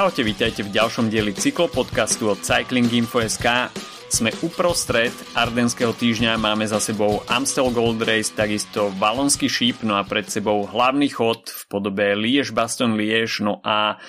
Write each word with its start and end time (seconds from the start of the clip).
Čaute, 0.00 0.24
vítajte 0.24 0.64
v 0.64 0.72
ďalšom 0.72 1.12
dieli 1.12 1.36
cyklopodcastu 1.36 2.32
od 2.32 2.40
Cyclinginfo.sk. 2.40 3.68
Sme 4.08 4.32
uprostred 4.40 5.12
Ardenského 5.36 5.92
týždňa, 5.92 6.40
máme 6.40 6.64
za 6.64 6.80
sebou 6.80 7.20
Amstel 7.28 7.68
Gold 7.68 8.00
Race, 8.08 8.32
takisto 8.32 8.88
Valonský 8.96 9.52
šíp, 9.52 9.84
no 9.84 10.00
a 10.00 10.08
pred 10.08 10.24
sebou 10.24 10.64
hlavný 10.64 11.12
chod 11.12 11.52
v 11.52 11.62
podobe 11.68 12.16
Liež 12.16 12.56
Baston 12.56 12.96
Liež, 12.96 13.44
no 13.44 13.60
a 13.60 14.00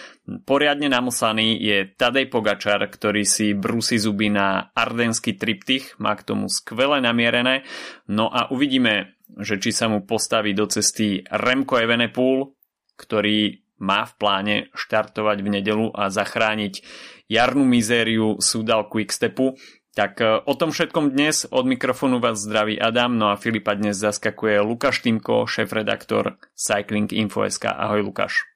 poriadne 0.48 0.88
namlsaný 0.88 1.60
je 1.60 1.92
Tadej 1.92 2.32
Pogačar, 2.32 2.80
ktorý 2.88 3.28
si 3.28 3.52
brúsi 3.52 4.00
zuby 4.00 4.32
na 4.32 4.71
ardenský 4.71 5.36
triptych, 5.36 6.00
má 6.00 6.15
k 6.15 6.23
tomu 6.23 6.48
skvele 6.48 7.04
namierené, 7.04 7.68
no 8.07 8.32
a 8.32 8.48
uvidíme, 8.48 9.20
že 9.43 9.60
či 9.60 9.76
sa 9.76 9.92
mu 9.92 10.07
postaví 10.07 10.56
do 10.56 10.71
cesty 10.71 11.28
Remko 11.28 11.84
Evenepoel, 11.84 12.56
ktorý 12.96 13.61
má 13.82 14.06
v 14.06 14.14
pláne 14.16 14.56
štartovať 14.78 15.38
v 15.42 15.50
nedelu 15.58 15.90
a 15.92 16.14
zachrániť 16.14 16.86
jarnú 17.26 17.66
mizériu 17.66 18.38
Sudal 18.38 18.86
Quickstepu. 18.86 19.57
Tak 19.92 20.24
e, 20.24 20.40
o 20.46 20.54
tom 20.56 20.71
všetkom 20.71 21.12
dnes 21.12 21.44
od 21.50 21.68
mikrofónu 21.68 22.21
vás 22.21 22.40
zdraví 22.40 22.80
Adam, 22.80 23.18
no 23.18 23.34
a 23.34 23.36
Filipa 23.36 23.76
dnes 23.76 24.00
zaskakuje 24.00 24.62
Lukáš 24.64 25.04
Týmko, 25.04 25.50
šéf-redaktor 25.50 26.40
Cycling 26.56 27.12
Info.sk. 27.12 27.68
Ahoj 27.68 28.06
Lukáš. 28.06 28.48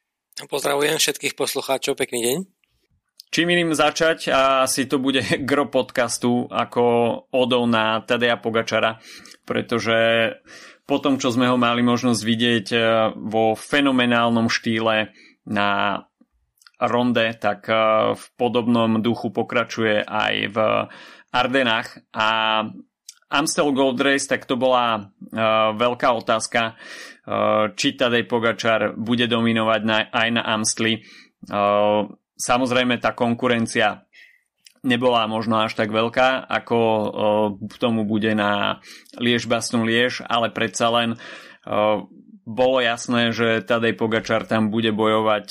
Pozdravujem 0.47 0.95
všetkých 0.95 1.35
poslucháčov, 1.35 1.99
pekný 1.99 2.19
deň. 2.23 2.37
Čím 3.35 3.51
iným 3.51 3.75
začať, 3.75 4.31
a 4.31 4.63
asi 4.63 4.87
to 4.87 4.95
bude 4.95 5.19
gro 5.49 5.67
podcastu 5.67 6.47
ako 6.47 6.83
odov 7.35 7.67
na 7.67 7.99
Tadeja 7.99 8.39
Pogačara, 8.39 9.01
pretože 9.43 10.31
po 10.85 11.01
tom, 11.01 11.17
čo 11.17 11.33
sme 11.33 11.49
ho 11.49 11.57
mali 11.57 11.81
možnosť 11.81 12.21
vidieť 12.21 12.67
eh, 12.71 12.83
vo 13.17 13.57
fenomenálnom 13.57 14.47
štýle 14.47 15.09
na 15.49 15.69
ronde, 16.77 17.25
tak 17.41 17.65
eh, 17.67 17.77
v 18.13 18.25
podobnom 18.37 19.01
duchu 19.01 19.33
pokračuje 19.33 20.05
aj 20.05 20.33
v 20.53 20.57
Ardenách 21.33 22.05
a 22.15 22.29
Amstel 23.25 23.73
Gold 23.73 23.99
Race, 23.99 24.29
tak 24.29 24.45
to 24.45 24.55
bola 24.55 24.95
uh, 24.95 25.73
veľká 25.75 26.13
otázka, 26.13 26.77
uh, 26.77 27.73
či 27.73 27.97
Tadej 27.97 28.23
Pogačar 28.29 28.95
bude 28.95 29.25
dominovať 29.27 29.81
aj 30.13 30.27
na 30.31 30.45
Amstli. 30.45 31.01
Samozrejme 32.37 33.01
tá 33.01 33.11
konkurencia 33.17 34.04
nebola 34.85 35.25
možno 35.25 35.65
až 35.65 35.73
tak 35.73 35.89
veľká, 35.89 36.45
ako 36.45 36.77
v 37.57 37.75
tomu 37.81 38.05
bude 38.05 38.31
na 38.37 38.79
Liež 39.17 39.49
Baston 39.49 39.83
Liež, 39.83 40.21
ale 40.29 40.53
predsa 40.53 40.93
len 40.93 41.17
bolo 42.45 42.77
jasné, 42.77 43.33
že 43.33 43.65
Tadej 43.65 43.97
Pogačar 43.97 44.45
tam 44.45 44.69
bude 44.69 44.93
bojovať 44.93 45.47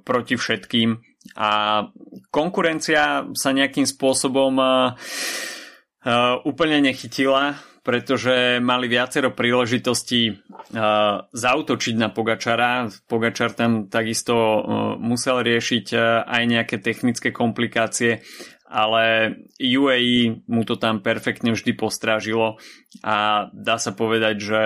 proti 0.00 0.40
všetkým 0.40 0.96
a 1.36 1.84
konkurencia 2.32 3.28
sa 3.36 3.50
nejakým 3.52 3.84
spôsobom 3.84 4.56
úplne 6.48 6.78
nechytila, 6.80 7.60
pretože 7.84 8.64
mali 8.64 8.88
viacero 8.88 9.32
príležitostí 9.32 10.40
zautočiť 11.32 11.94
na 12.00 12.08
Pogačara. 12.12 12.88
Pogačar 13.08 13.52
tam 13.52 13.92
takisto 13.92 14.36
musel 15.00 15.44
riešiť 15.44 15.86
aj 16.24 16.42
nejaké 16.48 16.80
technické 16.80 17.28
komplikácie 17.28 18.24
ale 18.68 19.34
UAE 19.56 20.44
mu 20.44 20.62
to 20.68 20.76
tam 20.76 21.00
perfektne 21.00 21.56
vždy 21.56 21.72
postrážilo 21.72 22.60
a 23.00 23.48
dá 23.56 23.80
sa 23.80 23.96
povedať, 23.96 24.36
že 24.38 24.62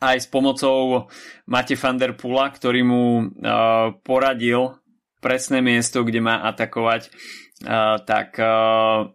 aj 0.00 0.16
s 0.24 0.28
pomocou 0.28 1.08
Mate 1.44 1.76
van 1.76 1.96
der 2.00 2.16
Pula, 2.16 2.48
ktorý 2.48 2.80
mu 2.84 3.04
uh, 3.20 3.92
poradil 4.00 4.80
presné 5.20 5.60
miesto, 5.60 6.00
kde 6.04 6.24
má 6.24 6.40
atakovať, 6.48 7.12
uh, 7.68 8.00
tak 8.04 8.36
uh, 8.40 9.12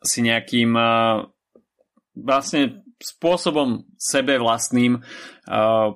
si 0.00 0.24
nejakým 0.24 0.72
uh, 0.72 1.28
vlastne 2.16 2.84
spôsobom 2.98 3.86
sebe 3.94 4.42
vlastným 4.42 4.98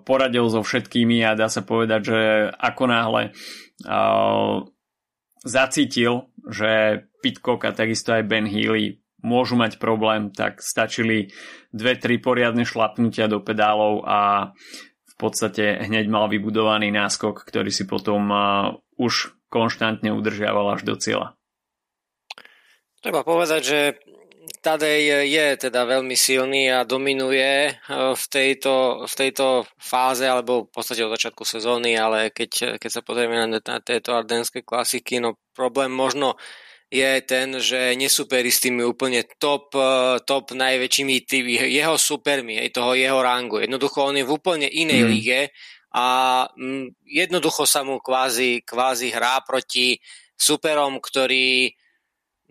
poradil 0.06 0.46
so 0.46 0.62
všetkými 0.62 1.26
a 1.26 1.34
dá 1.34 1.50
sa 1.50 1.66
povedať, 1.66 2.00
že 2.06 2.20
ako 2.54 2.84
náhle 2.86 3.22
zacítil, 5.42 6.30
že 6.46 7.04
Pitcock 7.22 7.62
a 7.66 7.74
takisto 7.74 8.14
aj 8.14 8.26
Ben 8.26 8.46
Healy 8.46 9.02
môžu 9.22 9.54
mať 9.54 9.78
problém, 9.78 10.34
tak 10.34 10.58
stačili 10.58 11.30
dve, 11.70 11.94
tri 11.94 12.18
poriadne 12.18 12.66
šlapnutia 12.66 13.30
do 13.30 13.38
pedálov 13.38 14.02
a 14.02 14.50
v 15.06 15.14
podstate 15.14 15.78
hneď 15.86 16.10
mal 16.10 16.26
vybudovaný 16.26 16.90
náskok, 16.90 17.46
ktorý 17.46 17.70
si 17.70 17.86
potom 17.86 18.26
uh, 18.34 18.74
už 18.98 19.38
konštantne 19.46 20.10
udržiaval 20.10 20.74
až 20.74 20.82
do 20.82 20.98
cieľa. 20.98 21.38
Treba 23.02 23.22
povedať, 23.22 23.60
že 23.62 23.78
Tadej 24.42 25.30
je 25.30 25.46
teda 25.70 25.86
veľmi 25.86 26.18
silný 26.18 26.66
a 26.66 26.82
dominuje 26.82 27.70
e, 27.70 27.72
v 28.14 28.24
tejto, 28.26 29.06
v 29.06 29.14
tejto 29.14 29.62
fáze, 29.78 30.26
alebo 30.26 30.66
v 30.66 30.70
podstate 30.74 31.06
od 31.06 31.14
začiatku 31.14 31.46
sezóny, 31.46 31.94
ale 31.94 32.34
keď, 32.34 32.74
keď 32.82 32.90
sa 32.90 33.06
pozrieme 33.06 33.38
na, 33.38 33.62
na 33.62 33.78
tieto 33.78 34.18
ardenské 34.18 34.66
klasiky, 34.66 35.22
no 35.22 35.38
problém 35.54 35.94
možno 35.94 36.34
je 36.90 37.22
ten, 37.22 37.54
že 37.62 37.94
nesúperi 37.94 38.50
s 38.50 38.60
tými 38.60 38.82
úplne 38.82 39.22
top, 39.38 39.78
e, 39.78 40.18
top 40.26 40.58
najväčšími 40.58 41.14
tými, 41.22 41.52
jeho 41.70 41.94
supermi, 41.94 42.58
aj 42.66 42.74
toho 42.74 42.98
jeho 42.98 43.22
rangu. 43.22 43.62
Jednoducho 43.62 44.10
on 44.10 44.18
je 44.18 44.26
v 44.26 44.34
úplne 44.34 44.66
inej 44.66 45.02
mm. 45.06 45.08
lige 45.08 45.40
a 45.94 46.06
mm, 46.50 46.98
jednoducho 47.06 47.62
sa 47.62 47.86
mu 47.86 48.02
kvázi, 48.02 48.66
kvázi 48.66 49.14
hrá 49.14 49.38
proti 49.46 50.02
superom, 50.34 50.98
ktorí 50.98 51.78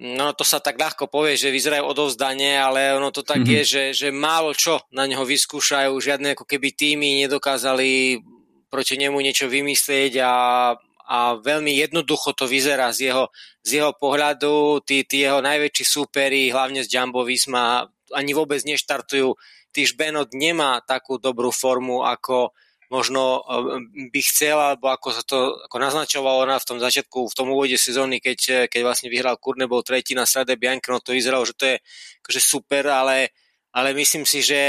No 0.02 0.34
to 0.34 0.42
sa 0.42 0.58
tak 0.58 0.82
ľahko 0.82 1.06
povie, 1.06 1.38
že 1.38 1.54
vyzerajú 1.54 1.86
odovzdanie, 1.86 2.58
ale 2.58 2.98
ono 2.98 3.14
to 3.14 3.22
tak 3.22 3.46
mm-hmm. 3.46 3.62
je, 3.62 3.62
že, 3.62 3.84
že 3.94 4.08
málo 4.10 4.50
čo 4.58 4.82
na 4.90 5.06
neho 5.06 5.22
vyskúšajú, 5.22 5.94
žiadne 5.94 6.34
ako 6.34 6.50
keby 6.50 6.74
týmy 6.74 7.22
nedokázali 7.30 8.18
proti 8.66 8.98
nemu 8.98 9.14
niečo 9.22 9.46
vymyslieť 9.46 10.26
a, 10.26 10.34
a 11.06 11.18
veľmi 11.38 11.78
jednoducho 11.86 12.34
to 12.34 12.50
vyzerá 12.50 12.90
z 12.90 13.14
jeho, 13.14 13.30
z 13.62 13.78
jeho 13.78 13.94
pohľadu. 13.94 14.82
Tí, 14.82 15.06
tí 15.06 15.22
jeho 15.22 15.38
najväčší 15.38 15.86
súperi, 15.86 16.50
hlavne 16.50 16.82
z 16.82 16.90
Jumbo 16.90 17.22
Visma, 17.22 17.86
ani 18.10 18.34
vôbec 18.34 18.58
neštartujú. 18.66 19.38
Týž 19.70 19.94
Benot 19.94 20.34
nemá 20.34 20.82
takú 20.82 21.22
dobrú 21.22 21.54
formu 21.54 22.02
ako, 22.02 22.58
možno 22.91 23.41
eh, 23.41 24.12
by 24.12 24.22
chcel, 24.22 24.59
alebo 24.59 24.91
ako 24.91 25.07
sa 25.16 25.24
to 25.24 25.56
ako 25.66 25.78
naznačovalo 25.79 26.44
ona 26.44 26.59
v 26.59 26.68
tom 26.68 26.78
začiatku, 26.78 27.31
v 27.31 27.38
tom 27.38 27.47
úvode 27.56 27.79
sezóny, 27.79 28.19
keď, 28.19 28.40
eh, 28.52 28.66
keď 28.68 28.81
vlastne 28.84 29.07
vyhral 29.07 29.40
Kurne, 29.40 29.66
bol 29.72 29.81
tretí 29.81 30.12
na 30.12 30.28
Strade 30.28 30.59
Bianchi, 30.59 30.91
no 30.91 31.00
to 31.00 31.16
vyzeralo, 31.16 31.47
že 31.47 31.56
to 31.56 31.66
je 31.72 31.75
akože 32.22 32.41
super, 32.44 32.91
ale, 32.91 33.31
ale 33.72 33.96
myslím 33.96 34.28
si, 34.28 34.44
že 34.44 34.62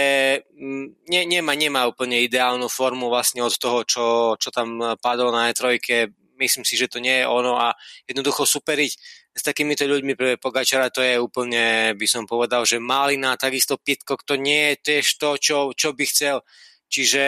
mm, 0.55 1.11
ne, 1.11 1.21
nemá, 1.27 1.59
nemá 1.59 1.91
úplne 1.91 2.23
ideálnu 2.23 2.71
formu 2.71 3.11
vlastne 3.11 3.43
od 3.43 3.53
toho, 3.59 3.83
čo, 3.83 4.05
čo 4.39 4.49
tam 4.55 4.79
padlo 5.03 5.35
na 5.35 5.51
E3. 5.51 5.83
Myslím 6.39 6.67
si, 6.67 6.75
že 6.75 6.91
to 6.91 6.99
nie 6.99 7.23
je 7.23 7.27
ono 7.29 7.55
a 7.55 7.71
jednoducho 8.07 8.43
superiť 8.43 8.93
s 9.33 9.41
takýmito 9.41 9.89
ľuďmi 9.89 10.13
pre 10.13 10.31
Pogačara 10.37 10.93
to 10.93 11.01
je 11.01 11.17
úplne, 11.17 11.97
by 11.97 12.07
som 12.09 12.29
povedal, 12.29 12.69
že 12.69 12.83
Malina, 12.83 13.39
takisto 13.41 13.81
Pitko, 13.81 14.21
to 14.21 14.37
nie 14.37 14.75
je 14.75 14.93
tiež 14.93 15.07
to, 15.17 15.31
čo, 15.41 15.57
čo 15.73 15.97
by 15.97 16.05
chcel 16.05 16.45
Čiže 16.93 17.23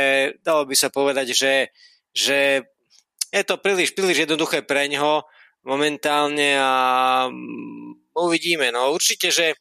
dalo 0.44 0.68
by 0.68 0.76
sa 0.76 0.92
povedať, 0.92 1.32
že, 1.32 1.72
že 2.12 2.68
je 3.32 3.42
to 3.48 3.56
príliš, 3.56 3.96
príliš 3.96 4.28
jednoduché 4.28 4.60
pre 4.60 4.84
ňoho 4.92 5.24
momentálne 5.64 6.60
a 6.60 6.72
mm, 7.32 8.12
uvidíme. 8.12 8.68
No 8.68 8.92
určite, 8.92 9.32
že 9.32 9.56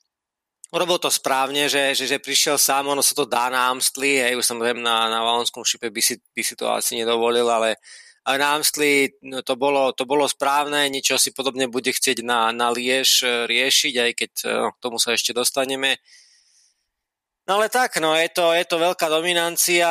urobil 0.75 0.99
to 0.99 1.07
správne, 1.07 1.71
že, 1.71 1.95
že, 1.95 2.05
že 2.05 2.19
prišiel 2.19 2.59
sám, 2.59 2.91
ono 2.91 2.99
sa 2.99 3.15
to 3.15 3.23
dá 3.23 3.47
na 3.47 3.71
Amstli, 3.71 4.19
hej, 4.19 4.35
už 4.35 4.43
samozrejme 4.43 4.83
na, 4.83 5.07
na 5.07 5.23
Valonskom 5.23 5.63
šipe 5.63 5.87
by 5.87 6.01
si, 6.03 6.19
by 6.19 6.41
si 6.43 6.59
to 6.59 6.67
asi 6.67 6.99
nedovolil, 6.99 7.45
ale, 7.47 7.79
ale 8.27 8.35
na 8.41 8.57
Amstli 8.57 9.13
no, 9.23 9.39
to, 9.45 9.55
bolo, 9.55 9.93
to 9.95 10.03
bolo 10.03 10.27
správne, 10.27 10.89
niečo 10.89 11.15
si 11.15 11.31
podobne 11.31 11.69
bude 11.69 11.93
chcieť 11.93 12.25
na, 12.25 12.49
na 12.51 12.73
Liež 12.73 13.23
e, 13.23 13.45
riešiť, 13.45 13.93
aj 14.01 14.11
keď 14.17 14.31
no, 14.49 14.67
k 14.73 14.81
tomu 14.81 14.97
sa 14.97 15.13
ešte 15.13 15.31
dostaneme. 15.31 16.01
No 17.43 17.59
ale 17.59 17.67
tak, 17.67 17.99
no 17.99 18.15
je 18.15 18.31
to, 18.31 18.55
je 18.55 18.63
to 18.63 18.79
veľká 18.79 19.11
dominancia, 19.11 19.87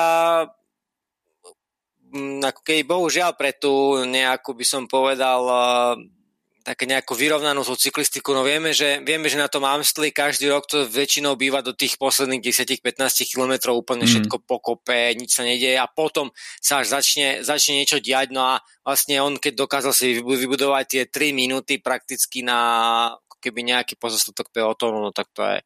mm, 2.08 2.40
ako 2.40 2.60
keď 2.64 2.76
bohužiaľ 2.88 3.30
pre 3.36 3.52
tú 3.52 4.00
nejakú, 4.08 4.56
by 4.56 4.64
som 4.64 4.88
povedal, 4.88 5.40
eh, 5.44 6.22
také 6.62 6.86
nejakú 6.86 7.12
vyrovnanú 7.18 7.66
tú 7.66 7.74
cyklistiku. 7.74 8.30
No 8.32 8.46
vieme, 8.46 8.70
že, 8.70 9.02
vieme, 9.02 9.26
že 9.26 9.36
na 9.36 9.50
tom 9.50 9.66
Amstli 9.66 10.14
každý 10.14 10.48
rok 10.48 10.64
to 10.70 10.86
väčšinou 10.86 11.34
býva 11.34 11.60
do 11.60 11.74
tých 11.74 11.98
posledných 11.98 12.38
10-15 12.38 13.02
km 13.26 13.74
úplne 13.74 14.06
mm. 14.06 14.10
všetko 14.14 14.36
pokope, 14.46 15.12
nič 15.18 15.34
sa 15.34 15.42
nedieje 15.42 15.76
a 15.76 15.90
potom 15.90 16.30
sa 16.62 16.80
až 16.80 16.94
začne, 16.96 17.42
začne 17.42 17.82
niečo 17.82 17.98
diať. 17.98 18.30
No 18.30 18.46
a 18.46 18.62
vlastne 18.86 19.18
on, 19.20 19.36
keď 19.36 19.58
dokázal 19.58 19.92
si 19.92 20.22
vybudovať 20.22 20.84
tie 20.86 21.02
3 21.10 21.34
minúty 21.34 21.82
prakticky 21.82 22.46
na 22.46 23.10
keby 23.42 23.66
nejaký 23.66 23.98
pozostatok 23.98 24.54
pelotónu, 24.54 25.02
no 25.02 25.10
tak 25.10 25.26
to 25.34 25.42
je, 25.42 25.58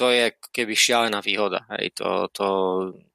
to 0.00 0.08
je 0.08 0.32
keby 0.48 0.72
šialená 0.72 1.20
výhoda. 1.20 1.68
Hej, 1.76 2.00
to, 2.00 2.32
to, 2.32 2.48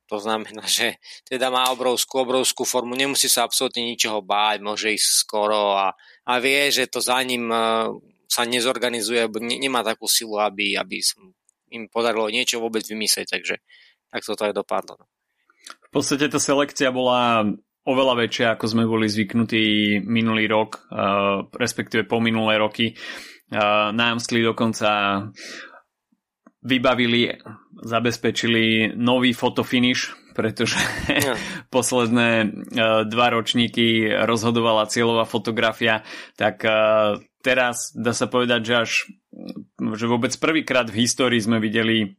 To 0.05 0.21
znamená, 0.21 0.61
že 0.69 1.01
teda 1.25 1.49
má 1.49 1.73
obrovskú, 1.73 2.21
obrovskú 2.21 2.61
formu, 2.61 2.93
nemusí 2.93 3.25
sa 3.25 3.45
absolútne 3.45 3.81
ničoho 3.81 4.21
báť, 4.21 4.61
môže 4.61 4.93
ísť 4.93 5.09
skoro 5.25 5.73
a, 5.73 5.97
a 6.29 6.33
vie, 6.37 6.69
že 6.69 6.85
to 6.85 7.01
za 7.01 7.17
ním 7.25 7.49
e, 7.49 7.57
sa 8.29 8.45
nezorganizuje, 8.45 9.25
ne, 9.41 9.57
nemá 9.57 9.81
takú 9.81 10.05
silu, 10.05 10.37
aby, 10.37 10.77
aby 10.77 11.01
im 11.73 11.89
podarilo 11.89 12.29
niečo 12.29 12.61
vôbec 12.61 12.85
vymyslieť, 12.85 13.27
takže 13.33 13.55
tak 14.13 14.21
to 14.21 14.37
aj 14.37 14.53
dopadlo. 14.53 15.01
No. 15.01 15.05
V 15.65 16.01
podstate 16.01 16.29
tá 16.29 16.37
selekcia 16.37 16.93
bola 16.93 17.49
oveľa 17.85 18.13
väčšia, 18.25 18.47
ako 18.53 18.65
sme 18.69 18.83
boli 18.85 19.09
zvyknutí 19.09 19.97
minulý 20.05 20.45
rok, 20.49 20.85
uh, 20.89 21.45
respektíve 21.53 22.05
po 22.05 22.21
minulé 22.21 22.57
roky. 22.61 22.93
Uh, 23.49 23.93
na 23.93 24.13
Amstli 24.13 24.41
dokonca 24.41 25.21
vybavili, 26.65 27.37
zabezpečili 27.85 28.97
nový 28.97 29.37
fotofinish, 29.37 30.17
pretože 30.33 30.81
ja. 31.07 31.37
posledné 31.75 32.29
uh, 32.43 32.49
dva 33.05 33.27
ročníky 33.31 34.09
rozhodovala 34.25 34.89
cieľová 34.89 35.29
fotografia, 35.29 36.01
tak 36.35 36.65
uh, 36.65 37.21
teraz 37.45 37.93
dá 37.93 38.11
sa 38.11 38.25
povedať, 38.25 38.61
že 38.65 38.75
až 38.75 38.91
že 39.99 40.07
vôbec 40.07 40.31
prvýkrát 40.39 40.87
v 40.87 41.03
histórii 41.03 41.43
sme 41.43 41.59
videli 41.59 42.15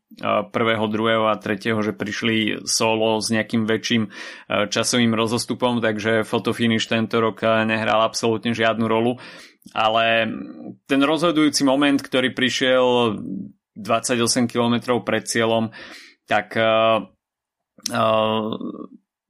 prvého, 0.52 0.84
druhého 0.84 1.32
a 1.32 1.40
tretieho, 1.40 1.80
že 1.80 1.96
prišli 1.96 2.68
solo 2.68 3.24
s 3.24 3.32
nejakým 3.32 3.64
väčším 3.64 4.12
časovým 4.68 5.16
rozostupom, 5.16 5.80
takže 5.80 6.28
fotofinish 6.28 6.84
tento 6.84 7.16
rok 7.24 7.40
nehral 7.64 8.04
absolútne 8.04 8.52
žiadnu 8.52 8.84
rolu. 8.84 9.16
Ale 9.72 10.30
ten 10.86 11.00
rozhodujúci 11.02 11.64
moment, 11.66 11.98
ktorý 11.98 12.36
prišiel 12.36 13.18
28 13.76 14.48
km 14.48 14.96
pred 15.04 15.28
cieľom, 15.28 15.70
tak 16.24 16.56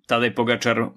Tadej 0.06 0.32
Pogačar 0.32 0.94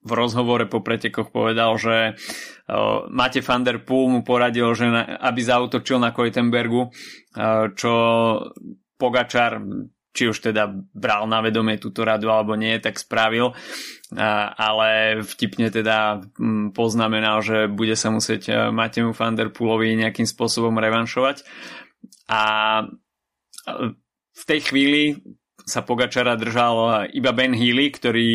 v 0.00 0.12
rozhovore 0.16 0.64
po 0.64 0.80
pretekoch 0.80 1.28
povedal, 1.28 1.76
že 1.76 2.16
uh, 2.16 3.04
Mate 3.12 3.44
van 3.44 3.64
der 3.64 3.84
Poel 3.84 4.08
mu 4.08 4.20
poradil, 4.24 4.72
že 4.72 4.88
na, 4.88 5.04
aby 5.20 5.40
zautočil 5.44 6.00
na 6.00 6.16
Kojtenbergu, 6.16 6.88
uh, 6.88 7.68
čo 7.76 7.92
Pogačar 8.96 9.60
či 10.10 10.26
už 10.26 10.42
teda 10.42 10.66
bral 10.90 11.30
na 11.30 11.38
vedomie 11.38 11.78
túto 11.78 12.02
radu 12.02 12.34
alebo 12.34 12.58
nie, 12.58 12.74
tak 12.82 12.98
spravil, 12.98 13.52
uh, 13.52 14.46
ale 14.56 15.20
vtipne 15.20 15.68
teda 15.68 16.24
um, 16.40 16.72
poznamenal, 16.72 17.44
že 17.44 17.68
bude 17.68 17.94
sa 17.94 18.08
musieť 18.08 18.42
uh, 18.48 18.56
Matemu 18.72 19.12
van 19.12 19.36
der 19.36 19.52
Poelovi 19.52 20.00
nejakým 20.00 20.24
spôsobom 20.24 20.80
revanšovať. 20.80 21.44
A 22.30 22.40
uh, 22.86 23.92
v 24.30 24.42
tej 24.46 24.60
chvíli 24.70 25.18
sa 25.66 25.84
Pogačara 25.84 26.38
držal 26.38 27.10
iba 27.12 27.34
Ben 27.36 27.52
Healy, 27.52 27.92
ktorý 27.92 28.30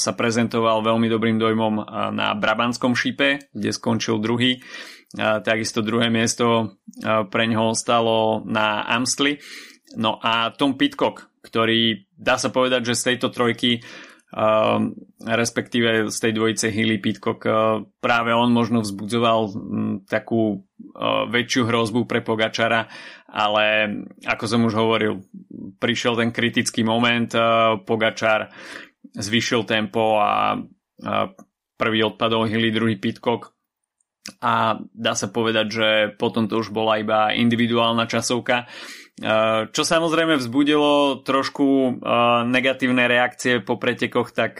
sa 0.00 0.12
prezentoval 0.16 0.80
veľmi 0.80 1.12
dobrým 1.12 1.36
dojmom 1.36 1.84
na 2.16 2.32
Brabanskom 2.32 2.96
šípe, 2.96 3.52
kde 3.52 3.68
skončil 3.68 4.16
druhý. 4.16 4.64
Takisto 5.12 5.84
druhé 5.84 6.08
miesto 6.08 6.80
pre 7.04 7.44
ňoho 7.52 7.76
ostalo 7.76 8.40
na 8.48 8.80
Amstli. 8.88 9.36
No 10.00 10.16
a 10.24 10.56
Tom 10.56 10.80
Pitcock, 10.80 11.28
ktorý 11.44 12.08
dá 12.16 12.40
sa 12.40 12.48
povedať, 12.48 12.90
že 12.90 12.96
z 12.96 13.06
tejto 13.12 13.28
trojky 13.28 13.84
respektíve 15.20 16.08
z 16.08 16.16
tej 16.16 16.32
dvojice 16.32 16.72
Hilly 16.72 16.96
Pitcock 16.96 17.44
práve 18.00 18.30
on 18.32 18.48
možno 18.48 18.80
vzbudzoval 18.80 19.52
takú 20.08 20.64
väčšiu 21.28 21.68
hrozbu 21.68 22.08
pre 22.08 22.24
Pogačara, 22.24 22.88
ale 23.28 23.64
ako 24.24 24.44
som 24.48 24.64
už 24.64 24.74
hovoril, 24.76 25.20
prišiel 25.76 26.16
ten 26.16 26.32
kritický 26.32 26.80
moment, 26.80 27.28
Pogačar 27.84 28.48
zvýšil 29.12 29.68
tempo 29.68 30.16
a 30.16 30.56
prvý 31.76 32.00
odpadol 32.08 32.48
Hilly, 32.48 32.72
druhý 32.72 32.96
Pitcock 32.96 33.52
a 34.38 34.78
dá 34.94 35.12
sa 35.18 35.28
povedať, 35.34 35.66
že 35.66 35.88
potom 36.14 36.46
to 36.46 36.62
už 36.62 36.70
bola 36.70 37.02
iba 37.02 37.34
individuálna 37.34 38.06
časovka. 38.06 38.70
Čo 39.72 39.82
samozrejme 39.84 40.40
vzbudilo 40.40 41.20
trošku 41.20 42.00
negatívne 42.48 43.04
reakcie 43.04 43.60
po 43.60 43.76
pretekoch, 43.76 44.32
tak 44.32 44.56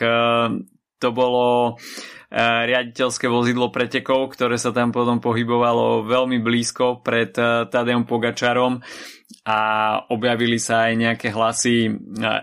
to 1.01 1.09
bolo 1.11 1.81
riaditeľské 2.33 3.29
vozidlo 3.29 3.69
pretekov, 3.69 4.33
ktoré 4.33 4.57
sa 4.57 4.73
tam 4.73 4.89
potom 4.89 5.21
pohybovalo 5.21 6.09
veľmi 6.09 6.41
blízko 6.41 7.05
pred 7.05 7.37
Tadejom 7.37 8.09
Pogačarom 8.09 8.81
a 9.45 9.59
objavili 10.09 10.57
sa 10.57 10.89
aj 10.89 10.93
nejaké 10.95 11.29
hlasy 11.35 11.91
e, 11.91 11.93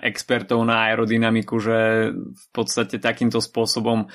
expertov 0.03 0.59
na 0.68 0.91
aerodynamiku, 0.91 1.56
že 1.56 2.12
v 2.12 2.47
podstate 2.51 3.00
takýmto 3.00 3.39
spôsobom 3.39 4.12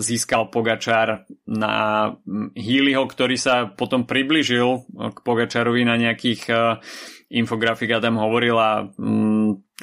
získal 0.00 0.48
Pogačar 0.48 1.28
na 1.44 2.08
Healyho, 2.56 3.04
ktorý 3.04 3.36
sa 3.36 3.68
potom 3.68 4.08
približil 4.08 4.88
k 4.88 5.18
Pogačarovi 5.20 5.84
na 5.84 6.00
nejakých 6.00 6.48
infografik 7.28 7.92
a 7.92 8.00
tam 8.00 8.16
hovorila 8.16 8.88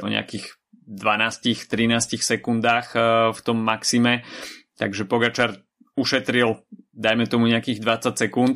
o 0.01 0.07
nejakých 0.09 0.45
12-13 0.89 2.17
sekundách 2.17 2.97
v 3.33 3.39
tom 3.41 3.57
maxime, 3.61 4.25
takže 4.75 5.07
Pogačar 5.07 5.63
ušetril 5.95 6.59
dajme 6.91 7.25
tomu 7.27 7.47
nejakých 7.47 7.79
20 7.79 8.15
sekúnd, 8.19 8.55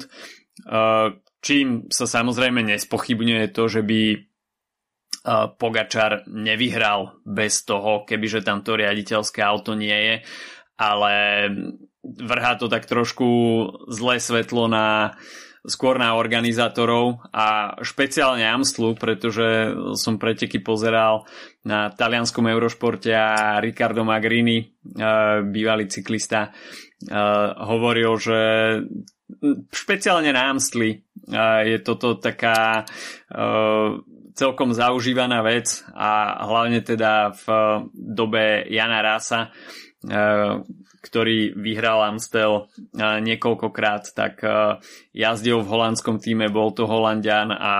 Čím 1.39 1.87
sa 1.87 2.03
samozrejme 2.03 2.67
nespochybňuje 2.67 3.45
to, 3.55 3.63
že 3.71 3.81
by 3.83 4.01
Pogačar 5.55 6.27
nevyhral 6.27 7.19
bez 7.23 7.63
toho, 7.63 8.03
kebyže 8.03 8.43
tam 8.43 8.63
to 8.63 8.75
riaditeľské 8.75 9.39
auto 9.43 9.75
nie 9.75 9.95
je, 9.95 10.15
ale 10.79 11.13
vrhá 12.03 12.55
to 12.55 12.71
tak 12.71 12.87
trošku 12.87 13.27
zlé 13.91 14.19
svetlo 14.19 14.67
na 14.67 15.15
skôr 15.67 15.99
na 15.99 16.15
organizátorov 16.15 17.19
a 17.35 17.75
špeciálne 17.83 18.47
Amstlu, 18.47 18.95
pretože 18.95 19.75
som 19.99 20.15
preteky 20.15 20.63
pozeral 20.63 21.27
na 21.67 21.91
talianskom 21.91 22.47
Eurošporte 22.47 23.11
a 23.11 23.59
Ricardo 23.59 24.07
Magrini, 24.07 24.71
bývalý 25.43 25.91
cyklista, 25.91 26.55
hovoril, 27.59 28.11
že 28.15 28.39
špeciálne 29.69 30.31
na 30.31 30.47
Amstli 30.47 31.03
je 31.67 31.77
toto 31.83 32.15
taká 32.17 32.87
celkom 34.39 34.71
zaužívaná 34.71 35.43
vec 35.43 35.83
a 35.91 36.39
hlavne 36.47 36.79
teda 36.79 37.35
v 37.35 37.45
dobe 37.91 38.63
Jana 38.71 39.03
Rasa, 39.03 39.51
ktorý 40.99 41.55
vyhral 41.55 42.03
Amstel 42.03 42.67
niekoľkokrát, 42.99 44.11
tak 44.13 44.43
jazdil 45.15 45.63
v 45.63 45.71
holandskom 45.71 46.19
týme, 46.19 46.51
bol 46.51 46.75
to 46.75 46.83
Holandian 46.85 47.55
a 47.55 47.73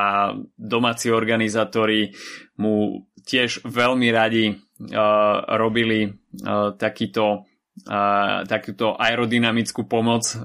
domáci 0.56 1.12
organizátori 1.12 2.16
mu 2.60 3.06
tiež 3.24 3.68
veľmi 3.68 4.08
radi 4.10 4.56
robili 5.60 6.10
takýto 6.80 7.46
takúto 8.48 9.00
aerodynamickú 9.00 9.88
pomoc 9.88 10.36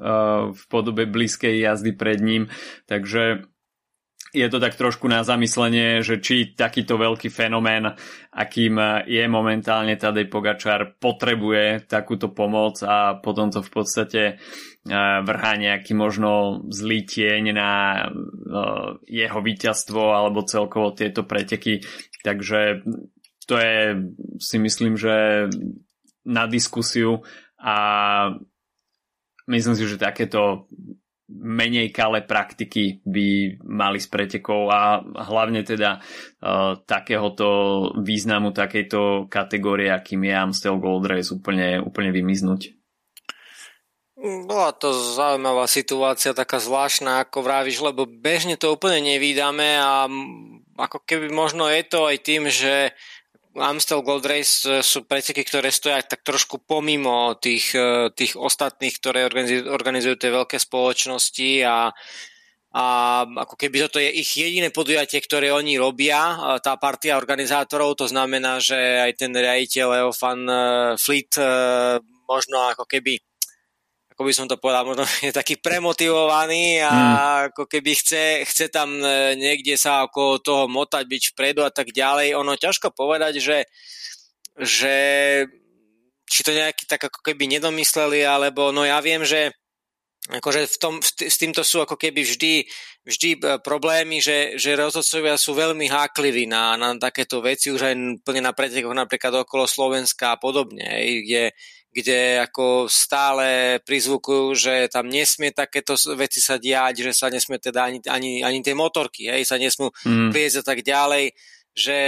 v 0.54 0.62
podobe 0.71 1.02
blízkej 1.11 1.66
jazdy 1.66 1.90
pred 1.99 2.23
ním. 2.23 2.47
Takže 2.87 3.50
je 4.35 4.49
to 4.50 4.59
tak 4.59 4.75
trošku 4.75 5.07
na 5.07 5.23
zamyslenie, 5.23 6.03
že 6.03 6.19
či 6.19 6.59
takýto 6.59 6.99
veľký 6.99 7.31
fenomén, 7.31 7.87
akým 8.35 9.07
je 9.07 9.25
momentálne 9.31 9.95
Tadej 9.95 10.26
Pogačar, 10.26 10.99
potrebuje 10.99 11.87
takúto 11.87 12.35
pomoc 12.35 12.83
a 12.83 13.14
potom 13.23 13.55
to 13.55 13.62
v 13.62 13.71
podstate 13.71 14.23
vrhá 15.23 15.53
nejaký 15.55 15.95
možno 15.95 16.61
zlý 16.69 17.07
tieň 17.07 17.45
na 17.55 17.71
jeho 19.07 19.38
víťazstvo 19.38 20.12
alebo 20.12 20.43
celkovo 20.43 20.91
tieto 20.93 21.23
preteky. 21.23 21.81
Takže 22.26 22.83
to 23.47 23.55
je 23.57 24.03
si 24.43 24.57
myslím, 24.59 24.99
že 24.99 25.47
na 26.26 26.50
diskusiu 26.50 27.23
a 27.61 27.76
myslím 29.47 29.75
si, 29.76 29.85
že 29.87 30.00
takéto 30.00 30.67
menej 31.35 31.91
kalé 31.91 32.23
praktiky 32.23 33.03
by 33.03 33.59
mali 33.67 33.99
z 33.99 34.07
pretekov 34.07 34.71
a 34.71 35.03
hlavne 35.03 35.67
teda 35.67 35.99
uh, 35.99 36.79
takéhoto 36.87 37.47
významu 37.99 38.55
takejto 38.55 39.26
kategórie, 39.26 39.91
akým 39.91 40.23
je 40.23 40.35
Amstel 40.35 40.79
Gold 40.79 41.11
Race 41.11 41.35
úplne, 41.35 41.83
úplne 41.83 42.14
vymiznúť. 42.14 42.75
Bola 44.25 44.71
to 44.73 44.95
zaujímavá 44.95 45.67
situácia, 45.67 46.33
taká 46.33 46.62
zvláštna, 46.62 47.26
ako 47.26 47.45
vravíš, 47.45 47.83
lebo 47.83 48.07
bežne 48.07 48.55
to 48.55 48.73
úplne 48.73 49.03
nevídame 49.03 49.76
a 49.76 50.07
ako 50.79 51.03
keby 51.03 51.31
možno 51.35 51.67
je 51.67 51.83
to 51.83 52.07
aj 52.07 52.17
tým, 52.23 52.47
že 52.47 52.95
Amstel 53.54 54.02
Gold 54.02 54.26
Race 54.26 54.66
e, 54.66 54.82
sú 54.82 55.06
preteky, 55.06 55.46
ktoré 55.46 55.70
stoja 55.70 56.02
tak 56.02 56.26
trošku 56.26 56.62
pomimo 56.62 57.34
tých, 57.38 57.75
e, 57.75 58.11
tých 58.11 58.34
ostatných, 58.34 58.94
ktoré 58.99 59.26
organizujú, 59.26 59.70
organizujú 59.70 60.14
tie 60.18 60.30
veľké 60.30 60.56
spoločnosti 60.58 61.50
a 61.64 61.76
a 62.75 63.23
ako 63.23 63.54
keby 63.54 63.87
toto 63.87 64.02
je 64.02 64.11
ich 64.18 64.34
jediné 64.34 64.66
podujatie, 64.75 65.23
ktoré 65.23 65.54
oni 65.54 65.78
robia, 65.78 66.58
tá 66.58 66.75
partia 66.75 67.14
organizátorov, 67.14 67.94
to 67.94 68.11
znamená, 68.11 68.58
že 68.58 68.75
aj 68.75 69.14
ten 69.14 69.30
riaditeľ 69.30 69.87
Leo 69.94 70.11
Fan 70.11 70.42
Fleet 70.99 71.38
možno 72.26 72.56
ako 72.75 72.82
keby 72.90 73.23
ako 74.14 74.30
by 74.30 74.33
som 74.33 74.47
to 74.47 74.62
povedal, 74.62 74.87
možno 74.87 75.02
je 75.26 75.35
taký 75.35 75.59
premotivovaný 75.59 76.78
a 76.87 76.94
mm. 76.94 77.14
ako 77.50 77.66
keby 77.66 77.99
chce, 77.99 78.47
chce 78.47 78.71
tam 78.71 79.02
e, 79.02 79.35
niekde 79.35 79.75
sa 79.75 80.06
ako 80.06 80.38
toho 80.38 80.71
motať, 80.71 81.02
byť 81.02 81.23
vpredu 81.35 81.66
a 81.66 81.75
tak 81.75 81.90
ďalej. 81.90 82.38
Ono 82.38 82.54
ťažko 82.54 82.94
povedať, 82.94 83.42
že, 83.42 83.66
že 84.54 84.94
či 86.30 86.40
to 86.47 86.54
nejaký 86.54 86.87
tak 86.87 87.11
ako 87.11 87.26
keby 87.26 87.50
nedomysleli, 87.59 88.23
alebo 88.23 88.71
no 88.71 88.87
ja 88.87 89.02
viem, 89.02 89.26
že 89.26 89.50
akože 90.30 90.64
v 90.64 90.78
tom, 90.80 90.94
s 91.04 91.37
týmto 91.37 91.61
sú 91.61 91.85
ako 91.85 92.00
keby 92.00 92.23
vždy, 92.23 92.64
vždy 93.02 93.30
e, 93.35 93.38
problémy, 93.61 94.23
že, 94.23 94.56
že 94.62 94.78
rozhodcovia 94.78 95.35
sú 95.35 95.59
veľmi 95.59 95.90
hákliví 95.90 96.47
na, 96.47 96.78
na 96.78 96.94
takéto 97.02 97.42
veci, 97.42 97.75
už 97.75 97.83
aj 97.83 97.94
plne 98.23 98.47
na 98.47 98.54
pretekoch 98.54 98.94
napríklad 98.94 99.42
okolo 99.42 99.66
Slovenska 99.66 100.38
a 100.38 100.40
podobne, 100.40 100.87
kde 101.18 101.50
kde 101.94 102.42
ako 102.42 102.90
stále 102.90 103.78
prizvukujú, 103.86 104.58
že 104.58 104.74
tam 104.90 105.06
nesmie 105.06 105.54
takéto 105.54 105.94
veci 106.18 106.42
sa 106.42 106.58
diať, 106.58 107.06
že 107.06 107.12
sa 107.14 107.30
nesmie 107.30 107.62
teda 107.62 107.86
ani, 107.86 108.02
ani, 108.10 108.42
ani 108.42 108.58
tie 108.66 108.74
motorky, 108.74 109.30
hej, 109.30 109.46
sa 109.46 109.54
nesmú 109.54 109.94
mm. 110.02 110.34
prieť 110.34 110.60
a 110.60 110.64
tak 110.66 110.82
ďalej, 110.82 111.30
že 111.70 111.98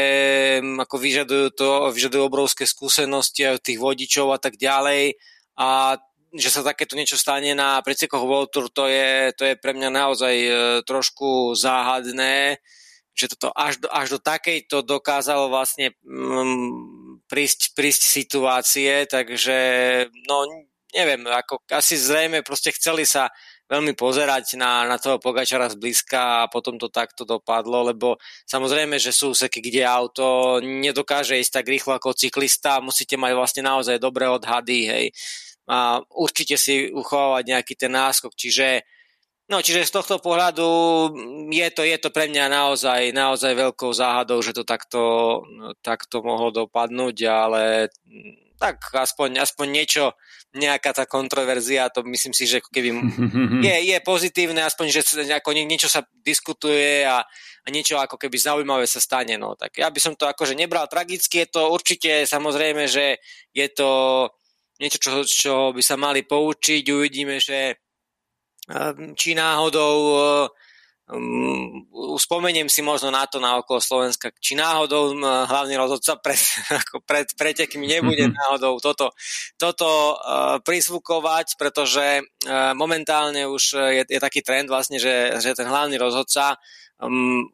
mm, 0.58 0.82
ako 0.82 0.96
vyžadujú 0.98 1.46
to, 1.54 1.70
vyžadujú 1.94 2.22
obrovské 2.26 2.66
skúsenosti 2.66 3.46
aj 3.46 3.62
tých 3.62 3.78
vodičov 3.78 4.34
a 4.34 4.42
tak 4.42 4.58
ďalej 4.58 5.14
a 5.54 5.94
že 6.34 6.50
sa 6.50 6.66
takéto 6.66 6.98
niečo 6.98 7.14
stane 7.14 7.54
na 7.54 7.78
pretekoch 7.78 8.26
World 8.26 8.50
Tour, 8.50 8.66
to 8.68 8.90
je, 8.90 9.30
to 9.38 9.46
je 9.46 9.54
pre 9.54 9.70
mňa 9.70 9.90
naozaj 9.94 10.34
e, 10.34 10.50
trošku 10.82 11.54
záhadné, 11.54 12.58
že 13.14 13.32
toto 13.32 13.54
až 13.54 13.80
do, 13.80 13.88
až 13.88 14.18
do 14.18 14.20
takejto 14.20 14.82
dokázalo 14.82 15.46
vlastne 15.48 15.94
mm, 16.02 16.95
prísť, 17.26 17.74
prísť 17.74 18.02
situácie, 18.02 19.06
takže 19.10 19.56
no 20.26 20.46
neviem, 20.94 21.26
ako 21.28 21.60
asi 21.74 21.98
zrejme 21.98 22.40
proste 22.40 22.72
chceli 22.72 23.04
sa 23.04 23.28
veľmi 23.66 23.98
pozerať 23.98 24.54
na, 24.54 24.86
na 24.86 24.96
toho 24.96 25.18
Pogačara 25.18 25.66
zblízka 25.66 26.46
a 26.46 26.50
potom 26.50 26.78
to 26.78 26.86
takto 26.86 27.26
dopadlo, 27.26 27.90
lebo 27.90 28.14
samozrejme, 28.46 28.94
že 28.96 29.10
sú 29.10 29.34
úseky, 29.34 29.58
kde 29.58 29.82
auto 29.82 30.58
nedokáže 30.62 31.34
ísť 31.36 31.62
tak 31.62 31.66
rýchlo 31.66 31.98
ako 31.98 32.14
cyklista, 32.14 32.78
musíte 32.78 33.18
mať 33.18 33.32
vlastne 33.34 33.62
naozaj 33.66 33.98
dobré 33.98 34.30
odhady, 34.30 34.78
hej. 34.86 35.06
A 35.66 35.98
určite 36.14 36.54
si 36.54 36.94
uchovávať 36.94 37.44
nejaký 37.50 37.74
ten 37.74 37.90
náskok, 37.90 38.38
čiže 38.38 38.86
No, 39.46 39.62
čiže 39.62 39.86
z 39.86 39.94
tohto 39.94 40.18
pohľadu 40.18 40.66
je 41.54 41.68
to, 41.70 41.86
je 41.86 41.98
to 42.02 42.10
pre 42.10 42.26
mňa 42.26 42.50
naozaj, 42.50 43.14
naozaj 43.14 43.54
veľkou 43.54 43.94
záhadou, 43.94 44.42
že 44.42 44.50
to 44.50 44.66
takto, 44.66 45.02
takto 45.86 46.18
mohlo 46.18 46.50
dopadnúť, 46.50 47.16
ale 47.30 47.62
tak 48.58 48.82
aspoň, 48.90 49.46
aspoň 49.46 49.66
niečo, 49.70 50.04
nejaká 50.56 50.96
tá 50.96 51.04
kontroverzia, 51.04 51.92
to 51.92 52.02
myslím 52.08 52.32
si, 52.32 52.48
že 52.48 52.58
keby 52.64 52.90
je, 53.68 53.76
je 53.94 53.98
pozitívne, 54.02 54.64
aspoň, 54.66 54.86
že 54.90 55.00
ako 55.30 55.54
niečo 55.54 55.86
sa 55.86 56.02
diskutuje 56.26 57.04
a, 57.06 57.22
a 57.62 57.66
niečo 57.68 58.00
ako 58.00 58.18
keby 58.18 58.34
zaujímavé 58.40 58.88
sa 58.88 58.98
stane. 58.98 59.38
No. 59.38 59.54
Tak 59.54 59.78
ja 59.78 59.92
by 59.92 60.00
som 60.02 60.18
to 60.18 60.26
akože 60.26 60.58
nebral 60.58 60.90
tragicky, 60.90 61.46
je 61.46 61.48
to 61.54 61.70
určite 61.70 62.26
samozrejme, 62.26 62.88
že 62.90 63.22
je 63.54 63.66
to 63.70 63.90
niečo, 64.82 64.98
čo, 64.98 65.10
čo 65.22 65.54
by 65.70 65.82
sa 65.84 65.94
mali 65.94 66.24
poučiť, 66.24 66.82
uvidíme, 66.90 67.38
že 67.38 67.85
či 69.14 69.38
náhodou 69.38 69.96
um, 71.12 71.86
spomeniem 72.18 72.66
si 72.66 72.82
možno 72.82 73.14
na 73.14 73.26
to 73.30 73.38
na 73.38 73.62
okolo 73.62 73.78
Slovenska, 73.78 74.34
či 74.42 74.58
náhodou 74.58 75.14
um, 75.14 75.22
hlavný 75.22 75.78
rozhodca 75.78 76.18
pred, 76.18 76.38
ako 76.82 77.02
pred 77.06 77.30
pretekmi 77.38 77.86
nebude 77.86 78.26
mm-hmm. 78.26 78.38
náhodou 78.42 78.82
toto, 78.82 79.14
toto 79.54 80.18
uh, 80.18 80.58
prisvukovať, 80.66 81.54
pretože 81.54 82.22
uh, 82.22 82.74
momentálne 82.74 83.46
už 83.46 83.78
je, 83.78 84.02
je 84.10 84.20
taký 84.20 84.42
trend 84.42 84.66
vlastne, 84.66 84.98
že, 84.98 85.38
že 85.38 85.54
ten 85.54 85.70
hlavný 85.70 85.94
rozhodca 85.94 86.58
um, 86.98 87.46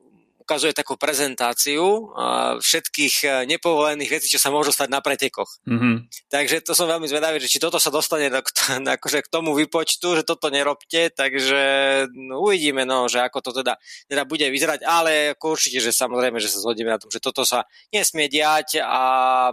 ukazuje 0.52 0.76
takú 0.76 1.00
prezentáciu 1.00 2.12
všetkých 2.61 3.14
e, 3.25 3.28
nepovolených 3.56 4.21
vecí, 4.21 4.28
čo 4.28 4.37
sa 4.37 4.52
môžu 4.52 4.68
stať 4.68 4.92
na 4.92 5.00
pretekoch. 5.00 5.49
Mm-hmm. 5.64 6.28
Takže 6.28 6.61
to 6.61 6.76
som 6.76 6.92
veľmi 6.92 7.09
zvedavý, 7.09 7.40
že 7.40 7.49
či 7.49 7.56
toto 7.56 7.80
sa 7.80 7.88
dostane 7.88 8.28
do, 8.28 8.44
akože 9.00 9.25
k 9.25 9.32
tomu 9.32 9.56
vypočtu, 9.56 10.12
že 10.21 10.28
toto 10.28 10.52
nerobte, 10.52 11.09
takže 11.09 12.04
no, 12.12 12.44
uvidíme, 12.44 12.85
no, 12.85 13.09
že 13.09 13.25
ako 13.25 13.40
to 13.40 13.64
teda, 13.64 13.80
teda 14.12 14.28
bude 14.28 14.44
vyzerať, 14.52 14.85
ale 14.85 15.32
ako 15.32 15.56
určite, 15.56 15.80
že 15.80 15.88
samozrejme, 15.88 16.37
že 16.37 16.52
sa 16.52 16.61
zhodíme 16.61 16.92
na 16.92 17.00
tom, 17.00 17.09
že 17.09 17.25
toto 17.25 17.49
sa 17.49 17.64
nesmie 17.88 18.28
diať 18.28 18.85
a 18.85 19.02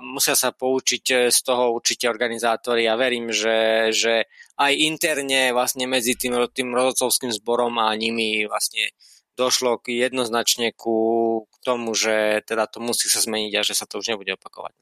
musia 0.04 0.36
sa 0.36 0.52
poučiť 0.52 1.06
e, 1.08 1.16
z 1.32 1.40
toho 1.48 1.72
určite 1.72 2.12
organizátori 2.12 2.92
a 2.92 3.00
verím, 3.00 3.32
že, 3.32 3.96
že 3.96 4.28
aj 4.60 4.76
interne 4.76 5.56
vlastne 5.56 5.88
medzi 5.88 6.20
tým, 6.20 6.36
tým 6.52 6.76
rozhodcovským 6.76 7.32
zborom 7.32 7.80
a 7.80 7.96
nimi 7.96 8.44
vlastne 8.44 8.92
došlo 9.40 9.80
k 9.80 10.04
jednoznačne 10.04 10.76
ku 10.76 11.48
tomu, 11.64 11.96
že 11.96 12.44
teda 12.44 12.68
to 12.68 12.84
musí 12.84 13.08
sa 13.08 13.24
zmeniť 13.24 13.54
a 13.56 13.64
že 13.64 13.72
sa 13.80 13.88
to 13.88 14.04
už 14.04 14.12
nebude 14.12 14.36
opakovať. 14.36 14.76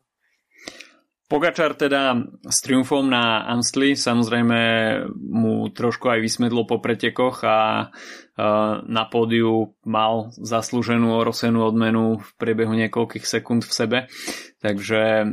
Pogačar 1.27 1.75
teda 1.75 2.23
s 2.47 2.63
triumfom 2.63 3.03
na 3.03 3.43
Amstli 3.51 3.99
samozrejme 3.99 4.59
mu 5.11 5.67
trošku 5.75 6.07
aj 6.07 6.23
vysmedlo 6.23 6.63
po 6.63 6.79
pretekoch 6.79 7.43
a 7.43 7.91
na 8.87 9.03
pódiu 9.11 9.75
mal 9.83 10.31
zaslúženú 10.39 11.19
orosenú 11.19 11.67
odmenu 11.67 12.23
v 12.23 12.29
priebehu 12.39 12.71
niekoľkých 12.79 13.27
sekúnd 13.27 13.67
v 13.67 13.75
sebe. 13.75 13.97
Takže 14.63 15.27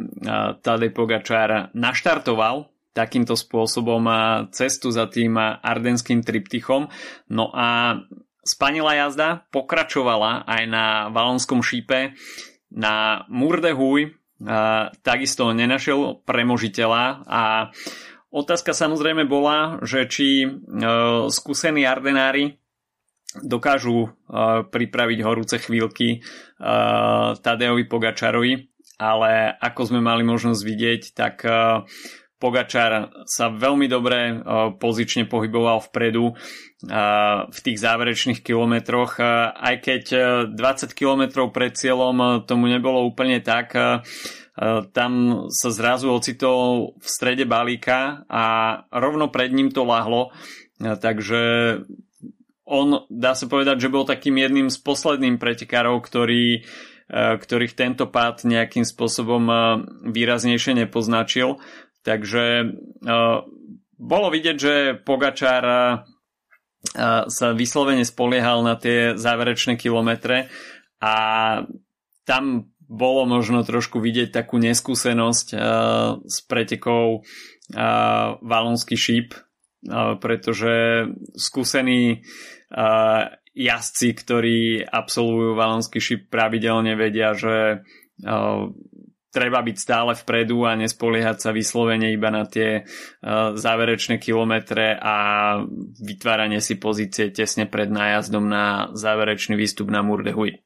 Tadej 0.67 0.91
Pogačar 0.91 1.71
naštartoval 1.79 2.75
takýmto 2.91 3.39
spôsobom 3.39 4.03
cestu 4.51 4.91
za 4.91 5.07
tým 5.07 5.39
ardenským 5.39 6.27
triptychom. 6.27 6.91
No 7.31 7.55
a 7.55 8.03
Spanila 8.45 8.93
jazda 8.93 9.49
pokračovala 9.49 10.45
aj 10.45 10.63
na 10.69 10.85
Valonskom 11.09 11.65
šípe. 11.65 12.13
Na 12.69 13.25
Murde 13.33 13.73
Huy 13.73 14.13
takisto 15.01 15.55
nenašiel 15.55 16.21
premožiteľa 16.27 17.25
a 17.25 17.43
otázka 18.35 18.75
samozrejme 18.75 19.25
bola, 19.25 19.79
že 19.87 20.11
či 20.11 20.45
uh, 20.45 21.31
skúsení 21.31 21.87
Ardenári 21.87 22.59
dokážu 23.41 24.11
uh, 24.11 24.67
pripraviť 24.67 25.19
horúce 25.23 25.57
chvíľky 25.63 26.21
uh, 26.21 27.39
Tadeovi 27.39 27.87
Pogačarovi, 27.87 28.53
ale 28.99 29.55
ako 29.59 29.81
sme 29.95 30.01
mali 30.03 30.23
možnosť 30.23 30.61
vidieť, 30.63 31.03
tak 31.19 31.43
Pogačar 32.39 33.11
sa 33.27 33.51
veľmi 33.51 33.91
dobre 33.91 34.39
pozične 34.79 35.27
pohyboval 35.27 35.83
vpredu 35.91 36.37
v 37.49 37.59
tých 37.65 37.79
záverečných 37.81 38.45
kilometroch. 38.45 39.17
Aj 39.55 39.77
keď 39.81 40.03
20 40.53 40.93
kilometrov 40.93 41.51
pred 41.51 41.73
cieľom 41.73 42.45
tomu 42.45 42.69
nebolo 42.69 43.05
úplne 43.09 43.41
tak, 43.41 43.73
tam 44.93 45.13
sa 45.51 45.69
zrazu 45.73 46.13
ocitol 46.13 46.95
v 47.01 47.07
strede 47.09 47.49
balíka 47.49 48.29
a 48.29 48.45
rovno 48.93 49.33
pred 49.33 49.51
ním 49.51 49.73
to 49.73 49.83
lahlo. 49.83 50.31
Takže 50.79 51.43
on, 52.65 53.09
dá 53.09 53.33
sa 53.37 53.47
povedať, 53.49 53.89
že 53.89 53.93
bol 53.93 54.05
takým 54.05 54.37
jedným 54.41 54.69
z 54.69 54.79
posledným 54.81 55.41
pretekárov, 55.41 56.01
ktorý 56.01 56.65
ktorých 57.15 57.77
tento 57.77 58.09
pád 58.09 58.49
nejakým 58.49 58.81
spôsobom 58.81 59.45
výraznejšie 60.09 60.89
nepoznačil. 60.89 61.61
Takže 62.01 62.75
bolo 64.01 64.27
vidieť, 64.29 64.57
že 64.57 64.75
Pogačár 65.01 65.65
uh, 65.65 66.03
sa 67.27 67.47
vyslovene 67.57 68.05
spoliehal 68.05 68.61
na 68.61 68.77
tie 68.77 69.17
záverečné 69.17 69.81
kilometre 69.81 70.53
a 71.01 71.15
tam 72.29 72.75
bolo 72.85 73.25
možno 73.25 73.65
trošku 73.65 73.99
vidieť 73.99 74.31
takú 74.31 74.61
neskúsenosť 74.61 75.47
uh, 75.57 75.61
s 76.25 76.37
pretekou 76.45 77.21
uh, 77.21 78.29
Valonský 78.45 78.97
šíp, 78.97 79.35
uh, 79.35 80.21
pretože 80.21 81.09
skúsení 81.35 82.21
uh, 82.21 83.33
jazdci, 83.57 84.09
ktorí 84.15 84.59
absolvujú 84.85 85.57
Valonský 85.57 85.99
šíp 85.99 86.21
pravidelne 86.29 86.95
vedia, 86.95 87.33
že 87.33 87.83
uh, 88.23 88.69
treba 89.35 89.59
byť 89.59 89.77
stále 89.77 90.15
vpredu 90.15 90.63
a 90.63 90.79
nespoliehať 90.79 91.43
sa 91.43 91.51
vyslovene 91.51 92.15
iba 92.15 92.31
na 92.31 92.47
tie 92.47 92.87
uh, 92.87 93.59
záverečné 93.59 94.23
kilometre 94.23 94.95
a 94.95 95.17
vytváranie 95.99 96.63
si 96.63 96.79
pozície 96.79 97.35
tesne 97.35 97.67
pred 97.67 97.91
nájazdom 97.91 98.47
na 98.47 98.95
záverečný 98.95 99.59
výstup 99.59 99.91
na 99.91 100.07
Murdehuj. 100.07 100.63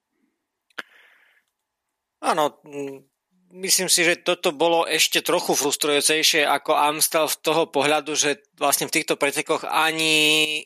Áno, 2.19 2.61
myslím 3.57 3.89
si, 3.89 4.05
že 4.05 4.21
toto 4.21 4.53
bolo 4.53 4.85
ešte 4.85 5.25
trochu 5.25 5.57
frustrujúcejšie 5.57 6.45
ako 6.45 6.77
Amstel 6.77 7.31
v 7.31 7.41
toho 7.41 7.63
pohľadu, 7.71 8.13
že 8.13 8.45
vlastne 8.61 8.91
v 8.91 8.95
týchto 9.01 9.17
pretekoch 9.17 9.65
ani 9.65 10.61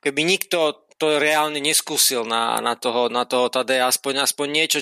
keby 0.00 0.24
nikto 0.24 0.88
to 1.02 1.18
reálne 1.18 1.58
neskúsil 1.58 2.22
na, 2.22 2.62
na 2.62 2.78
toho, 2.78 3.10
na 3.10 3.26
toho 3.26 3.50
Tadeja, 3.50 3.90
aspoň, 3.90 4.22
aspoň 4.22 4.46
niečo 4.46 4.80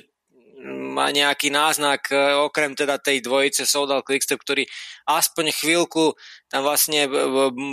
má 0.90 1.14
nejaký 1.14 1.54
náznak, 1.54 2.10
e, 2.10 2.18
okrem 2.42 2.74
teda 2.74 2.98
tej 2.98 3.22
dvojice 3.22 3.64
Soudal 3.64 4.02
Quickstep, 4.02 4.42
ktorí 4.42 4.66
aspoň 5.06 5.54
chvíľku 5.54 6.18
tam 6.50 6.66
vlastne 6.66 7.06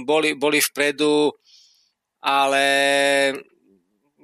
boli, 0.06 0.38
boli 0.38 0.62
vpredu, 0.62 1.34
ale 2.22 2.64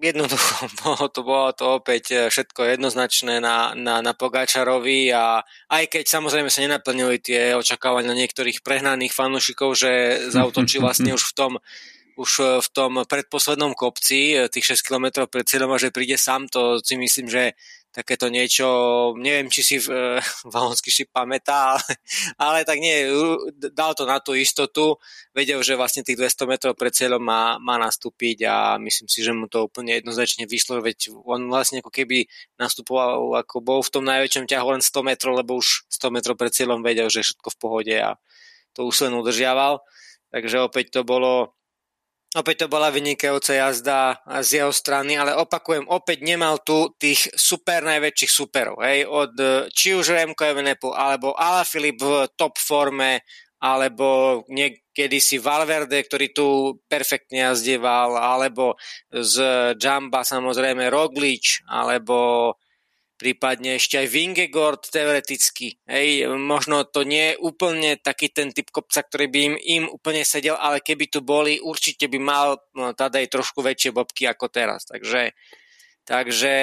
jednoducho 0.03 0.67
bolo 0.83 1.05
to, 1.15 1.19
bolo 1.23 1.49
to 1.55 1.65
opäť 1.79 2.03
e, 2.11 2.17
všetko 2.27 2.75
jednoznačné 2.75 3.39
na, 3.39 3.71
na, 3.73 4.03
na 4.03 4.11
Pogačarovi 4.11 5.09
a 5.15 5.41
aj 5.71 5.83
keď 5.87 6.03
samozrejme 6.05 6.51
sa 6.51 6.63
nenaplnili 6.67 7.23
tie 7.23 7.55
očakávania 7.55 8.11
niektorých 8.11 8.59
prehnaných 8.61 9.15
fanúšikov, 9.15 9.79
že 9.79 9.91
zautočí 10.29 10.77
vlastne 10.83 11.15
už 11.15 11.23
v 11.31 11.35
tom 11.35 11.53
už 12.13 12.31
e, 12.39 12.45
v 12.61 12.67
tom 12.69 12.91
predposlednom 13.07 13.73
kopci, 13.73 14.37
e, 14.37 14.51
tých 14.51 14.77
6 14.77 14.85
km 14.85 15.25
pred 15.25 15.47
cieľom 15.47 15.73
a 15.73 15.81
že 15.81 15.95
príde 15.95 16.19
sám, 16.19 16.45
to 16.51 16.77
si 16.83 16.99
myslím, 16.99 17.31
že 17.31 17.57
takéto 17.93 18.25
niečo, 18.27 18.65
neviem, 19.21 19.53
či 19.53 19.61
si 19.61 19.75
uh, 19.77 20.17
Valonský 20.53 20.89
šip 20.89 21.13
pamätá, 21.13 21.77
ale, 21.77 21.85
ale 22.41 22.59
tak 22.65 22.81
nie, 22.81 23.05
dal 23.71 23.93
to 23.93 24.09
na 24.09 24.17
tú 24.17 24.33
istotu, 24.33 24.97
vedel, 25.31 25.61
že 25.61 25.77
vlastne 25.77 26.01
tých 26.01 26.17
200 26.17 26.49
metrov 26.49 26.73
pred 26.73 26.89
cieľom 26.89 27.21
má, 27.21 27.61
má 27.61 27.77
nastúpiť 27.77 28.49
a 28.49 28.55
myslím 28.81 29.05
si, 29.05 29.21
že 29.21 29.31
mu 29.31 29.45
to 29.45 29.69
úplne 29.69 29.93
jednoznačne 29.93 30.49
vyšlo, 30.49 30.81
veď 30.81 31.13
on 31.21 31.45
vlastne 31.53 31.85
ako 31.85 31.93
keby 31.93 32.25
nastupoval, 32.57 33.37
ako 33.45 33.61
bol 33.61 33.79
v 33.85 33.93
tom 33.93 34.03
najväčšom 34.09 34.49
ťahu 34.49 34.67
len 34.73 34.81
100 34.81 35.09
metrov, 35.13 35.37
lebo 35.37 35.61
už 35.61 35.85
100 35.93 36.09
metrov 36.09 36.35
pred 36.35 36.49
cieľom 36.49 36.81
vedel, 36.81 37.13
že 37.13 37.21
všetko 37.21 37.47
v 37.53 37.59
pohode 37.61 37.93
a 37.93 38.17
to 38.73 38.89
už 38.89 39.05
len 39.05 39.13
udržiaval. 39.13 39.85
Takže 40.33 40.65
opäť 40.65 40.97
to 40.97 41.05
bolo 41.05 41.53
Opäť 42.33 42.65
to 42.65 42.67
bola 42.73 42.89
vynikajúca 42.89 43.53
jazda 43.53 44.17
z 44.41 44.65
jeho 44.65 44.73
strany, 44.73 45.13
ale 45.13 45.37
opakujem, 45.37 45.85
opäť 45.85 46.25
nemal 46.25 46.57
tu 46.65 46.89
tých 46.97 47.29
super 47.37 47.85
najväčších 47.85 48.31
superov. 48.33 48.81
Hej, 48.81 49.05
od 49.05 49.33
či 49.69 49.93
už 49.93 50.17
Remco 50.17 50.41
Evenepoel, 50.41 50.97
alebo 50.97 51.37
Ala 51.37 51.61
Filip 51.61 52.01
v 52.01 52.25
top 52.33 52.57
forme, 52.57 53.21
alebo 53.61 54.41
niekedy 54.49 55.21
si 55.21 55.37
Valverde, 55.37 56.01
ktorý 56.01 56.33
tu 56.33 56.47
perfektne 56.89 57.53
jazdieval, 57.53 58.17
alebo 58.17 58.81
z 59.13 59.35
Jamba 59.77 60.25
samozrejme 60.25 60.89
Roglič, 60.89 61.63
alebo 61.69 62.57
prípadne 63.17 63.77
ešte 63.77 64.01
aj 64.01 64.07
Vingegord 64.09 64.83
teoreticky. 64.89 65.79
Hej, 65.85 66.27
možno 66.35 66.83
to 66.83 67.05
nie 67.07 67.33
je 67.33 67.39
úplne 67.39 67.95
taký 68.01 68.33
ten 68.33 68.49
typ 68.51 68.73
kopca, 68.73 69.05
ktorý 69.05 69.29
by 69.29 69.39
im, 69.39 69.55
im 69.61 69.85
úplne 69.87 70.25
sedel, 70.25 70.57
ale 70.57 70.83
keby 70.83 71.07
tu 71.07 71.21
boli, 71.21 71.61
určite 71.61 72.09
by 72.09 72.19
mal 72.19 72.59
no, 72.73 72.91
aj 72.91 73.27
trošku 73.29 73.61
väčšie 73.61 73.93
bobky 73.93 74.25
ako 74.27 74.49
teraz. 74.49 74.89
Takže, 74.89 75.31
takže 76.03 76.55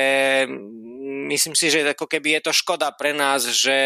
myslím 1.31 1.55
si, 1.55 1.67
že 1.71 1.87
ako 1.87 2.11
keby 2.11 2.39
je 2.39 2.51
to 2.51 2.53
škoda 2.53 2.91
pre 2.93 3.15
nás, 3.15 3.47
že 3.47 3.79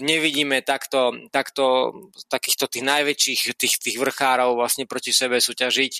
nevidíme 0.00 0.64
takto, 0.64 1.12
takto 1.28 1.92
takýchto 2.32 2.72
tých 2.72 2.84
najväčších 2.88 3.40
tých, 3.52 3.74
tých 3.76 3.96
vrchárov 4.00 4.56
vlastne 4.56 4.88
proti 4.88 5.12
sebe 5.12 5.44
súťažiť 5.44 5.92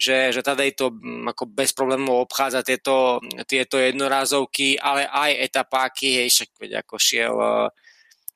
že, 0.00 0.32
že 0.32 0.40
tady 0.40 0.72
to 0.72 0.88
mm, 0.90 1.28
ako 1.36 1.44
bez 1.52 1.76
problémov 1.76 2.24
obchádza 2.24 2.64
tieto, 2.64 3.20
tieto 3.44 3.76
jednorázovky, 3.76 4.80
ale 4.80 5.04
aj 5.04 5.30
etapáky, 5.52 6.24
hej, 6.24 6.28
však 6.32 6.50
ako 6.80 6.96
šiel, 6.96 7.36
eh, 7.36 7.68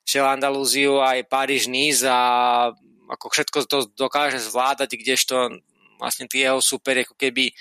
šiel 0.05 0.25
Andalúziu 0.29 1.01
aj 1.01 1.25
Paríž 1.25 1.65
Nice 1.65 2.05
a 2.05 2.69
ako 3.09 3.25
všetko 3.33 3.57
to 3.65 3.77
dokáže 3.97 4.37
zvládať, 4.37 4.93
kdežto 4.93 5.57
vlastne 5.97 6.29
tie 6.29 6.45
jeho 6.49 6.61
super, 6.61 6.93
ako 7.01 7.17
keby 7.17 7.53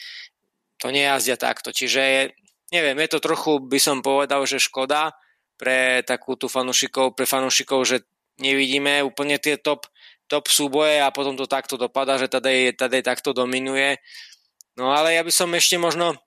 to 0.77 0.93
nejazdia 0.93 1.41
takto. 1.41 1.73
Čiže 1.73 2.33
neviem, 2.73 2.97
je 3.01 3.09
to 3.17 3.25
trochu, 3.25 3.57
by 3.61 3.79
som 3.81 4.05
povedal, 4.05 4.45
že 4.45 4.61
škoda 4.61 5.17
pre 5.57 6.05
takú 6.05 6.37
tú 6.37 6.51
fanušikov, 6.51 7.15
pre 7.17 7.25
fanušikov, 7.25 7.87
že 7.87 7.97
nevidíme 8.43 9.01
úplne 9.07 9.39
tie 9.39 9.55
top 9.57 9.87
top 10.27 10.49
súboje 10.49 11.01
a 11.01 11.13
potom 11.13 11.37
to 11.37 11.47
takto 11.47 11.77
dopadá, 11.77 12.19
že 12.19 12.29
tady, 12.29 12.73
tady 12.73 13.03
takto 13.03 13.33
dominuje. 13.33 13.97
No 14.75 14.91
ale 14.91 15.15
ja 15.15 15.23
by 15.23 15.31
som 15.31 15.55
ešte 15.55 15.79
možno 15.79 16.19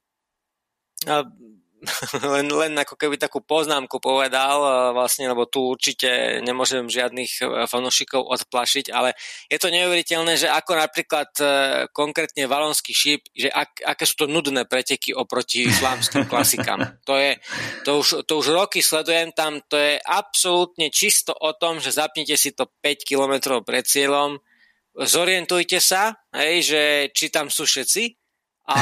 len, 2.34 2.50
len 2.50 2.74
ako 2.74 2.98
keby 2.98 3.22
takú 3.22 3.38
poznámku 3.46 4.02
povedal, 4.02 4.58
e, 4.66 4.72
vlastne, 4.98 5.30
lebo 5.30 5.46
tu 5.46 5.62
určite 5.62 6.42
nemôžem 6.42 6.90
žiadnych 6.90 7.32
e, 7.38 7.46
fanúšikov 7.70 8.26
odplašiť, 8.26 8.90
ale 8.90 9.14
je 9.46 9.62
to 9.62 9.70
neuveriteľné, 9.70 10.42
že 10.42 10.50
ako 10.50 10.74
napríklad 10.74 11.30
e, 11.38 11.46
konkrétne 11.94 12.50
valonský 12.50 12.98
šíp, 12.98 13.30
že 13.30 13.54
ak, 13.54 13.86
aké 13.94 14.04
sú 14.10 14.26
to 14.26 14.28
nudné 14.28 14.66
preteky 14.66 15.14
oproti 15.14 15.66
islámským 15.72 16.26
klasikám. 16.26 16.98
To, 17.06 17.14
je, 17.14 17.38
to, 17.86 18.02
už, 18.02 18.26
to 18.26 18.34
už 18.42 18.58
roky 18.58 18.82
sledujem 18.82 19.30
tam, 19.38 19.62
to 19.70 19.78
je 19.78 20.02
absolútne 20.02 20.90
čisto 20.90 21.38
o 21.38 21.54
tom, 21.54 21.78
že 21.78 21.94
zapnite 21.94 22.34
si 22.42 22.58
to 22.58 22.66
5 22.82 23.06
km 23.06 23.62
pred 23.62 23.86
cieľom, 23.86 24.42
zorientujte 24.98 25.78
sa, 25.78 26.18
hej, 26.34 26.66
že 26.66 26.82
či 27.14 27.30
tam 27.30 27.54
sú 27.54 27.70
všetci, 27.70 28.27
a 28.68 28.80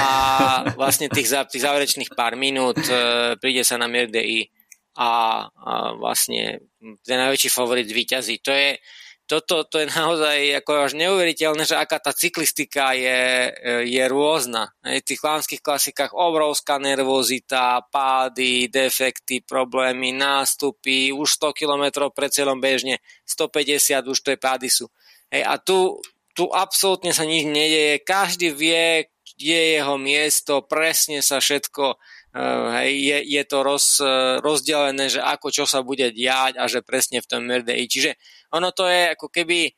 vlastne 0.74 1.14
tých, 1.14 1.30
tých 1.30 1.62
záverečných 1.62 2.18
pár 2.18 2.34
minút 2.34 2.82
e, 2.90 3.38
príde 3.38 3.62
sa 3.62 3.78
na 3.78 3.86
MRDI 3.86 4.50
a, 4.98 5.46
a 5.46 5.74
vlastne 5.94 6.66
ten 7.06 7.18
najväčší 7.22 7.54
favorit 7.54 7.86
výťazí. 7.86 8.42
To 8.42 8.50
je, 8.50 8.82
toto 9.30 9.62
to 9.70 9.86
je 9.86 9.88
naozaj 9.94 10.58
ako 10.58 10.90
až 10.90 10.98
neuveriteľné, 10.98 11.70
že 11.70 11.78
aká 11.78 12.02
tá 12.02 12.18
cyklistika 12.18 12.98
je, 12.98 13.54
e, 13.54 13.86
je 13.86 14.04
rôzna. 14.10 14.74
V 14.82 15.06
tých 15.06 15.22
klánskych 15.22 15.62
klasikách 15.62 16.18
obrovská 16.18 16.82
nervozita, 16.82 17.86
pády, 17.94 18.66
defekty, 18.74 19.46
problémy, 19.46 20.18
nástupy, 20.18 21.14
už 21.14 21.30
100 21.38 21.54
km 21.54 22.10
pred 22.10 22.34
celom 22.34 22.58
bežne, 22.58 22.98
150 23.30 24.02
už 24.02 24.18
to 24.18 24.34
pády 24.34 24.66
sú. 24.66 24.90
Hej, 25.30 25.46
a 25.46 25.62
tu, 25.62 26.02
tu 26.34 26.50
absolútne 26.50 27.14
sa 27.14 27.22
nič 27.22 27.46
nedeje, 27.46 28.02
každý 28.02 28.50
vie, 28.50 29.14
kde 29.36 29.56
je 29.56 29.66
jeho 29.80 29.96
miesto, 30.00 30.64
presne 30.64 31.20
sa 31.20 31.44
všetko, 31.44 31.86
uh, 31.96 32.66
hej, 32.80 32.92
je, 32.96 33.18
je 33.36 33.44
to 33.44 33.58
roz, 33.62 34.00
uh, 34.00 34.40
rozdelené, 34.40 35.12
že 35.12 35.20
ako 35.20 35.52
čo 35.52 35.64
sa 35.68 35.84
bude 35.84 36.12
diať 36.16 36.56
a 36.60 36.66
že 36.72 36.84
presne 36.84 37.20
v 37.20 37.30
tom 37.30 37.44
MRDI. 37.48 37.86
Čiže 37.88 38.12
ono 38.56 38.72
to 38.72 38.88
je 38.88 39.12
ako 39.12 39.28
keby 39.28 39.76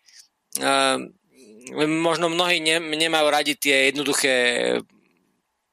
uh, 0.62 1.02
možno 1.86 2.32
mnohí 2.32 2.64
ne, 2.64 2.80
nemajú 2.80 3.28
radi 3.28 3.54
tie 3.60 3.92
jednoduché 3.92 4.34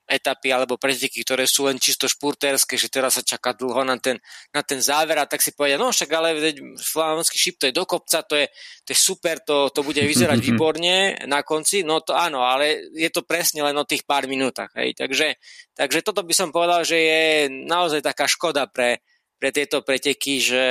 etapy 0.05 0.53
alebo 0.53 0.77
preteky, 0.77 1.25
ktoré 1.25 1.49
sú 1.49 1.64
len 1.64 1.81
čisto 1.81 2.05
špurterské, 2.05 2.77
že 2.77 2.93
teraz 2.93 3.17
sa 3.17 3.23
čaká 3.25 3.57
dlho 3.57 3.88
na 3.88 3.97
ten, 3.97 4.21
na 4.53 4.61
ten 4.61 4.77
záver 4.79 5.17
a 5.17 5.25
tak 5.25 5.40
si 5.40 5.57
povedia, 5.57 5.81
no 5.81 5.88
však 5.88 6.11
ale 6.12 6.37
flamanský 6.77 7.37
šip 7.40 7.57
to 7.57 7.69
je 7.73 7.75
do 7.75 7.88
kopca, 7.88 8.21
to 8.21 8.37
je, 8.37 8.47
to 8.85 8.93
je 8.93 8.99
super, 9.01 9.40
to, 9.40 9.73
to 9.73 9.81
bude 9.81 9.97
vyzerať 9.97 10.38
výborne 10.53 11.17
na 11.25 11.40
konci, 11.40 11.83
no 11.88 12.05
to 12.05 12.12
áno, 12.12 12.45
ale 12.45 12.93
je 12.93 13.09
to 13.09 13.25
presne 13.25 13.64
len 13.64 13.77
o 13.81 13.88
tých 13.88 14.05
pár 14.05 14.29
minútach, 14.29 14.73
hej, 14.77 14.93
takže, 14.93 15.40
takže 15.73 16.05
toto 16.05 16.21
by 16.21 16.35
som 16.37 16.53
povedal, 16.53 16.85
že 16.85 16.99
je 17.01 17.23
naozaj 17.64 18.05
taká 18.05 18.29
škoda 18.29 18.69
pre, 18.69 19.01
pre 19.45 19.53
tieto 19.53 19.85
preteky, 19.85 20.40
že, 20.40 20.67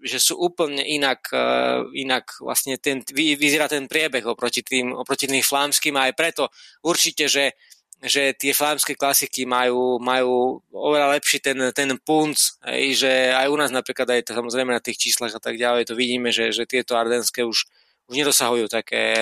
že 0.00 0.16
sú 0.16 0.40
úplne 0.40 0.80
inak, 0.80 1.28
uh, 1.28 1.84
inak 1.92 2.40
vlastne 2.40 2.80
ten, 2.80 3.04
vyzerá 3.12 3.68
ten 3.68 3.84
priebeh 3.84 4.24
oproti 4.24 4.64
tým, 4.64 4.96
oproti 4.96 5.28
tým 5.28 5.44
flámským 5.44 5.92
a 5.98 6.08
aj 6.08 6.14
preto 6.16 6.48
určite, 6.88 7.28
že 7.28 7.52
že 7.98 8.30
tie 8.38 8.54
flámske 8.54 8.94
klasiky 8.94 9.42
majú, 9.42 9.98
majú 9.98 10.62
oveľa 10.70 11.18
lepší 11.18 11.42
ten, 11.42 11.58
ten 11.74 11.90
punc, 11.98 12.38
hej, 12.62 12.94
že 12.94 13.12
aj 13.34 13.46
u 13.50 13.56
nás 13.58 13.70
napríklad 13.74 14.06
aj 14.06 14.30
samozrejme 14.30 14.70
na 14.70 14.78
tých 14.78 15.02
číslach 15.02 15.34
a 15.34 15.42
tak 15.42 15.58
ďalej 15.58 15.90
to 15.90 15.98
vidíme, 15.98 16.30
že, 16.30 16.54
že 16.54 16.62
tieto 16.62 16.94
ardenské 16.94 17.42
už, 17.42 17.66
už 18.06 18.14
nedosahujú 18.14 18.70
také, 18.70 19.14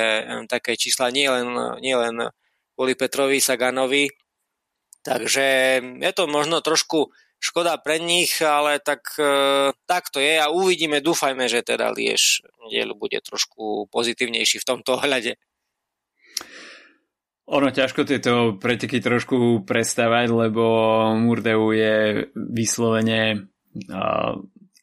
také 0.45 0.77
čísla 0.77 1.09
nielen 1.09 1.81
nie 1.81 1.97
len 1.97 2.29
kvôli 2.77 2.93
Petrovi 2.93 3.41
Saganovi, 3.41 4.13
takže 5.01 5.81
je 5.81 6.13
to 6.13 6.29
možno 6.29 6.61
trošku 6.61 7.09
škoda 7.41 7.77
pre 7.81 7.97
nich, 7.97 8.41
ale 8.45 8.81
tak, 8.81 9.17
e, 9.17 9.73
tak 9.89 10.13
to 10.13 10.21
je 10.21 10.37
a 10.41 10.53
uvidíme, 10.53 11.01
dúfajme, 11.01 11.49
že 11.49 11.65
teda 11.65 11.93
Liež 11.93 12.45
bude 12.97 13.23
trošku 13.23 13.87
pozitívnejší 13.89 14.59
v 14.59 14.69
tomto 14.69 14.99
ohľade. 14.99 15.39
Ono 17.47 17.69
ťažko 17.71 18.03
tieto 18.03 18.33
preteky 18.59 18.99
trošku 18.99 19.63
prestávať, 19.63 20.35
lebo 20.35 20.65
Murdeu 21.15 21.71
je 21.71 22.27
vyslovene 22.35 23.47
uh, 23.87 24.35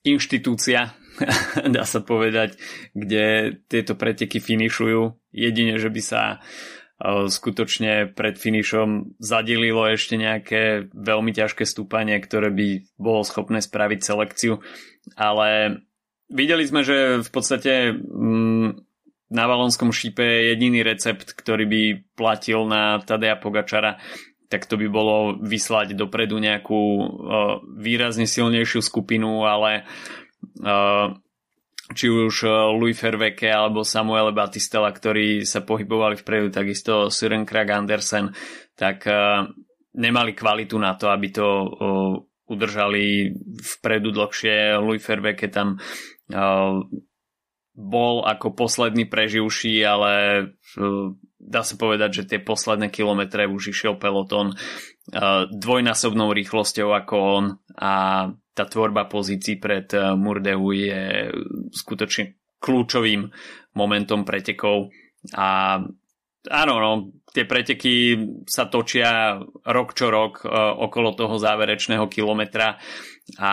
inštitúcia, 0.07 0.95
dá 1.75 1.83
sa 1.83 1.99
povedať, 1.99 2.55
kde 2.95 3.59
tieto 3.67 3.99
preteky 3.99 4.39
finišujú. 4.39 5.11
Jedine, 5.35 5.75
že 5.75 5.91
by 5.91 6.01
sa 6.01 6.21
skutočne 7.03 8.15
pred 8.15 8.39
finišom 8.39 9.19
zadelilo 9.19 9.83
ešte 9.91 10.15
nejaké 10.15 10.87
veľmi 10.95 11.35
ťažké 11.35 11.67
stúpanie, 11.67 12.15
ktoré 12.23 12.47
by 12.47 12.67
bolo 12.95 13.27
schopné 13.27 13.59
spraviť 13.59 13.99
selekciu. 13.99 14.63
Ale 15.19 15.81
videli 16.31 16.63
sme, 16.63 16.87
že 16.87 17.19
v 17.19 17.29
podstate 17.33 17.91
um, 17.91 18.79
na 19.33 19.49
Valonskom 19.49 19.89
šípe 19.89 20.21
jediný 20.53 20.85
recept, 20.85 21.33
ktorý 21.33 21.65
by 21.65 21.81
platil 22.13 22.69
na 22.69 23.01
Tadeja 23.01 23.35
Pogačara, 23.41 23.97
tak 24.47 24.69
to 24.69 24.77
by 24.77 24.85
bolo 24.85 25.41
vyslať 25.41 25.97
dopredu 25.97 26.37
nejakú 26.37 26.81
uh, 27.01 27.05
výrazne 27.75 28.29
silnejšiu 28.29 28.85
skupinu, 28.85 29.49
ale 29.49 29.89
uh, 30.61 31.17
či 31.93 32.07
už 32.09 32.47
Louis 32.77 32.95
Ferveke 32.95 33.51
alebo 33.51 33.83
Samuel 33.83 34.31
Batistela, 34.31 34.89
ktorí 34.89 35.43
sa 35.43 35.61
pohybovali 35.61 36.15
vpredu, 36.15 36.49
takisto 36.49 37.11
Søren 37.11 37.45
Krag 37.45 37.69
Andersen, 37.69 38.31
tak 38.73 39.05
nemali 39.93 40.31
kvalitu 40.33 40.79
na 40.79 40.97
to, 40.97 41.11
aby 41.13 41.29
to 41.29 41.45
udržali 42.49 43.35
vpredu 43.61 44.09
dlhšie. 44.09 44.79
Louis 44.81 45.03
Ferveke 45.03 45.51
tam 45.53 45.77
bol 47.73 48.21
ako 48.21 48.53
posledný 48.53 49.09
preživší, 49.09 49.81
ale 49.81 50.13
uh, 50.77 51.09
dá 51.41 51.61
sa 51.65 51.75
povedať, 51.75 52.23
že 52.23 52.27
tie 52.29 52.39
posledné 52.39 52.93
kilometre 52.93 53.49
už 53.49 53.73
išiel 53.73 53.97
peloton 53.97 54.53
uh, 54.53 55.49
dvojnásobnou 55.49 56.29
rýchlosťou 56.31 56.93
ako 56.93 57.15
on 57.17 57.45
a 57.75 57.93
tá 58.53 58.63
tvorba 58.69 59.09
pozícií 59.09 59.57
pred 59.57 59.89
uh, 59.97 60.13
Murdeu 60.13 60.61
je 60.69 61.33
skutočne 61.73 62.37
kľúčovým 62.61 63.27
momentom 63.75 64.23
pretekov. 64.23 64.93
A 65.33 65.81
áno, 66.47 66.73
no, 66.77 66.91
tie 67.33 67.43
preteky 67.49 68.21
sa 68.45 68.69
točia 68.69 69.41
rok 69.65 69.97
čo 69.97 70.13
rok 70.13 70.45
uh, 70.45 70.77
okolo 70.77 71.17
toho 71.17 71.35
záverečného 71.41 72.05
kilometra 72.05 72.77
a 73.39 73.51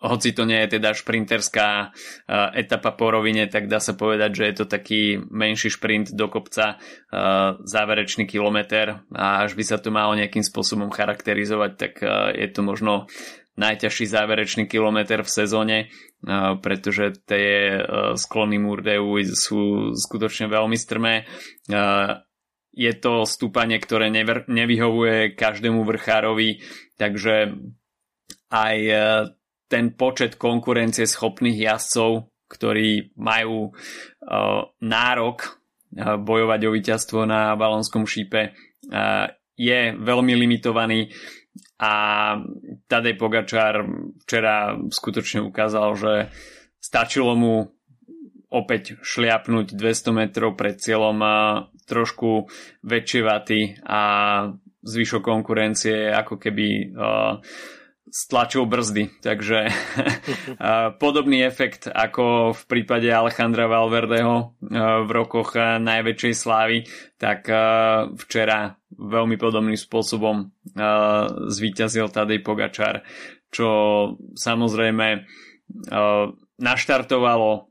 hoci 0.00 0.32
to 0.32 0.48
nie 0.48 0.56
je 0.64 0.80
teda 0.80 0.96
šprinterská 0.96 1.68
uh, 1.92 2.48
etapa 2.56 2.96
po 2.96 3.12
rovine, 3.12 3.44
tak 3.44 3.68
dá 3.68 3.76
sa 3.76 3.92
povedať, 3.92 4.30
že 4.40 4.44
je 4.48 4.54
to 4.56 4.66
taký 4.66 5.20
menší 5.28 5.68
šprint 5.68 6.16
do 6.16 6.32
kopca, 6.32 6.80
uh, 6.80 7.60
záverečný 7.60 8.24
kilometr. 8.24 9.04
A 9.12 9.44
až 9.44 9.52
by 9.52 9.64
sa 9.68 9.76
to 9.76 9.92
malo 9.92 10.16
nejakým 10.16 10.40
spôsobom 10.40 10.88
charakterizovať, 10.88 11.72
tak 11.76 11.92
uh, 12.00 12.32
je 12.32 12.48
to 12.48 12.64
možno 12.64 13.04
najťažší 13.60 14.08
záverečný 14.08 14.64
kilometr 14.64 15.20
v 15.20 15.28
sezóne, 15.28 15.92
pretože 16.64 17.12
tie 17.28 17.76
sklony 18.16 18.56
Murdeu 18.56 19.20
sú 19.36 19.92
skutočne 19.92 20.48
veľmi 20.48 20.80
strmé. 20.80 21.28
Je 22.72 22.92
to 22.96 23.28
stúpanie, 23.28 23.76
ktoré 23.76 24.08
nevyhovuje 24.48 25.36
každému 25.36 25.84
vrchárovi, 25.84 26.64
takže 26.96 27.52
aj 28.50 28.76
e, 28.76 28.94
ten 29.70 29.94
počet 29.94 30.34
konkurencie 30.34 31.06
schopných 31.06 31.70
jazdcov, 31.70 32.28
ktorí 32.50 33.14
majú 33.14 33.70
e, 33.70 33.72
nárok 34.82 35.38
e, 35.46 35.48
bojovať 36.18 36.60
o 36.66 36.74
víťazstvo 36.74 37.20
na 37.24 37.54
balonskom 37.54 38.04
šípe, 38.04 38.54
je 39.54 39.80
veľmi 39.92 40.34
limitovaný. 40.34 41.12
A 41.78 41.92
Tadej 42.88 43.14
Pogačár 43.14 43.86
včera 44.24 44.74
skutočne 44.88 45.44
ukázal, 45.46 45.88
že 45.94 46.12
stačilo 46.80 47.36
mu 47.38 47.70
opäť 48.50 48.98
šliapnúť 48.98 49.76
200 49.76 50.10
metrov 50.16 50.58
pred 50.58 50.80
cieľom 50.80 51.22
trošku 51.86 52.50
väčšie 52.82 53.20
vaty 53.22 53.60
a 53.84 54.00
zvyšok 54.82 55.22
konkurencie 55.22 56.08
ako 56.08 56.40
keby 56.40 56.66
uh, 56.96 57.36
stlačil 58.10 58.66
brzdy. 58.66 59.22
Takže 59.22 59.70
podobný 61.02 61.46
efekt 61.46 61.86
ako 61.86 62.52
v 62.52 62.62
prípade 62.66 63.06
Alejandra 63.06 63.70
Valverdeho 63.70 64.34
uh, 64.36 65.06
v 65.06 65.10
rokoch 65.10 65.54
uh, 65.54 65.78
najväčšej 65.78 66.34
slávy, 66.34 66.84
tak 67.16 67.46
uh, 67.46 68.10
včera 68.18 68.76
veľmi 68.90 69.38
podobným 69.40 69.78
spôsobom 69.78 70.52
zvíťazil 71.48 72.12
Tadej 72.12 72.44
Pogačar, 72.44 73.00
čo 73.48 73.68
samozrejme 74.36 75.24
naštartovalo 76.60 77.70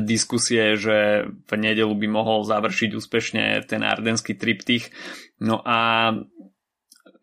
diskusie, 0.00 0.78
že 0.78 1.28
v 1.28 1.52
nedelu 1.56 1.92
by 1.92 2.08
mohol 2.08 2.46
završiť 2.46 2.90
úspešne 2.96 3.42
ten 3.68 3.82
ardenský 3.82 4.38
triptych. 4.38 4.88
No 5.42 5.60
a 5.66 6.12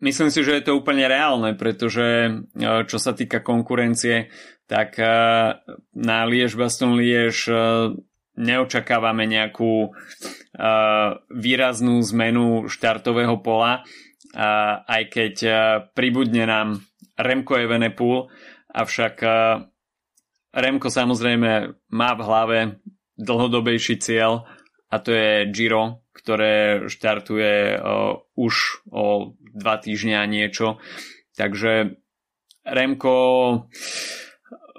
myslím 0.04 0.28
si, 0.28 0.44
že 0.44 0.60
je 0.60 0.64
to 0.68 0.76
úplne 0.76 1.08
reálne, 1.08 1.56
pretože 1.56 2.28
e, 2.28 2.32
čo 2.84 2.98
sa 3.00 3.16
týka 3.16 3.40
konkurencie, 3.40 4.28
tak 4.68 5.00
e, 5.00 5.08
na 5.96 6.18
Liež 6.28 6.60
Baston 6.60 7.00
Liež 7.00 7.48
e, 7.48 7.56
neočakávame 8.34 9.30
nejakú 9.30 9.94
výraznú 11.30 12.02
zmenu 12.02 12.66
štartového 12.66 13.38
pola, 13.38 13.86
aj 14.90 15.02
keď 15.06 15.34
pribudne 15.94 16.42
nám 16.42 16.68
Remko 17.14 17.62
Evenepoel, 17.62 18.26
avšak 18.74 19.14
Remko 20.50 20.88
samozrejme 20.90 21.50
má 21.94 22.10
v 22.18 22.22
hlave 22.26 22.58
dlhodobejší 23.14 24.02
cieľ 24.02 24.50
a 24.90 24.98
to 24.98 25.14
je 25.14 25.54
Giro, 25.54 26.02
ktoré 26.10 26.86
štartuje 26.90 27.78
už 28.34 28.54
o 28.90 29.34
dva 29.54 29.78
týždňa 29.78 30.26
niečo. 30.26 30.82
Takže 31.38 31.94
Remko 32.66 33.16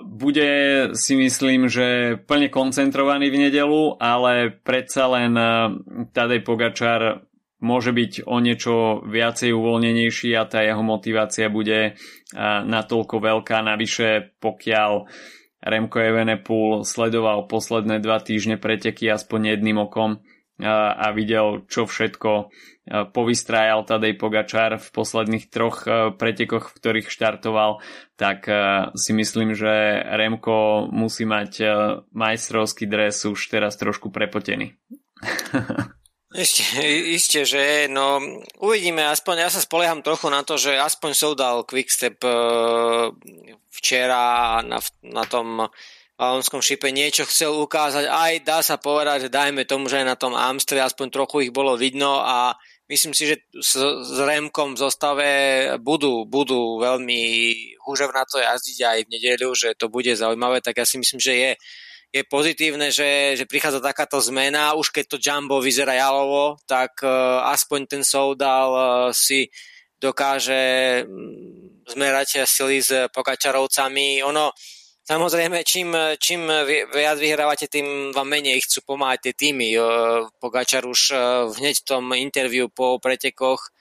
bude 0.05 0.51
si 0.93 1.15
myslím, 1.15 1.71
že 1.71 2.19
plne 2.27 2.51
koncentrovaný 2.51 3.31
v 3.31 3.47
nedelu, 3.47 3.95
ale 3.97 4.51
predsa 4.51 5.07
len 5.07 5.33
Tadej 6.11 6.43
Pogačar 6.43 7.23
môže 7.63 7.95
byť 7.95 8.27
o 8.27 8.37
niečo 8.43 9.01
viacej 9.07 9.55
uvoľnenejší 9.55 10.35
a 10.35 10.45
tá 10.45 10.61
jeho 10.61 10.83
motivácia 10.83 11.47
bude 11.49 11.95
natoľko 12.67 13.15
veľká. 13.23 13.63
Navyše, 13.63 14.37
pokiaľ 14.43 14.91
Remko 15.65 15.97
Evenepoel 15.97 16.85
sledoval 16.85 17.49
posledné 17.49 17.97
dva 18.03 18.21
týždne 18.21 18.61
preteky 18.61 19.09
aspoň 19.09 19.57
jedným 19.57 19.81
okom 19.89 20.21
a 20.63 21.11
videl, 21.11 21.67
čo 21.67 21.83
všetko 21.83 22.51
povystrájal 23.11 23.83
Tadej 23.83 24.15
Pogačar 24.15 24.77
v 24.79 24.87
posledných 24.93 25.51
troch 25.51 25.83
pretekoch, 26.15 26.71
v 26.71 26.77
ktorých 26.79 27.11
štartoval, 27.11 27.83
tak 28.15 28.47
si 28.95 29.11
myslím, 29.11 29.51
že 29.57 29.99
Remko 30.05 30.87
musí 30.93 31.27
mať 31.27 31.65
majstrovský 32.15 32.87
dres 32.87 33.25
už 33.27 33.51
teraz 33.51 33.75
trošku 33.75 34.13
prepotený. 34.13 34.79
Ešte, 36.35 36.83
isté, 37.15 37.47
že 37.47 37.87
no, 37.87 38.19
uvidíme, 38.59 39.07
aspoň 39.07 39.47
ja 39.47 39.49
sa 39.49 39.63
spolieham 39.63 40.03
trochu 40.03 40.27
na 40.27 40.43
to, 40.43 40.59
že 40.59 40.75
aspoň 40.75 41.11
som 41.15 41.31
dal 41.31 41.63
Quickstep 41.63 42.19
e, 42.27 42.31
včera 43.71 44.59
na, 44.59 44.83
na 45.07 45.23
tom 45.23 45.63
Valonskom 46.15 46.63
šipe 46.63 46.95
niečo 46.95 47.27
chcel 47.27 47.51
ukázať, 47.59 48.07
aj 48.07 48.33
dá 48.47 48.63
sa 48.63 48.79
povedať, 48.79 49.27
že 49.27 49.35
dajme 49.35 49.67
tomu, 49.67 49.91
že 49.91 49.99
aj 49.99 50.07
na 50.07 50.15
tom 50.15 50.31
Amstre 50.31 50.79
aspoň 50.79 51.11
trochu 51.11 51.47
ich 51.47 51.51
bolo 51.51 51.75
vidno 51.75 52.23
a 52.23 52.55
myslím 52.87 53.11
si, 53.11 53.27
že 53.27 53.43
s, 53.59 53.75
s 53.83 54.17
Remkom 54.23 54.79
v 54.79 54.81
zostave 54.87 55.29
budú, 55.83 56.23
budú 56.23 56.79
veľmi 56.79 57.19
húževnato 57.83 58.39
jazdiť 58.39 58.77
aj 58.79 58.99
v 59.03 59.11
nedeľu, 59.11 59.51
že 59.59 59.75
to 59.75 59.91
bude 59.91 60.07
zaujímavé, 60.07 60.63
tak 60.63 60.79
ja 60.79 60.87
si 60.87 60.95
myslím, 60.95 61.19
že 61.19 61.33
je 61.35 61.51
je 62.15 62.23
pozitívne, 62.23 62.95
že, 62.95 63.35
že 63.35 63.43
prichádza 63.43 63.83
takáto 63.83 64.23
zmena. 64.23 64.71
Už 64.79 64.87
keď 64.87 65.03
to 65.11 65.19
Jumbo 65.19 65.59
vyzerá 65.59 65.99
jalovo, 65.99 66.55
tak 66.63 67.03
uh, 67.03 67.43
aspoň 67.51 67.91
ten 67.91 68.03
Soudal 68.07 68.71
uh, 68.71 68.85
si 69.11 69.51
dokáže 69.99 71.03
um, 71.03 71.83
zmerať 71.83 72.47
sily 72.47 72.79
s 72.79 73.11
Pokačarovcami. 73.11 74.23
Ono, 74.23 74.55
samozrejme, 75.05 75.61
čím, 75.61 75.93
čím 76.17 76.49
viac 76.91 77.17
vyhrávate, 77.21 77.69
tým 77.69 78.11
vám 78.11 78.27
menej 78.27 78.65
chcú 78.65 78.83
pomáhať 78.83 79.31
tie 79.31 79.33
týmy. 79.33 79.77
Pogačar 80.41 80.83
už 80.83 81.01
uh, 81.13 81.19
hneď 81.53 81.81
v 81.81 81.87
tom 81.87 82.03
interviu 82.17 82.67
po 82.67 82.97
pretekoch 82.99 83.71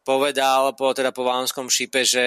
povedal 0.00 0.72
po, 0.74 0.90
teda 0.96 1.12
po 1.12 1.22
Valonskom 1.28 1.68
šípe, 1.68 2.02
že 2.02 2.24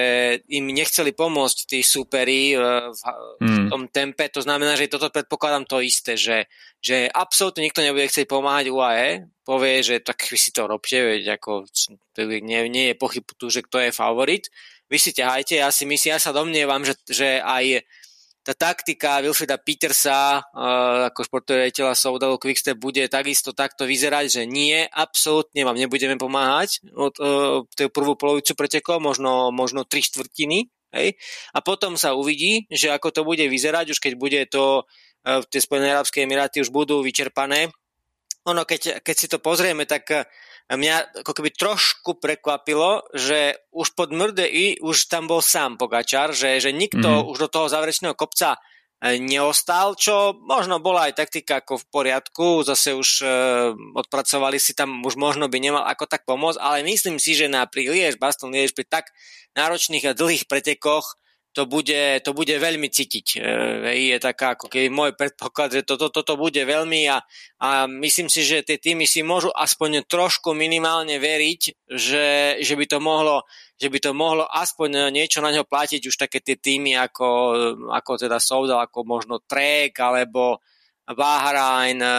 im 0.48 0.70
nechceli 0.70 1.10
pomôcť 1.10 1.58
tí 1.66 1.78
superi 1.82 2.54
v, 2.54 2.62
v 2.94 3.44
hmm. 3.44 3.68
tom 3.68 3.82
tempe. 3.90 4.30
To 4.30 4.40
znamená, 4.40 4.78
že 4.78 4.88
toto 4.88 5.10
predpokladám 5.10 5.66
to 5.66 5.82
isté, 5.82 6.14
že, 6.14 6.46
že 6.78 7.10
absolútne 7.10 7.66
nikto 7.66 7.82
nebude 7.82 8.06
chcieť 8.06 8.30
pomáhať 8.30 8.70
UAE. 8.70 9.26
Povie, 9.44 9.84
že 9.84 10.00
tak 10.00 10.22
vy 10.24 10.38
si 10.40 10.54
to 10.54 10.64
robte, 10.64 10.96
veď 10.96 11.36
ako, 11.36 11.68
nie, 12.40 12.60
nie 12.72 12.94
je 12.94 12.96
pochyb 12.96 13.26
tu, 13.36 13.52
že 13.52 13.60
kto 13.60 13.82
je 13.84 13.90
favorit. 13.92 14.48
Vy 14.88 14.96
si 14.96 15.10
ťahajte, 15.12 15.60
ja 15.60 15.68
si 15.68 15.84
myslím, 15.84 16.16
ja 16.16 16.20
sa 16.22 16.32
domnievam, 16.32 16.80
že, 16.86 16.96
že 17.04 17.42
aj 17.44 17.84
tá 18.44 18.52
taktika 18.52 19.24
Wilfreda 19.24 19.56
Petersa 19.56 20.44
uh, 20.44 21.08
ako 21.08 21.24
športového 21.24 21.64
rejiteľa 21.64 21.96
Soudalu 21.96 22.36
Quickstep 22.36 22.76
bude 22.76 23.08
takisto 23.08 23.56
takto 23.56 23.88
vyzerať, 23.88 24.28
že 24.28 24.42
nie, 24.44 24.84
absolútne 24.92 25.64
vám 25.64 25.80
nebudeme 25.80 26.20
pomáhať 26.20 26.84
od 26.92 27.14
uh, 27.18 27.64
tej 27.72 27.88
prvú 27.88 28.20
polovicu 28.20 28.52
pretekov, 28.52 29.00
možno, 29.00 29.48
možno 29.48 29.88
tri 29.88 30.04
štvrtiny, 30.04 30.68
hej? 30.92 31.08
a 31.56 31.58
potom 31.64 31.96
sa 31.96 32.12
uvidí, 32.12 32.68
že 32.68 32.92
ako 32.92 33.08
to 33.10 33.20
bude 33.24 33.42
vyzerať, 33.48 33.96
už 33.96 33.98
keď 33.98 34.12
bude 34.20 34.40
to 34.52 34.84
tie 35.24 35.56
Spojené 35.56 35.96
Arabské 35.96 36.28
Emiráty 36.28 36.60
už 36.60 36.68
budú 36.68 37.00
vyčerpané. 37.00 37.72
Ono, 38.44 38.68
keď, 38.68 39.00
keď 39.00 39.16
si 39.16 39.24
to 39.24 39.40
pozrieme, 39.40 39.88
tak 39.88 40.28
mňa 40.72 41.20
ako 41.20 41.32
keby 41.36 41.52
trošku 41.52 42.16
prekvapilo, 42.16 43.04
že 43.12 43.60
už 43.68 43.92
pod 43.92 44.08
i 44.48 44.80
už 44.80 45.12
tam 45.12 45.28
bol 45.28 45.44
sám 45.44 45.76
Pogačar, 45.76 46.32
že, 46.32 46.56
že 46.56 46.72
nikto 46.72 47.04
mm-hmm. 47.04 47.30
už 47.30 47.36
do 47.36 47.48
toho 47.52 47.66
záverečného 47.68 48.16
kopca 48.16 48.56
e, 48.56 49.20
neostal, 49.20 49.92
čo 49.92 50.32
možno 50.40 50.80
bola 50.80 51.12
aj 51.12 51.20
taktika 51.20 51.60
ako 51.60 51.84
v 51.84 51.88
poriadku, 51.92 52.46
zase 52.64 52.96
už 52.96 53.08
e, 53.20 53.26
odpracovali 53.92 54.56
si 54.56 54.72
tam, 54.72 55.04
už 55.04 55.20
možno 55.20 55.52
by 55.52 55.60
nemal 55.60 55.84
ako 55.84 56.08
tak 56.08 56.24
pomôcť, 56.24 56.56
ale 56.56 56.80
myslím 56.88 57.20
si, 57.20 57.36
že 57.36 57.52
na 57.52 57.68
pri 57.68 57.92
Liež, 57.92 58.16
Baston 58.16 58.48
Liež, 58.48 58.72
pri 58.72 58.88
tak 58.88 59.12
náročných 59.52 60.08
a 60.08 60.16
dlhých 60.16 60.48
pretekoch 60.48 61.20
to 61.54 61.70
bude, 61.70 62.02
to 62.26 62.30
bude 62.34 62.50
veľmi 62.50 62.90
cítiť. 62.90 63.38
E, 63.38 64.10
je 64.10 64.16
taká 64.18 64.58
ako 64.58 64.66
keby 64.66 64.90
môj 64.90 65.14
predpoklad, 65.14 65.78
že 65.78 65.86
toto 65.86 66.10
to, 66.10 66.26
to 66.26 66.34
bude 66.34 66.58
veľmi 66.58 67.06
a, 67.06 67.22
a 67.62 67.86
myslím 67.86 68.26
si, 68.26 68.42
že 68.42 68.66
tie 68.66 68.82
týmy 68.82 69.06
si 69.06 69.22
môžu 69.22 69.54
aspoň 69.54 70.02
trošku 70.10 70.50
minimálne 70.50 71.14
veriť, 71.22 71.86
že, 71.86 72.58
že, 72.58 72.74
by 72.74 72.86
to 72.90 72.98
mohlo, 72.98 73.46
že 73.78 73.86
by 73.86 73.98
to 74.02 74.10
mohlo 74.10 74.50
aspoň 74.50 75.14
niečo 75.14 75.38
na 75.38 75.54
ňo 75.54 75.62
platiť 75.62 76.02
už 76.10 76.18
také 76.18 76.42
tie 76.42 76.58
týmy 76.58 76.98
ako, 76.98 77.26
ako 77.94 78.18
teda 78.18 78.42
Soudal, 78.42 78.82
ako 78.82 79.06
možno 79.06 79.38
Trek 79.38 79.94
alebo 80.02 80.58
Bahrain, 81.06 82.02
e, 82.02 82.18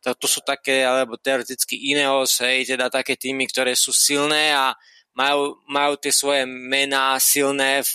to, 0.00 0.16
to 0.16 0.24
sú 0.24 0.40
také, 0.40 0.80
alebo 0.80 1.20
teoreticky 1.20 1.92
Ineos, 1.92 2.40
hej, 2.40 2.72
teda 2.72 2.88
také 2.88 3.20
týmy, 3.20 3.44
ktoré 3.52 3.76
sú 3.76 3.92
silné 3.92 4.56
a, 4.56 4.72
majú, 5.14 5.58
majú 5.66 5.94
tie 5.98 6.12
svoje 6.14 6.46
mená 6.46 7.18
silné 7.18 7.82
v, 7.82 7.94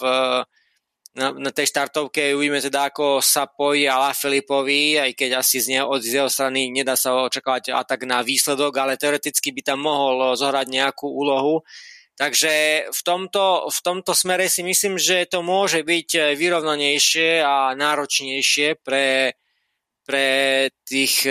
na, 1.15 1.31
na 1.31 1.51
tej 1.51 1.71
štartovke. 1.71 2.35
Uvidíme 2.35 2.59
teda, 2.59 2.91
ako 2.91 3.23
sa 3.23 3.47
pojí 3.47 3.87
Ala 3.87 4.11
Filipovi, 4.11 4.99
aj 4.99 5.11
keď 5.15 5.29
asi 5.39 5.63
z, 5.63 5.79
neho, 5.79 5.87
od 5.87 6.03
z 6.03 6.19
jeho 6.21 6.29
strany 6.29 6.69
nedá 6.69 6.99
sa 6.99 7.15
očakávať 7.15 7.71
atak 7.71 8.03
na 8.03 8.19
výsledok, 8.19 8.75
ale 8.77 8.99
teoreticky 8.99 9.55
by 9.55 9.61
tam 9.63 9.83
mohol 9.83 10.35
zohrať 10.35 10.67
nejakú 10.67 11.07
úlohu. 11.07 11.63
Takže 12.15 12.87
v 12.95 13.01
tomto, 13.03 13.67
v 13.67 13.79
tomto 13.83 14.15
smere 14.15 14.47
si 14.47 14.63
myslím, 14.63 14.95
že 14.95 15.27
to 15.27 15.43
môže 15.43 15.83
byť 15.83 16.35
vyrovnanejšie 16.39 17.43
a 17.43 17.75
náročnejšie 17.75 18.79
pre, 18.79 19.35
pre 20.07 20.27
tých 20.87 21.27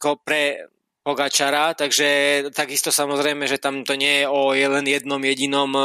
pre 0.00 0.69
Pogačara, 1.00 1.72
takže 1.72 2.08
takisto 2.52 2.92
samozrejme, 2.92 3.48
že 3.48 3.56
tam 3.56 3.88
to 3.88 3.96
nie 3.96 4.20
je 4.20 4.26
o 4.28 4.52
len 4.52 4.84
jednom 4.84 5.16
jedinom 5.16 5.72
e, 5.72 5.82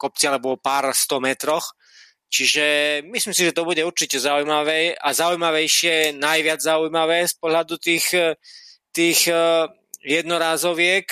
kopci 0.00 0.24
alebo 0.32 0.56
o 0.56 0.60
pár 0.60 0.96
sto 0.96 1.20
metroch. 1.20 1.76
Čiže 2.32 2.64
myslím 3.04 3.36
si, 3.36 3.44
že 3.44 3.52
to 3.52 3.68
bude 3.68 3.84
určite 3.84 4.16
zaujímavé 4.16 4.96
a 4.96 5.12
zaujímavejšie, 5.12 6.16
najviac 6.16 6.56
zaujímavé 6.56 7.28
z 7.28 7.34
pohľadu 7.36 7.76
tých, 7.76 8.16
e, 8.16 8.40
tých 8.96 9.28
e, 9.28 9.68
jednorázoviek, 10.04 11.08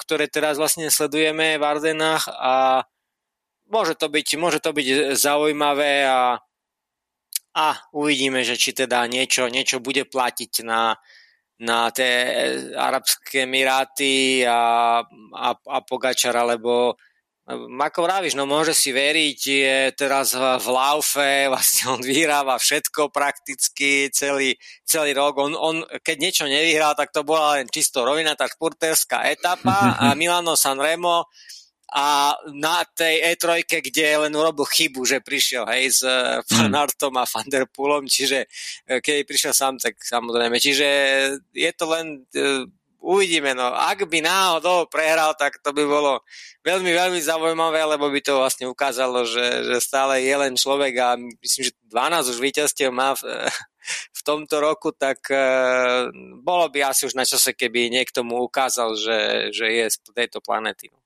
ktoré 0.00 0.28
teraz 0.32 0.56
vlastne 0.56 0.88
sledujeme 0.88 1.60
v 1.60 1.64
Ardenách 1.64 2.28
a 2.28 2.84
môže 3.68 3.96
to 3.96 4.08
byť, 4.08 4.28
môže 4.40 4.64
to 4.64 4.72
byť 4.72 5.16
zaujímavé 5.16 6.08
a, 6.08 6.40
a 7.52 7.66
uvidíme, 7.92 8.40
že 8.40 8.56
či 8.56 8.72
teda 8.72 9.04
niečo, 9.08 9.48
niečo 9.52 9.76
bude 9.80 10.08
platiť 10.08 10.64
na, 10.64 10.96
na 11.62 11.90
tie 11.94 12.34
Arabské 12.74 13.46
Emiráty 13.46 14.42
a, 14.42 15.02
a, 15.34 15.48
a 15.54 15.78
Pogačara, 15.86 16.42
lebo 16.42 16.98
ako 17.44 18.08
vravíš, 18.08 18.40
no 18.40 18.48
môže 18.48 18.72
si 18.72 18.88
veriť, 18.88 19.40
je 19.44 19.78
teraz 19.92 20.32
v 20.32 20.68
laufe, 20.72 21.28
vlastne 21.52 21.92
on 21.92 22.00
vyhráva 22.00 22.56
všetko 22.56 23.12
prakticky 23.12 24.08
celý, 24.08 24.56
celý 24.88 25.12
rok. 25.12 25.36
On, 25.36 25.52
on, 25.52 25.76
keď 26.00 26.16
niečo 26.16 26.44
nevyhral, 26.48 26.96
tak 26.96 27.12
to 27.12 27.20
bola 27.20 27.60
len 27.60 27.68
čisto 27.68 28.00
rovinatá 28.02 28.48
špurterská 28.48 29.28
etapa 29.28 30.00
a 30.00 30.12
Milano 30.18 30.56
Sanremo 30.56 31.28
a 31.92 32.32
na 32.50 32.82
tej 32.96 33.36
E3, 33.36 33.62
kde 33.68 34.26
len 34.26 34.32
urobil 34.32 34.64
chybu, 34.64 35.04
že 35.04 35.20
prišiel 35.20 35.68
hej, 35.68 35.92
s 35.92 36.00
Fanartom 36.48 37.12
eh, 37.12 37.18
hmm. 37.20 37.22
a 37.22 37.30
Fanderpoolom, 37.30 38.04
čiže 38.08 38.48
eh, 38.88 39.00
keď 39.04 39.28
prišiel 39.28 39.52
sám, 39.52 39.76
tak 39.76 40.00
samozrejme. 40.00 40.56
Čiže 40.56 40.88
je 41.52 41.70
to 41.76 41.84
len, 41.92 42.24
uh, 42.34 42.64
uvidíme, 43.04 43.52
no. 43.52 43.68
Ak 43.76 44.00
by 44.08 44.24
náhodou 44.24 44.88
prehral, 44.88 45.36
tak 45.36 45.60
to 45.60 45.76
by 45.76 45.84
bolo 45.84 46.24
veľmi, 46.64 46.88
veľmi 46.88 47.20
zaujímavé, 47.20 47.84
lebo 47.84 48.08
by 48.08 48.20
to 48.24 48.40
vlastne 48.40 48.64
ukázalo, 48.64 49.28
že, 49.28 49.68
že 49.68 49.76
stále 49.84 50.24
je 50.24 50.34
len 50.34 50.56
človek 50.56 50.94
a 50.96 51.20
myslím, 51.20 51.68
že 51.68 51.72
12 51.92 52.32
už 52.32 52.38
víťazstiev 52.40 52.90
má 52.90 53.12
v, 53.12 53.22
v 54.18 54.20
tomto 54.24 54.56
roku, 54.56 54.88
tak 54.96 55.20
uh, 55.28 56.08
bolo 56.40 56.64
by 56.72 56.88
asi 56.88 57.04
už 57.04 57.14
na 57.14 57.28
čase, 57.28 57.52
keby 57.52 57.92
niekto 57.92 58.24
mu 58.24 58.40
ukázal, 58.40 58.96
že, 58.96 59.52
že 59.52 59.68
je 59.68 59.84
z 59.92 59.96
tejto 60.16 60.40
planety. 60.40 60.88
No. 60.88 61.03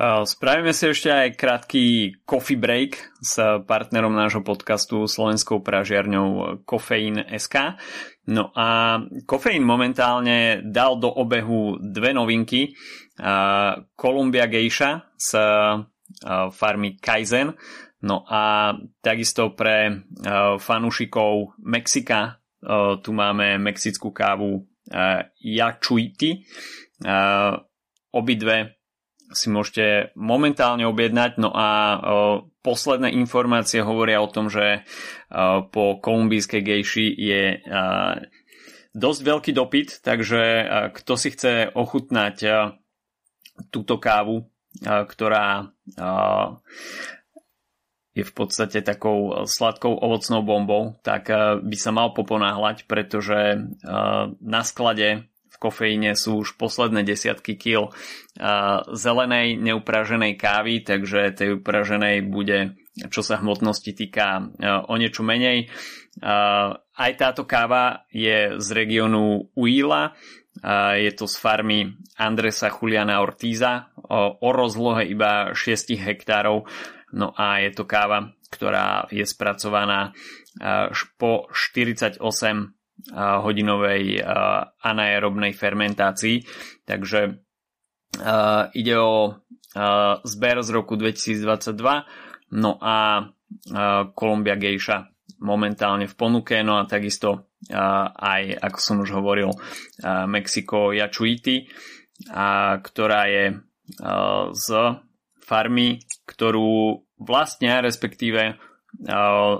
Spravíme 0.00 0.72
si 0.72 0.88
ešte 0.88 1.12
aj 1.12 1.36
krátky 1.36 1.82
coffee 2.24 2.56
break 2.56 2.96
s 3.20 3.36
partnerom 3.68 4.16
nášho 4.16 4.40
podcastu 4.40 5.04
slovenskou 5.04 5.60
pražiarňou 5.60 6.64
Kofeín 6.64 7.20
SK. 7.20 7.76
No 8.32 8.48
a 8.56 8.96
Kofeín 9.28 9.60
momentálne 9.60 10.64
dal 10.64 10.96
do 10.96 11.12
obehu 11.12 11.76
dve 11.84 12.16
novinky. 12.16 12.72
Columbia 13.92 14.48
Geisha 14.48 15.04
z 15.20 15.36
farmy 16.48 16.96
Kaizen. 16.96 17.52
No 18.00 18.24
a 18.24 18.72
takisto 19.04 19.52
pre 19.52 20.08
fanúšikov 20.64 21.60
Mexika 21.60 22.40
tu 23.04 23.12
máme 23.12 23.60
mexickú 23.60 24.16
kávu 24.16 24.64
Yachuiti. 25.44 26.40
Obidve 28.16 28.79
si 29.30 29.46
môžete 29.50 30.10
momentálne 30.18 30.84
objednať. 30.86 31.38
No 31.38 31.54
a 31.54 31.68
posledné 32.60 33.14
informácie 33.14 33.80
hovoria 33.80 34.20
o 34.20 34.28
tom, 34.28 34.50
že 34.50 34.82
po 35.70 36.02
kolumbijskej 36.02 36.62
gejši 36.62 37.06
je 37.14 37.42
dosť 38.90 39.20
veľký 39.22 39.52
dopyt, 39.54 40.02
takže 40.02 40.42
kto 40.98 41.12
si 41.14 41.28
chce 41.30 41.70
ochutnať 41.72 42.36
túto 43.70 44.02
kávu, 44.02 44.50
ktorá 44.82 45.70
je 48.10 48.26
v 48.26 48.32
podstate 48.34 48.82
takou 48.82 49.46
sladkou 49.46 49.94
ovocnou 49.94 50.42
bombou, 50.42 50.98
tak 51.06 51.30
by 51.62 51.76
sa 51.78 51.94
mal 51.94 52.10
poponáhľať, 52.10 52.90
pretože 52.90 53.70
na 54.42 54.62
sklade 54.66 55.30
kofeíne 55.60 56.16
sú 56.16 56.40
už 56.40 56.56
posledné 56.56 57.04
desiatky 57.04 57.60
kil 57.60 57.92
zelenej 58.96 59.60
neupraženej 59.60 60.40
kávy, 60.40 60.80
takže 60.80 61.36
tej 61.36 61.60
upraženej 61.60 62.24
bude, 62.24 62.80
čo 63.12 63.20
sa 63.20 63.36
hmotnosti 63.36 63.92
týka, 63.92 64.56
o 64.88 64.94
niečo 64.96 65.20
menej. 65.20 65.68
Aj 66.90 67.12
táto 67.20 67.44
káva 67.44 68.08
je 68.08 68.56
z 68.56 68.68
regiónu 68.72 69.52
Uila, 69.52 70.16
je 70.96 71.12
to 71.12 71.28
z 71.28 71.34
farmy 71.36 71.94
Andresa 72.16 72.72
Juliana 72.72 73.20
Ortiza 73.20 73.92
o 74.40 74.48
rozlohe 74.50 75.06
iba 75.06 75.52
6 75.52 75.94
hektárov. 76.00 76.66
No 77.14 77.36
a 77.36 77.62
je 77.62 77.70
to 77.76 77.84
káva, 77.86 78.34
ktorá 78.50 79.06
je 79.12 79.22
spracovaná 79.28 80.16
po 81.20 81.46
48 81.52 82.79
hodinovej 83.14 84.20
anaerobnej 84.82 85.56
fermentácii. 85.56 86.44
Takže 86.84 87.40
ide 88.74 88.96
o 88.98 89.40
zber 90.26 90.56
z 90.66 90.70
roku 90.74 90.98
2022, 90.98 92.58
no 92.58 92.76
a 92.82 93.22
Columbia 94.12 94.58
Geisha 94.58 95.06
momentálne 95.40 96.10
v 96.10 96.14
ponuke, 96.18 96.60
no 96.66 96.76
a 96.76 96.84
takisto 96.84 97.54
aj, 97.70 98.58
ako 98.58 98.78
som 98.82 98.96
už 99.00 99.14
hovoril, 99.14 99.54
Mexiko 100.28 100.90
Yachuiti, 100.90 101.70
ktorá 102.82 103.22
je 103.30 103.44
z 104.50 104.66
farmy, 105.46 106.02
ktorú 106.26 106.98
vlastne, 107.22 107.78
respektíve 107.78 108.58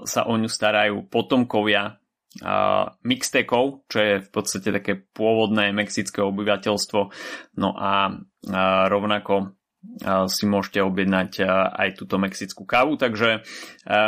sa 0.05 0.23
o 0.27 0.35
ňu 0.35 0.51
starajú 0.51 1.07
potomkovia 1.07 2.00
uh, 2.39 2.95
mixtekov, 3.03 3.87
čo 3.91 3.99
je 3.99 4.15
v 4.23 4.31
podstate 4.31 4.71
také 4.71 4.95
pôvodné 4.99 5.75
mexické 5.75 6.23
obyvateľstvo. 6.23 7.01
No 7.59 7.71
a 7.75 8.11
uh, 8.11 8.85
rovnako 8.87 9.57
si 10.29 10.45
môžete 10.45 10.85
objednať 10.85 11.41
aj 11.73 11.97
túto 11.97 12.21
mexickú 12.21 12.69
kávu. 12.69 13.01
Takže 13.01 13.41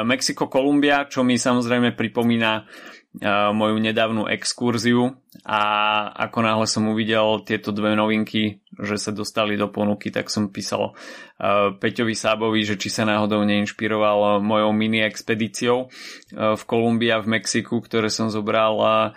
Mexiko 0.05 0.45
Kolumbia, 0.45 1.09
čo 1.09 1.25
mi 1.25 1.41
samozrejme 1.41 1.97
pripomína 1.97 2.69
moju 3.57 3.77
nedávnu 3.81 4.29
exkurziu 4.29 5.17
a 5.49 5.61
ako 6.13 6.39
náhle 6.45 6.67
som 6.69 6.93
uvidel 6.93 7.45
tieto 7.45 7.73
dve 7.73 7.97
novinky, 7.97 8.61
že 8.83 8.99
sa 8.99 9.15
dostali 9.15 9.55
do 9.55 9.71
ponuky, 9.71 10.11
tak 10.11 10.27
som 10.29 10.51
písal 10.51 10.93
Peťovi 11.79 12.19
Sábovi, 12.19 12.67
že 12.67 12.75
či 12.77 12.91
sa 12.91 13.07
náhodou 13.07 13.47
neinšpiroval 13.47 14.43
mojou 14.43 14.75
mini 14.75 15.01
expedíciou 15.07 15.89
v 16.35 16.63
Kolumbii 16.67 17.15
a 17.15 17.23
v 17.23 17.39
Mexiku, 17.39 17.79
ktoré 17.79 18.11
som 18.11 18.29
zobral 18.29 19.15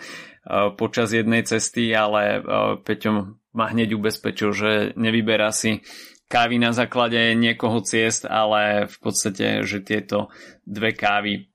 počas 0.78 1.10
jednej 1.10 1.42
cesty, 1.42 1.92
ale 1.98 2.46
Peťo 2.86 3.42
ma 3.58 3.66
hneď 3.74 3.98
ubezpečil, 3.98 4.50
že 4.54 4.72
nevyberá 4.94 5.50
si 5.50 5.82
kávy 6.26 6.58
na 6.58 6.74
základe 6.74 7.38
niekoho 7.38 7.86
ciest, 7.86 8.26
ale 8.26 8.90
v 8.90 8.98
podstate, 8.98 9.62
že 9.62 9.82
tieto 9.86 10.34
dve 10.66 10.94
kávy 10.94 11.54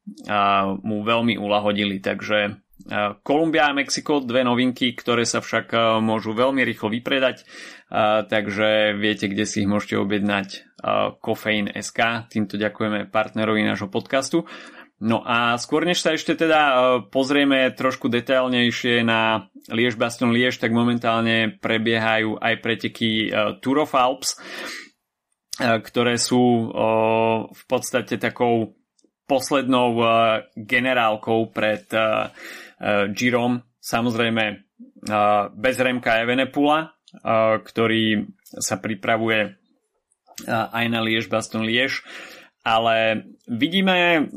mu 0.82 1.02
veľmi 1.02 1.34
ulahodili. 1.38 1.98
Takže 1.98 2.58
Kolumbia 3.22 3.70
a 3.70 3.76
Mexiko, 3.76 4.18
dve 4.18 4.42
novinky, 4.42 4.90
ktoré 4.98 5.22
sa 5.22 5.38
však 5.38 6.00
môžu 6.02 6.34
veľmi 6.34 6.66
rýchlo 6.66 6.90
vypredať, 6.90 7.46
takže 8.26 8.98
viete, 8.98 9.30
kde 9.30 9.46
si 9.46 9.62
ich 9.62 9.70
môžete 9.70 9.94
objednať 9.94 10.48
Kofeín 11.22 11.70
SK. 11.70 12.26
Týmto 12.26 12.58
ďakujeme 12.58 13.06
partnerovi 13.06 13.62
nášho 13.62 13.86
podcastu. 13.86 14.42
No 15.00 15.24
a 15.24 15.56
skôr 15.56 15.88
než 15.88 16.04
sa 16.04 16.12
ešte 16.12 16.36
teda 16.36 16.60
pozrieme 17.08 17.72
trošku 17.72 18.12
detailnejšie 18.12 19.00
na 19.00 19.48
Liež 19.72 19.96
Baston 19.96 20.28
Liež, 20.28 20.60
tak 20.60 20.76
momentálne 20.76 21.56
prebiehajú 21.56 22.36
aj 22.36 22.54
preteky 22.60 23.32
Tour 23.64 23.88
of 23.88 23.96
Alps, 23.96 24.36
ktoré 25.56 26.20
sú 26.20 26.68
v 27.48 27.62
podstate 27.64 28.20
takou 28.20 28.76
poslednou 29.24 29.94
generálkou 30.52 31.48
pred 31.54 31.86
Girom. 33.12 33.60
Samozrejme 33.80 34.44
bez 35.56 35.76
Remka 35.80 36.20
Evenepula, 36.20 36.96
ktorý 37.60 38.24
sa 38.44 38.80
pripravuje 38.80 39.56
aj 40.48 40.84
na 40.88 41.00
Liež 41.04 41.28
Baston 41.28 41.68
Liež 41.68 42.04
ale 42.60 43.24
vidíme 43.48 44.28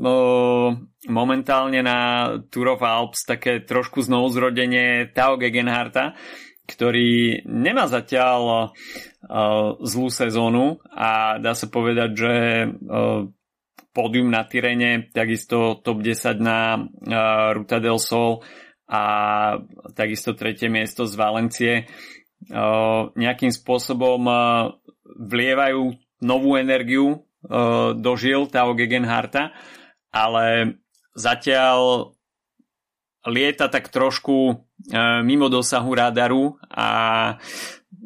momentálne 1.12 1.84
na 1.84 2.00
Tour 2.48 2.80
of 2.80 2.84
Alps 2.84 3.28
také 3.28 3.60
trošku 3.60 4.00
znovu 4.00 4.32
zrodenie 4.32 5.12
Tao 5.12 5.36
Gegenharta, 5.36 6.16
ktorý 6.64 7.44
nemá 7.44 7.92
zatiaľ 7.92 8.72
zlú 9.84 10.08
sezónu 10.08 10.80
a 10.88 11.36
dá 11.44 11.52
sa 11.52 11.68
povedať, 11.68 12.10
že 12.16 12.34
pódium 13.94 14.34
na 14.34 14.44
Tyrene, 14.44 15.14
takisto 15.14 15.80
top 15.80 16.02
10 16.02 16.42
na 16.42 16.76
o, 16.76 16.84
Ruta 17.54 17.78
del 17.78 18.02
Sol 18.02 18.42
a 18.90 19.02
takisto 19.96 20.34
tretie 20.34 20.68
miesto 20.68 21.06
z 21.06 21.14
Valencie. 21.14 21.74
O, 22.50 23.14
nejakým 23.16 23.54
spôsobom 23.54 24.22
o, 24.26 24.34
vlievajú 25.14 25.94
novú 26.24 26.56
energiu 26.56 27.28
uh, 27.44 27.92
dožil 27.94 28.48
Tao 28.48 28.72
Gegenharta, 28.74 29.52
ale 30.10 30.80
zatiaľ 31.14 32.10
lieta 33.28 33.68
tak 33.68 33.92
trošku 33.92 34.36
uh, 34.52 35.20
mimo 35.24 35.52
dosahu 35.52 35.92
radaru 35.92 36.56
a 36.72 36.88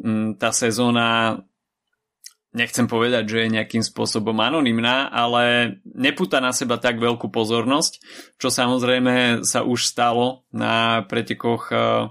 um, 0.01 0.33
tá 0.37 0.49
sezóna 0.49 1.41
nechcem 2.57 2.89
povedať, 2.89 3.29
že 3.29 3.37
je 3.45 3.55
nejakým 3.61 3.85
spôsobom 3.85 4.33
anonymná, 4.41 5.13
ale 5.13 5.77
nepúta 5.85 6.41
na 6.41 6.49
seba 6.49 6.81
tak 6.81 6.97
veľkú 6.97 7.29
pozornosť, 7.29 8.01
čo 8.41 8.49
samozrejme 8.49 9.45
sa 9.45 9.61
už 9.61 9.85
stalo 9.85 10.49
na 10.49 11.05
pretekoch 11.05 11.69
uh, 11.69 12.09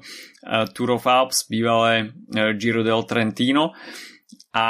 Tour 0.71 1.03
of 1.03 1.11
Alps, 1.11 1.51
bývalé 1.51 2.15
Giro 2.55 2.87
del 2.87 3.03
Trentino. 3.03 3.75
A 4.55 4.67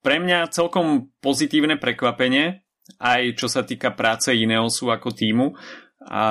pre 0.00 0.16
mňa 0.20 0.48
celkom 0.48 1.12
pozitívne 1.20 1.76
prekvapenie, 1.76 2.64
aj 3.00 3.36
čo 3.36 3.48
sa 3.48 3.64
týka 3.64 3.92
práce 3.92 4.32
Ineosu 4.32 4.88
ako 4.88 5.12
týmu. 5.12 5.56
A 6.04 6.24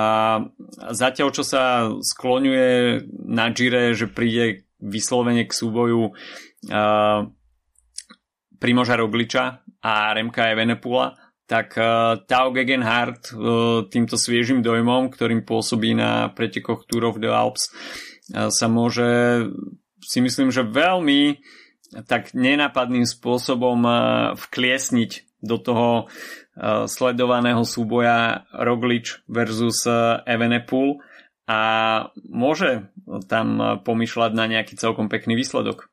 zatiaľ, 0.94 1.34
čo 1.34 1.42
sa 1.42 1.90
skloňuje 1.98 3.02
na 3.26 3.50
Gire, 3.50 3.90
že 3.94 4.06
príde 4.06 4.70
vyslovene 4.78 5.46
k 5.46 5.52
súboju 5.54 6.14
Primoža 8.64 8.96
Rogliča 8.96 9.60
a 9.84 10.16
Remka 10.16 10.48
Evenepula, 10.48 11.20
tak 11.44 11.76
uh, 11.76 12.16
Tao 12.24 12.48
Gegenhardt 12.48 13.36
uh, 13.36 13.84
týmto 13.92 14.16
sviežým 14.16 14.64
dojmom, 14.64 15.12
ktorým 15.12 15.44
pôsobí 15.44 15.92
na 15.92 16.32
pretekoch 16.32 16.88
Tour 16.88 17.12
of 17.12 17.20
the 17.20 17.28
Alps, 17.28 17.68
uh, 17.68 18.48
sa 18.48 18.64
môže 18.72 19.44
si 20.00 20.24
myslím, 20.24 20.48
že 20.48 20.64
veľmi 20.64 21.40
tak 22.02 22.34
nenápadným 22.34 23.06
spôsobom 23.06 23.78
eh, 23.86 23.94
vkliesniť 24.34 25.10
do 25.44 25.56
toho 25.60 25.88
eh, 26.04 26.88
sledovaného 26.90 27.62
súboja 27.62 28.48
Roglič 28.50 29.22
versus 29.30 29.86
eh, 29.86 30.18
Evenepoel 30.26 30.98
a 31.44 31.60
môže 32.24 32.88
tam 33.28 33.76
pomýšľať 33.84 34.32
na 34.32 34.48
nejaký 34.48 34.80
celkom 34.80 35.12
pekný 35.12 35.36
výsledok. 35.36 35.92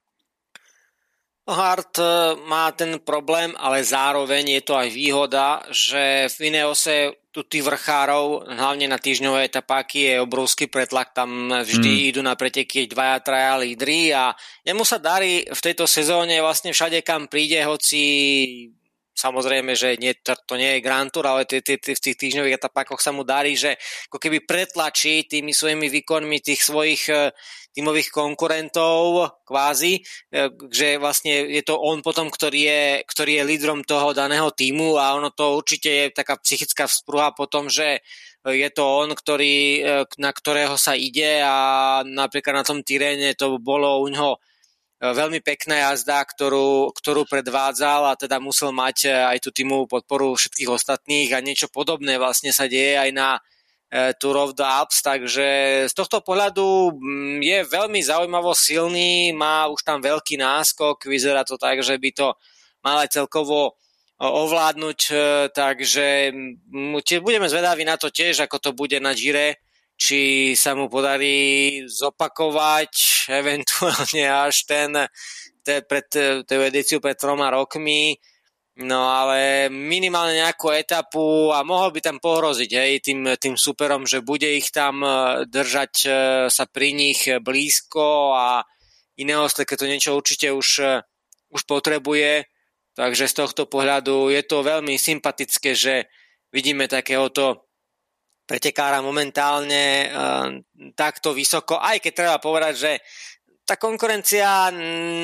Hart 1.49 1.97
má 2.45 2.69
ten 2.71 3.01
problém, 3.01 3.51
ale 3.57 3.81
zároveň 3.81 4.61
je 4.61 4.61
to 4.61 4.73
aj 4.77 4.89
výhoda, 4.93 5.65
že 5.73 6.29
v 6.37 6.53
Ineose 6.53 7.17
tu 7.31 7.47
tých 7.47 7.63
vrchárov, 7.63 8.43
hlavne 8.45 8.91
na 8.91 8.99
týždňové 8.99 9.47
etapáky, 9.47 10.03
je 10.03 10.21
obrovský 10.21 10.67
pretlak, 10.67 11.15
tam 11.15 11.47
vždy 11.49 11.91
mm. 11.91 12.03
idú 12.11 12.21
na 12.21 12.35
preteky 12.35 12.91
dvaja, 12.91 13.23
traja 13.23 13.55
lídry 13.55 14.11
a 14.11 14.35
jemu 14.67 14.83
sa 14.83 14.99
darí 14.99 15.47
v 15.47 15.61
tejto 15.63 15.87
sezóne 15.87 16.43
vlastne 16.43 16.75
všade, 16.75 16.99
kam 17.07 17.31
príde, 17.31 17.63
hoci 17.63 18.03
samozrejme, 19.15 19.77
že 19.77 20.01
nie, 20.01 20.11
to, 20.17 20.33
to 20.43 20.57
nie 20.57 20.77
je 20.77 20.83
Grand 20.83 21.07
Tour, 21.07 21.29
ale 21.29 21.45
t- 21.45 21.61
t- 21.61 21.77
t- 21.77 21.93
v 21.93 22.03
tých 22.03 22.17
týždňových 22.17 22.57
etapákoch 22.57 22.97
sa 22.97 23.13
mu 23.13 23.21
darí, 23.21 23.53
že 23.53 23.77
ako 24.09 24.17
keby 24.17 24.43
pretlačí 24.43 25.29
tými 25.29 25.53
svojimi 25.53 25.87
výkonmi 25.87 26.41
tých 26.41 26.61
svojich 26.65 27.05
tímových 27.71 28.11
konkurentov 28.11 29.31
kvázi, 29.47 29.99
e, 29.99 30.01
že 30.67 30.99
vlastne 30.99 31.47
je 31.47 31.63
to 31.63 31.79
on 31.79 32.03
potom, 32.03 32.27
ktorý 32.27 32.61
je, 32.67 32.83
ktorý 33.07 33.31
je 33.41 33.47
lídrom 33.47 33.79
toho 33.87 34.11
daného 34.11 34.51
týmu 34.51 34.99
a 34.99 35.15
ono 35.15 35.31
to 35.31 35.55
určite 35.55 35.89
je 35.89 36.05
taká 36.11 36.35
psychická 36.43 36.85
vzpruha 36.85 37.31
potom, 37.31 37.71
že 37.71 38.03
je 38.43 38.69
to 38.73 38.83
on, 38.83 39.15
ktorý, 39.15 39.55
e, 39.79 39.81
na 40.19 40.31
ktorého 40.35 40.75
sa 40.75 40.99
ide 40.99 41.39
a 41.39 41.55
napríklad 42.03 42.61
na 42.61 42.67
tom 42.67 42.83
Tyrene 42.83 43.37
to 43.39 43.55
bolo 43.61 44.03
u 44.03 44.11
ňoho 44.11 44.33
e, 44.35 44.39
veľmi 45.15 45.39
pekná 45.39 45.91
jazda, 45.91 46.27
ktorú, 46.27 46.91
ktorú 46.91 47.23
predvádzal 47.23 48.11
a 48.11 48.19
teda 48.19 48.43
musel 48.43 48.75
mať 48.75 49.07
aj 49.31 49.37
tú 49.39 49.55
týmovú 49.55 49.87
podporu 49.87 50.35
všetkých 50.35 50.67
ostatných 50.67 51.31
a 51.31 51.39
niečo 51.39 51.71
podobné 51.71 52.19
vlastne 52.19 52.51
sa 52.51 52.67
deje 52.67 52.99
aj 52.99 53.11
na 53.15 53.39
Tour 53.91 54.37
of 54.39 54.55
the 54.55 54.63
Alps, 54.63 55.03
takže 55.03 55.47
z 55.83 55.93
tohto 55.93 56.23
pohľadu 56.23 56.95
mm, 56.95 57.43
je 57.43 57.59
veľmi 57.67 57.99
zaujímavo 57.99 58.55
silný, 58.55 59.35
má 59.35 59.67
už 59.67 59.83
tam 59.83 59.99
veľký 59.99 60.39
náskok, 60.39 61.11
vyzerá 61.11 61.43
to 61.43 61.59
tak, 61.59 61.83
že 61.83 61.99
by 61.99 62.09
to 62.15 62.31
mal 62.79 63.03
celkovo 63.11 63.75
ovládnuť, 64.15 64.99
e, 65.11 65.15
takže 65.51 66.31
mm, 66.31 67.03
budeme 67.19 67.51
zvedaví 67.51 67.83
na 67.83 67.99
to 67.99 68.07
tiež, 68.07 68.47
ako 68.47 68.63
to 68.63 68.71
bude 68.71 68.95
na 69.03 69.11
Gire, 69.11 69.59
či 69.99 70.53
sa 70.55 70.71
mu 70.71 70.87
podarí 70.87 71.83
zopakovať 71.91 73.27
eventuálne 73.27 74.23
až 74.47 74.55
ten, 74.71 74.89
te, 75.67 75.83
pred, 75.83 76.07
tú 76.47 76.55
edíciu 76.63 77.03
pred 77.03 77.19
troma 77.19 77.51
rokmi, 77.51 78.15
No 78.81 79.13
ale 79.13 79.69
minimálne 79.69 80.41
nejakú 80.41 80.73
etapu 80.73 81.53
a 81.53 81.61
mohol 81.61 81.93
by 81.93 82.01
tam 82.01 82.17
pohroziť 82.17 82.71
hej, 82.73 82.91
tým, 83.05 83.37
tým 83.37 83.53
superom, 83.53 84.09
že 84.09 84.25
bude 84.25 84.49
ich 84.49 84.73
tam 84.73 85.05
e, 85.05 85.09
držať 85.45 85.93
e, 86.01 86.09
sa 86.49 86.65
pri 86.65 86.89
nich 86.97 87.29
blízko 87.29 88.33
a 88.33 88.65
iného 89.21 89.45
keď 89.45 89.77
to 89.77 89.85
niečo 89.85 90.11
určite 90.17 90.49
už, 90.49 90.69
e, 90.81 91.05
už 91.53 91.61
potrebuje. 91.69 92.49
Takže 92.97 93.29
z 93.29 93.37
tohto 93.37 93.69
pohľadu 93.69 94.33
je 94.33 94.41
to 94.43 94.65
veľmi 94.65 94.97
sympatické, 94.97 95.77
že 95.77 96.09
vidíme 96.49 96.89
takéhoto 96.89 97.69
pretekára 98.43 98.99
momentálne 98.99 100.11
takto 100.91 101.31
vysoko, 101.31 101.79
aj 101.79 102.03
keď 102.03 102.11
treba 102.11 102.37
povedať, 102.43 102.73
že 102.75 102.91
tá 103.65 103.77
konkurencia 103.77 104.73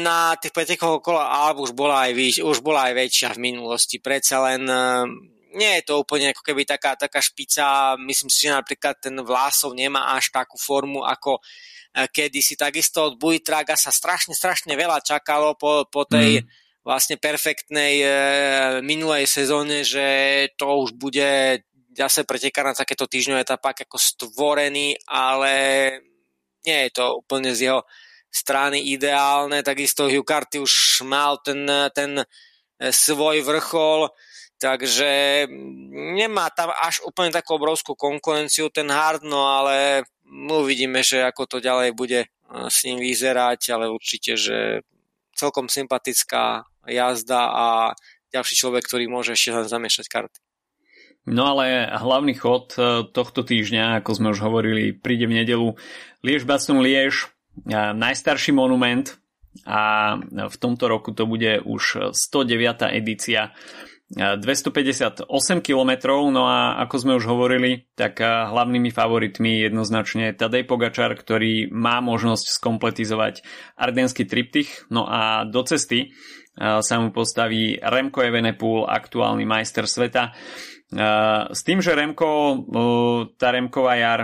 na 0.02 0.38
tých 0.40 0.54
pretekoch 0.54 1.04
okolo 1.04 1.20
Alp 1.20 1.68
už 1.68 1.72
bola 1.76 2.08
aj, 2.08 2.12
výš, 2.14 2.36
už 2.40 2.64
bola 2.64 2.88
aj 2.92 2.94
väčšia 2.96 3.30
v 3.36 3.44
minulosti. 3.52 4.00
Predsa 4.00 4.44
len 4.48 4.64
eh, 4.66 5.04
nie 5.58 5.72
je 5.82 5.84
to 5.90 6.00
úplne 6.00 6.32
ako 6.32 6.44
keby 6.46 6.64
taká, 6.64 6.94
taká 6.96 7.20
špica. 7.20 7.98
Myslím 7.98 8.30
si, 8.30 8.48
že 8.48 8.56
napríklad 8.56 9.02
ten 9.02 9.18
Vlásov 9.20 9.74
nemá 9.74 10.14
až 10.14 10.30
takú 10.30 10.56
formu 10.56 11.02
ako 11.02 11.42
kedy 12.06 12.40
si 12.46 12.54
takisto 12.54 13.10
od 13.10 13.14
Buitraga 13.18 13.74
sa 13.74 13.90
strašne, 13.90 14.38
strašne 14.38 14.78
veľa 14.78 15.02
čakalo 15.02 15.58
po, 15.58 15.90
po 15.90 16.06
tej 16.06 16.44
mm. 16.44 16.48
vlastne 16.86 17.18
perfektnej 17.18 17.94
e, 18.06 18.08
minulej 18.86 19.26
sezóne, 19.26 19.82
že 19.82 20.06
to 20.62 20.86
už 20.86 20.94
bude 20.94 21.64
zase 21.98 22.22
preteká 22.30 22.62
na 22.62 22.78
takéto 22.78 23.10
týždňové 23.10 23.42
etapách 23.42 23.90
ako 23.90 23.98
stvorený, 23.98 25.02
ale 25.10 25.54
nie 26.62 26.86
je 26.86 26.92
to 26.94 27.18
úplne 27.26 27.50
z 27.58 27.74
jeho 27.74 27.82
strany 28.30 28.94
ideálne. 28.94 29.64
Takisto 29.64 30.08
Hugh 30.08 30.26
Carty 30.28 30.60
už 30.62 31.04
mal 31.08 31.40
ten, 31.42 31.66
ten 31.96 32.24
svoj 32.78 33.42
vrchol, 33.42 34.14
takže 34.62 35.46
nemá 36.18 36.50
tam 36.54 36.74
až 36.74 37.02
úplne 37.06 37.34
takú 37.34 37.58
obrovskú 37.58 37.98
konkurenciu 37.98 38.70
ten 38.70 38.90
Hard, 38.90 39.26
no 39.26 39.46
ale 39.50 40.06
uvidíme, 40.30 41.02
že 41.02 41.24
ako 41.24 41.44
to 41.46 41.58
ďalej 41.58 41.96
bude 41.98 42.22
eh, 42.26 42.68
s 42.70 42.86
ním 42.86 43.02
vyzerať, 43.02 43.74
ale 43.74 43.90
určite, 43.90 44.38
že 44.38 44.86
celkom 45.38 45.70
sympatická 45.70 46.66
jazda 46.90 47.42
a 47.54 47.66
ďalší 48.34 48.56
človek, 48.58 48.84
ktorý 48.90 49.06
môže 49.06 49.38
ešte 49.38 49.54
zamiešať 49.70 50.06
karty. 50.10 50.40
No 51.28 51.44
ale 51.52 51.92
hlavný 51.92 52.40
chod 52.40 52.72
e, 52.80 53.04
tohto 53.12 53.44
týždňa, 53.44 54.00
ako 54.00 54.12
sme 54.16 54.32
už 54.32 54.40
hovorili, 54.40 54.96
príde 54.96 55.28
v 55.28 55.44
nedelu 55.44 55.76
Liež 56.24 56.48
Baston 56.48 56.80
Liež, 56.80 57.28
e, 57.28 57.28
najstarší 57.66 58.54
monument 58.54 59.18
a 59.66 60.14
v 60.30 60.58
tomto 60.62 60.86
roku 60.86 61.16
to 61.16 61.26
bude 61.26 61.66
už 61.66 62.14
109. 62.14 62.94
edícia 62.94 63.56
258 64.08 65.28
e, 65.28 65.60
km, 65.60 65.92
no 66.32 66.48
a 66.48 66.80
ako 66.88 66.96
sme 66.96 67.14
už 67.20 67.26
hovorili, 67.28 67.90
tak 67.98 68.24
hlavnými 68.24 68.88
favoritmi 68.94 69.68
jednoznačne 69.68 70.32
Tadej 70.32 70.64
Pogačar, 70.64 71.12
ktorý 71.12 71.68
má 71.74 72.00
možnosť 72.00 72.56
skompletizovať 72.56 73.44
ardenský 73.76 74.24
triptych, 74.24 74.88
no 74.88 75.04
a 75.10 75.44
do 75.44 75.60
cesty 75.68 76.16
sa 76.58 76.96
mu 76.98 77.14
postaví 77.14 77.78
Remco 77.78 78.26
Evenepoel, 78.26 78.90
aktuálny 78.90 79.46
majster 79.46 79.86
sveta. 79.86 80.34
S 81.54 81.62
tým, 81.62 81.86
že 81.86 81.94
Remko, 81.94 82.64
tá 83.38 83.54
Remková 83.54 83.94
jar 84.00 84.22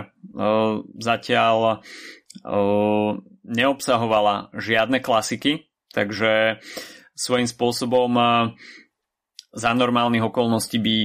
zatiaľ 0.98 1.84
neobsahovala 3.44 4.50
žiadne 4.56 4.98
klasiky, 4.98 5.70
takže 5.94 6.58
svojím 7.14 7.46
spôsobom 7.46 8.10
za 9.54 9.70
normálnych 9.70 10.26
okolností 10.26 10.82
by 10.82 10.96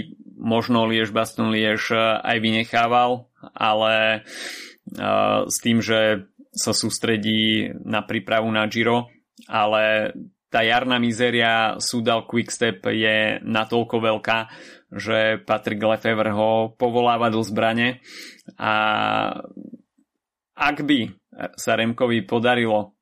možno 0.42 0.90
Liež 0.90 1.14
Baston 1.14 1.54
Liež 1.54 1.94
aj 2.24 2.38
vynechával, 2.42 3.30
ale 3.54 4.26
s 5.46 5.58
tým, 5.62 5.86
že 5.86 6.26
sa 6.50 6.74
sústredí 6.74 7.70
na 7.86 8.02
prípravu 8.02 8.50
na 8.50 8.66
Giro, 8.66 9.14
ale 9.46 10.18
tá 10.50 10.66
jarná 10.66 10.98
mizéria 10.98 11.78
Sudal 11.78 12.26
Quickstep 12.26 12.82
je 12.90 13.38
natoľko 13.46 14.02
veľká, 14.02 14.50
že 14.90 15.38
Patrick 15.46 15.78
Lefevre 15.78 16.34
ho 16.34 16.74
povoláva 16.74 17.30
do 17.30 17.46
zbrane 17.46 18.02
a 18.58 18.74
ak 20.58 20.78
by 20.82 21.19
sa 21.56 21.76
Remkovi 21.80 22.26
podarilo 22.28 22.96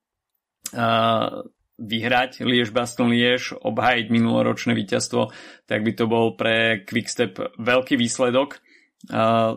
vyhrať 1.77 2.41
Liež 2.41 2.73
Baston 2.73 3.13
Liež, 3.13 3.53
obhájiť 3.53 4.05
minuloročné 4.09 4.73
víťazstvo, 4.73 5.29
tak 5.69 5.85
by 5.85 5.91
to 5.93 6.05
bol 6.09 6.33
pre 6.33 6.81
Quickstep 6.83 7.37
veľký 7.61 7.95
výsledok. 7.95 8.57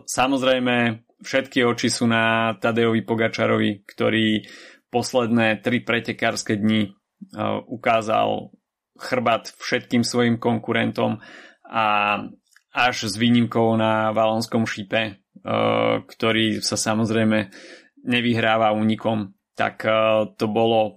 Samozrejme, 0.05 1.01
všetky 1.25 1.65
oči 1.65 1.89
sú 1.89 2.05
na 2.05 2.53
Tadejovi 2.61 3.01
Pogačarovi, 3.01 3.83
ktorý 3.89 4.45
posledné 4.93 5.65
tri 5.65 5.81
pretekárske 5.81 6.61
dni 6.61 6.93
ukázal 7.69 8.53
chrbát 9.01 9.49
všetkým 9.57 10.05
svojim 10.05 10.37
konkurentom 10.37 11.21
a 11.65 11.85
až 12.71 12.95
s 13.09 13.17
výnimkou 13.17 13.73
na 13.81 14.13
Valonskom 14.13 14.69
šípe, 14.69 15.17
ktorý 16.05 16.61
sa 16.61 16.77
samozrejme 16.77 17.49
nevyhráva 18.05 18.73
únikom, 18.73 19.33
tak 19.53 19.85
e, 19.85 19.91
to 20.35 20.45
bolo 20.49 20.79
e, 20.81 20.91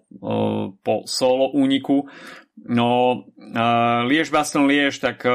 po 0.80 1.04
solo 1.04 1.52
úniku. 1.52 2.08
No 2.54 3.20
Liež 4.06 4.30
Baston 4.30 4.70
Liež, 4.70 5.02
tak 5.02 5.26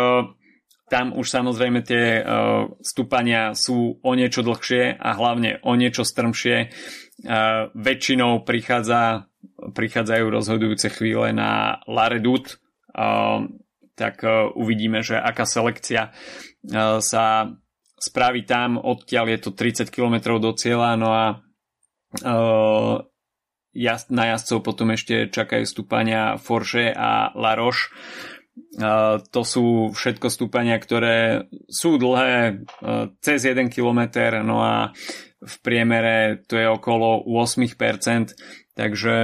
tam 0.89 1.05
už 1.13 1.27
samozrejme 1.29 1.83
tie 1.83 2.23
stúpania 2.79 3.53
sú 3.53 3.99
o 4.01 4.11
niečo 4.15 4.41
dlhšie 4.41 4.97
a 4.97 5.09
hlavne 5.19 5.59
o 5.61 5.75
niečo 5.75 6.07
strmšie. 6.07 6.71
Väčšinou 7.75 8.47
prichádza, 8.47 9.29
prichádzajú 9.51 10.25
rozhodujúce 10.31 10.89
chvíle 10.95 11.35
na 11.35 11.83
Laredut, 11.85 12.57
tak 13.93 14.15
uvidíme, 14.55 15.03
že 15.03 15.19
aká 15.19 15.43
selekcia 15.43 16.15
sa 17.03 17.25
spraví 17.99 18.47
tam, 18.47 18.79
odtiaľ 18.79 19.35
je 19.35 19.39
to 19.43 19.51
30 19.51 19.91
km 19.91 20.39
do 20.39 20.55
cieľa, 20.55 20.95
no 20.95 21.11
a 21.11 21.43
e, 22.17 22.35
na 24.09 24.23
jazdcov 24.33 24.65
potom 24.65 24.91
ešte 24.93 25.29
čakajú 25.29 25.63
stúpania 25.63 26.41
Forše 26.41 26.89
a 26.89 27.31
La 27.37 27.53
Roche. 27.53 27.93
To 29.31 29.41
sú 29.45 29.95
všetko 29.95 30.27
stúpania, 30.27 30.75
ktoré 30.81 31.47
sú 31.69 31.95
dlhé 31.95 32.65
cez 33.23 33.39
1 33.45 33.71
km, 33.71 34.19
no 34.43 34.59
a 34.59 34.91
v 35.39 35.55
priemere 35.63 36.43
to 36.43 36.59
je 36.59 36.67
okolo 36.67 37.23
8%, 37.23 38.35
takže 38.75 39.15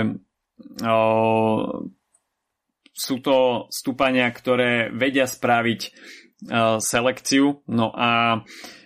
sú 2.95 3.15
to 3.19 3.67
stúpania, 3.67 4.31
ktoré 4.31 4.87
vedia 4.95 5.27
spraviť 5.27 5.81
selekciu. 6.79 7.65
No 7.67 7.91
a 7.91 8.41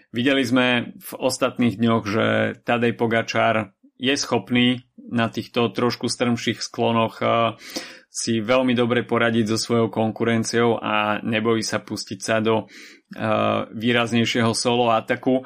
videli 0.09 0.41
sme 0.41 0.97
v 0.97 1.11
ostatných 1.13 1.77
dňoch, 1.77 2.03
že 2.09 2.25
Tadej 2.65 2.97
Pogačár 2.97 3.77
je 3.99 4.15
schopný 4.15 4.87
na 4.95 5.27
týchto 5.27 5.69
trošku 5.75 6.07
strmších 6.07 6.63
sklonoch 6.63 7.19
uh, 7.19 7.59
si 8.09 8.41
veľmi 8.41 8.73
dobre 8.73 9.05
poradiť 9.05 9.53
so 9.53 9.57
svojou 9.59 9.91
konkurenciou 9.91 10.79
a 10.81 11.21
nebojí 11.21 11.61
sa 11.61 11.83
pustiť 11.83 12.19
sa 12.23 12.39
do 12.39 12.65
uh, 12.65 13.67
výraznejšieho 13.75 14.55
solo 14.55 14.89
ataku. 14.89 15.43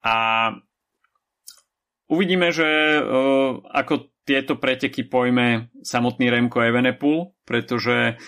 A 0.00 0.16
uvidíme, 2.08 2.54
že 2.54 2.64
uh, 3.02 3.60
ako 3.66 4.14
tieto 4.24 4.60
preteky 4.60 5.08
pojme 5.08 5.72
samotný 5.80 6.28
Remko 6.28 6.60
Evenepoel, 6.60 7.32
pretože 7.48 8.20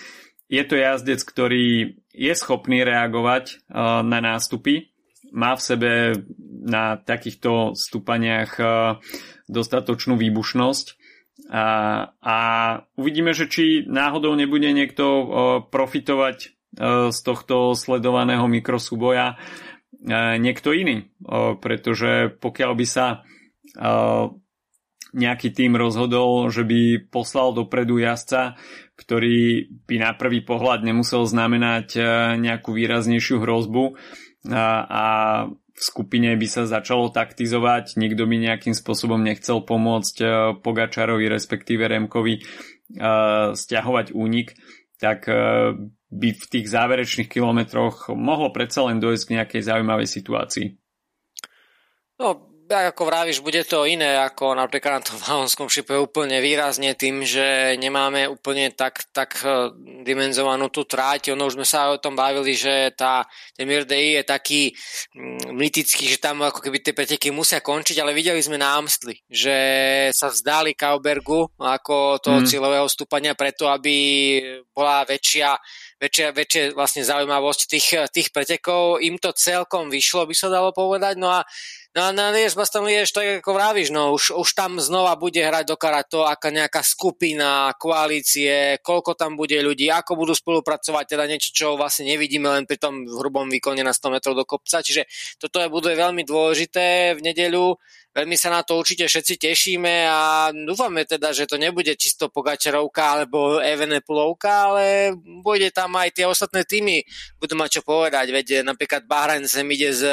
je 0.51 0.63
to 0.65 0.75
jazdec, 0.75 1.21
ktorý 1.21 1.95
je 2.11 2.33
schopný 2.35 2.83
reagovať 2.83 3.69
na 4.03 4.19
nástupy. 4.19 4.91
Má 5.31 5.55
v 5.55 5.61
sebe 5.61 5.91
na 6.61 7.01
takýchto 7.01 7.73
stúpaniach 7.73 8.51
uh, 8.61 8.69
dostatočnú 9.49 10.15
výbušnosť. 10.15 11.01
A, 11.51 11.65
a 12.21 12.37
uvidíme, 12.95 13.35
že 13.35 13.49
či 13.49 13.83
náhodou 13.89 14.37
nebude 14.37 14.71
niekto 14.71 15.05
uh, 15.05 15.25
profitovať 15.67 16.55
z 17.11 17.19
tohto 17.27 17.75
sledovaného 17.75 18.47
mikrosúboja 18.47 19.35
niekto 20.39 20.71
iný. 20.71 21.11
Pretože 21.59 22.31
pokiaľ 22.39 22.71
by 22.79 22.85
sa 22.87 23.27
nejaký 25.11 25.51
tým 25.51 25.75
rozhodol, 25.75 26.47
že 26.47 26.63
by 26.63 27.11
poslal 27.11 27.51
dopredu 27.51 27.99
jazdca, 27.99 28.55
ktorý 28.95 29.67
by 29.87 29.95
na 29.99 30.11
prvý 30.15 30.39
pohľad 30.39 30.87
nemusel 30.87 31.27
znamenať 31.27 31.87
e, 31.99 32.01
nejakú 32.39 32.71
výraznejšiu 32.71 33.43
hrozbu 33.43 33.99
a, 34.47 34.67
a 34.87 35.05
v 35.81 35.83
skupine 35.83 36.37
by 36.37 36.45
sa 36.45 36.69
začalo 36.69 37.09
taktizovať, 37.09 37.97
nikto 37.97 38.29
by 38.29 38.37
nejakým 38.37 38.77
spôsobom 38.77 39.17
nechcel 39.17 39.65
pomôcť 39.65 40.15
e, 40.21 40.25
Pogačarovi, 40.61 41.25
respektíve 41.25 41.89
Remkovi 41.89 42.37
e, 42.37 42.41
stiahovať 43.57 44.13
únik, 44.13 44.53
tak 45.01 45.25
by 46.13 46.29
v 46.37 46.45
tých 46.45 46.69
záverečných 46.69 47.25
kilometroch 47.25 48.13
mohlo 48.13 48.53
predsa 48.53 48.85
len 48.85 49.01
dojsť 49.01 49.23
k 49.25 49.33
nejakej 49.33 49.61
zaujímavej 49.65 50.05
situácii. 50.05 50.67
No, 52.21 52.50
tak 52.71 52.95
ako 52.95 53.11
vravíš, 53.11 53.43
bude 53.43 53.67
to 53.67 53.83
iné 53.83 54.15
ako 54.15 54.55
napríklad 54.55 55.03
na 55.03 55.03
tom 55.03 55.19
valonskom 55.19 55.67
šipe 55.67 55.91
úplne 55.91 56.39
výrazne 56.39 56.95
tým, 56.95 57.27
že 57.27 57.75
nemáme 57.75 58.31
úplne 58.31 58.71
tak, 58.71 59.11
tak 59.11 59.43
e, 59.43 59.75
dimenzovanú 60.07 60.71
tú 60.71 60.87
tráť. 60.87 61.35
Ono 61.35 61.51
už 61.51 61.59
sme 61.59 61.67
sa 61.67 61.91
o 61.91 61.99
tom 61.99 62.15
bavili, 62.15 62.55
že 62.55 62.95
tá 62.95 63.27
Demir 63.59 63.83
Dei 63.83 64.15
je 64.15 64.23
taký 64.23 64.71
mm, 65.11 65.51
mytický, 65.51 66.15
že 66.15 66.23
tam 66.23 66.47
ako 66.47 66.63
keby 66.63 66.79
tie 66.79 66.95
preteky 66.95 67.27
musia 67.35 67.59
končiť, 67.59 67.99
ale 67.99 68.15
videli 68.15 68.39
sme 68.39 68.55
na 68.55 68.79
Amstli, 68.79 69.19
že 69.27 69.57
sa 70.15 70.31
vzdali 70.31 70.71
Kaubergu 70.71 71.51
ako 71.59 72.23
toho 72.23 72.39
mm. 72.39 72.47
cieľového 72.47 72.87
stúpania 72.87 73.35
preto, 73.35 73.67
aby 73.67 74.39
bola 74.71 75.03
väčšia 75.03 75.59
väčšia, 76.01 76.27
väčšia 76.33 76.63
vlastne 76.73 77.05
zaujímavosť 77.05 77.61
tých, 77.69 77.87
tých 78.09 78.29
pretekov. 78.33 79.05
Im 79.05 79.21
to 79.21 79.29
celkom 79.37 79.93
vyšlo, 79.93 80.25
by 80.25 80.33
sa 80.33 80.49
dalo 80.49 80.73
povedať. 80.73 81.21
No 81.21 81.29
a 81.29 81.45
No 81.91 82.15
na 82.15 82.31
Liež 82.31 82.55
Baston 82.55 82.87
Liež, 82.87 83.11
tak 83.11 83.43
ako 83.43 83.51
vravíš, 83.51 83.91
no 83.91 84.15
už, 84.15 84.31
už 84.31 84.49
tam 84.55 84.79
znova 84.79 85.11
bude 85.19 85.43
hrať 85.43 85.65
do 85.67 85.75
to, 86.07 86.23
aká 86.23 86.47
nejaká 86.47 86.79
skupina, 86.87 87.75
koalície, 87.75 88.79
koľko 88.79 89.11
tam 89.11 89.35
bude 89.35 89.59
ľudí, 89.59 89.91
ako 89.91 90.15
budú 90.15 90.31
spolupracovať, 90.31 91.03
teda 91.03 91.27
niečo, 91.27 91.51
čo 91.51 91.75
vlastne 91.75 92.07
nevidíme 92.07 92.47
len 92.47 92.63
pri 92.63 92.79
tom 92.79 93.03
hrubom 93.03 93.51
výkone 93.51 93.83
na 93.83 93.91
100 93.91 94.07
metrov 94.07 94.39
do 94.39 94.47
kopca, 94.47 94.79
čiže 94.79 95.03
toto 95.35 95.59
je, 95.59 95.67
bude 95.67 95.91
veľmi 95.91 96.23
dôležité 96.23 97.19
v 97.19 97.27
nedeľu. 97.27 97.75
Veľmi 98.11 98.35
sa 98.35 98.51
na 98.51 98.59
to 98.59 98.75
určite 98.75 99.07
všetci 99.07 99.39
tešíme 99.39 100.03
a 100.03 100.51
dúfame 100.51 101.07
teda, 101.07 101.31
že 101.31 101.47
to 101.47 101.55
nebude 101.55 101.95
čisto 101.95 102.27
Pogačarovka 102.27 103.03
alebo 103.15 103.63
Evenepulovka, 103.63 104.51
ale 104.67 105.15
bude 105.39 105.71
tam 105.71 105.95
aj 105.95 106.19
tie 106.19 106.27
ostatné 106.27 106.67
týmy, 106.67 107.07
budú 107.39 107.55
mať 107.55 107.79
čo 107.79 107.81
povedať. 107.87 108.27
Veď 108.35 108.47
napríklad 108.67 109.07
Bahrain 109.07 109.47
sem 109.47 109.63
ide 109.71 109.95
s 109.95 110.03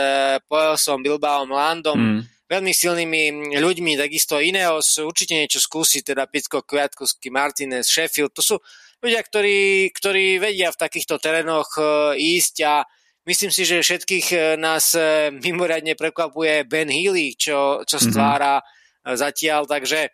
Poelsom, 0.46 1.02
Bilbaom, 1.02 1.50
Landom, 1.50 1.98
mm. 1.98 2.20
veľmi 2.46 2.70
silnými 2.70 3.22
ľuďmi, 3.58 3.98
takisto 3.98 4.38
Ineos 4.38 5.02
určite 5.02 5.34
niečo 5.34 5.58
skúsi, 5.58 5.98
teda 6.06 6.30
Picko, 6.30 6.62
Kviatkovský, 6.62 7.34
Martinez, 7.34 7.90
Sheffield, 7.90 8.30
to 8.30 8.46
sú 8.46 8.54
ľudia, 9.02 9.26
ktorí, 9.26 9.90
ktorí 9.90 10.38
vedia 10.38 10.70
v 10.70 10.80
takýchto 10.86 11.18
terénoch 11.18 11.74
e, 11.78 11.82
ísť 12.38 12.56
a 12.62 12.74
Myslím 13.28 13.52
si, 13.52 13.68
že 13.68 13.84
všetkých 13.84 14.26
e, 14.32 14.36
nás 14.56 14.96
e, 14.96 15.28
mimoriadne 15.28 15.92
prekvapuje 15.92 16.64
Ben 16.64 16.88
Healy, 16.88 17.36
čo, 17.36 17.84
čo 17.84 18.00
mhm. 18.00 18.04
stvára 18.08 18.64
mm-hmm. 18.64 19.16
zatiaľ, 19.20 19.68
takže 19.68 20.08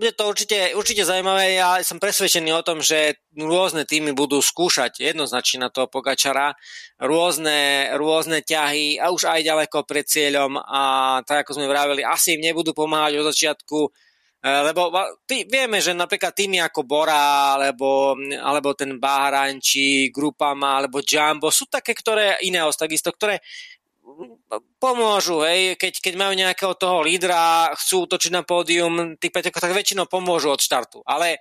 bude 0.00 0.16
to 0.16 0.32
určite, 0.32 0.72
určite 0.72 1.04
zaujímavé. 1.04 1.60
Ja 1.60 1.76
som 1.84 2.00
presvedčený 2.00 2.56
o 2.56 2.64
tom, 2.64 2.80
že 2.80 3.20
rôzne 3.36 3.84
týmy 3.84 4.16
budú 4.16 4.40
skúšať 4.40 4.96
jednoznačne 4.96 5.60
na 5.60 5.68
toho 5.68 5.92
Pogačara, 5.92 6.56
rôzne, 6.96 7.92
rôzne 8.00 8.40
ťahy 8.40 8.96
a 8.96 9.12
už 9.12 9.28
aj 9.28 9.44
ďaleko 9.44 9.84
pred 9.84 10.08
cieľom 10.08 10.56
a 10.56 10.80
tak 11.28 11.44
ako 11.44 11.60
sme 11.60 11.68
vravili, 11.68 12.00
asi 12.00 12.40
im 12.40 12.48
nebudú 12.48 12.72
pomáhať 12.72 13.20
od 13.20 13.28
začiatku 13.28 13.78
lebo 14.40 14.88
tý, 15.28 15.44
vieme, 15.44 15.84
že 15.84 15.92
napríklad 15.92 16.32
týmy 16.32 16.64
ako 16.64 16.88
Bora, 16.88 17.60
alebo, 17.60 18.16
alebo 18.40 18.72
ten 18.72 18.96
Bahrain, 18.96 19.60
či 19.60 20.08
Grupama, 20.08 20.80
alebo 20.80 21.04
Jumbo, 21.04 21.52
sú 21.52 21.68
také, 21.68 21.92
ktoré, 21.92 22.40
Ineos 22.40 22.80
takisto, 22.80 23.12
ktoré 23.12 23.44
pomôžu, 24.80 25.44
hej, 25.44 25.76
keď, 25.76 26.00
keď 26.00 26.14
majú 26.16 26.32
nejakého 26.34 26.74
toho 26.74 27.04
lídra, 27.04 27.70
chcú 27.76 28.08
točiť 28.08 28.32
na 28.32 28.42
pódium, 28.42 29.14
tých 29.20 29.32
peťokov, 29.32 29.60
tak 29.60 29.76
väčšinou 29.76 30.08
pomôžu 30.08 30.50
od 30.50 30.60
štartu. 30.60 31.04
Ale 31.04 31.38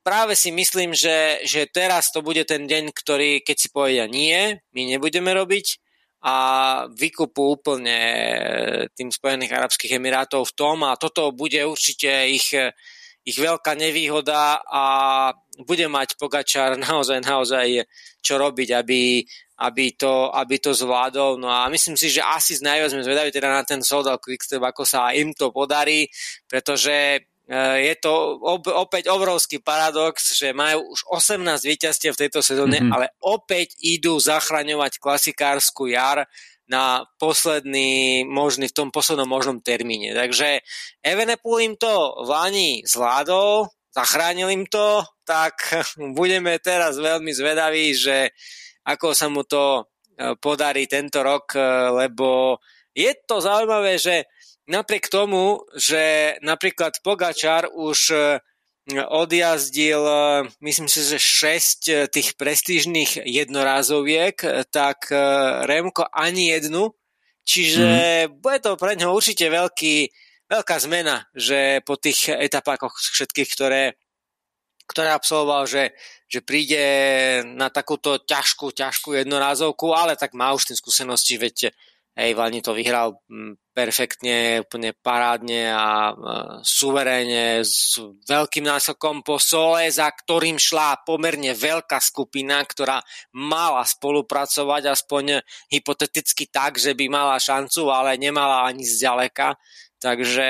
práve 0.00 0.38
si 0.38 0.54
myslím, 0.54 0.94
že, 0.94 1.42
že 1.44 1.66
teraz 1.66 2.14
to 2.14 2.22
bude 2.22 2.42
ten 2.46 2.64
deň, 2.64 2.94
ktorý, 2.94 3.42
keď 3.42 3.56
si 3.58 3.68
povedia 3.74 4.06
nie, 4.06 4.58
my 4.72 4.82
nebudeme 4.96 5.34
robiť, 5.34 5.89
a 6.20 6.36
vykupú 6.92 7.56
úplne 7.56 7.98
tým 8.92 9.08
Spojených 9.08 9.56
Arabských 9.56 9.96
Emirátov 9.96 10.52
v 10.52 10.56
tom 10.56 10.84
a 10.84 11.00
toto 11.00 11.32
bude 11.32 11.64
určite 11.64 12.28
ich, 12.28 12.52
ich 13.24 13.36
veľká 13.40 13.72
nevýhoda 13.72 14.60
a 14.60 14.84
bude 15.64 15.88
mať 15.88 16.20
Pogačar 16.20 16.76
naozaj, 16.88 17.24
naozaj 17.24 17.88
čo 18.20 18.36
robiť, 18.36 18.68
aby, 18.76 19.24
aby, 19.64 19.86
to, 19.96 20.28
aby 20.28 20.60
to 20.60 20.76
zvládol. 20.76 21.40
No 21.40 21.48
a 21.48 21.72
myslím 21.72 21.96
si, 21.96 22.12
že 22.12 22.20
asi 22.20 22.52
z 22.52 22.68
najviac 22.68 22.92
sme 22.92 23.06
zvedaví 23.06 23.32
teda 23.32 23.48
na 23.48 23.64
ten 23.64 23.80
Soldal 23.80 24.20
Quickstep, 24.20 24.60
ako 24.60 24.84
sa 24.84 25.16
im 25.16 25.32
to 25.32 25.48
podarí, 25.48 26.04
pretože 26.44 27.24
Eh, 27.29 27.29
je 27.50 27.94
to 27.98 28.38
ob, 28.38 28.62
opäť 28.70 29.10
obrovský 29.10 29.58
paradox, 29.58 30.38
že 30.38 30.54
majú 30.54 30.94
už 30.94 31.02
18 31.34 31.66
víťazstiev 31.66 32.14
v 32.14 32.22
tejto 32.26 32.46
sezóne, 32.46 32.78
mm-hmm. 32.78 32.94
ale 32.94 33.10
opäť 33.26 33.74
idú 33.82 34.22
zachraňovať 34.22 35.02
klasikárskú 35.02 35.90
jar 35.90 36.30
na 36.70 37.02
posledný 37.18 38.22
možný, 38.30 38.70
v 38.70 38.76
tom 38.78 38.88
poslednom 38.94 39.26
možnom 39.26 39.58
termíne. 39.58 40.14
Takže 40.14 40.62
Evenepoel 41.02 41.66
im 41.66 41.74
to 41.74 42.22
Vani 42.30 42.86
zvládol, 42.86 43.66
zachránil 43.90 44.54
im 44.54 44.70
to, 44.70 45.02
tak 45.26 45.58
budeme 46.18 46.54
teraz 46.62 47.02
veľmi 47.02 47.34
zvedaví, 47.34 47.98
že 47.98 48.30
ako 48.86 49.10
sa 49.10 49.26
mu 49.26 49.42
to 49.42 49.82
eh, 49.82 50.38
podarí 50.38 50.86
tento 50.86 51.26
rok, 51.26 51.58
eh, 51.58 51.90
lebo 52.06 52.62
je 52.94 53.10
to 53.26 53.42
zaujímavé, 53.42 53.98
že 53.98 54.30
napriek 54.70 55.10
tomu, 55.10 55.66
že 55.74 56.34
napríklad 56.46 57.02
Pogačar 57.02 57.66
už 57.74 58.14
e, 58.14 58.18
odjazdil, 59.10 59.98
e, 59.98 60.22
myslím 60.62 60.86
si, 60.86 61.02
že 61.02 61.18
6 61.18 61.90
e, 61.90 62.06
tých 62.06 62.38
prestížnych 62.38 63.26
jednorázoviek, 63.26 64.38
tak 64.70 65.10
Remko 65.66 66.06
ani 66.14 66.54
jednu, 66.54 66.94
čiže 67.42 67.86
mm. 68.30 68.38
bude 68.38 68.58
to 68.62 68.78
pre 68.78 68.94
ňo 68.94 69.10
určite 69.10 69.50
veľký, 69.50 70.08
veľká 70.46 70.76
zmena, 70.78 71.26
že 71.34 71.82
po 71.82 71.98
tých 71.98 72.30
etapách 72.30 72.86
všetkých, 72.94 73.50
ktoré, 73.50 73.98
ktoré 74.86 75.10
absolvoval, 75.10 75.66
že, 75.66 75.98
že 76.30 76.46
príde 76.46 76.82
na 77.58 77.70
takúto 77.74 78.22
ťažkú, 78.22 78.70
ťažkú 78.70 79.18
jednorázovku, 79.18 79.90
ale 79.90 80.14
tak 80.14 80.34
má 80.38 80.54
už 80.54 80.70
tým 80.70 80.78
skúsenosti, 80.78 81.34
veď 81.38 81.74
Hej, 82.18 82.34
Vani 82.34 82.60
to 82.60 82.74
vyhral 82.74 83.22
perfektne, 83.70 84.66
úplne 84.66 84.90
parádne 84.98 85.70
a 85.70 86.12
suverénne 86.60 87.62
s 87.62 87.94
veľkým 88.26 88.66
náskokom 88.66 89.22
po 89.22 89.38
sole, 89.38 89.86
za 89.88 90.10
ktorým 90.10 90.58
šla 90.58 91.06
pomerne 91.06 91.54
veľká 91.54 92.02
skupina, 92.02 92.60
ktorá 92.66 92.98
mala 93.32 93.86
spolupracovať 93.86 94.82
aspoň 94.90 95.24
hypoteticky 95.70 96.50
tak, 96.50 96.82
že 96.82 96.98
by 96.98 97.06
mala 97.06 97.38
šancu, 97.38 97.86
ale 97.88 98.18
nemala 98.18 98.66
ani 98.66 98.82
zďaleka. 98.82 99.54
Takže 100.02 100.48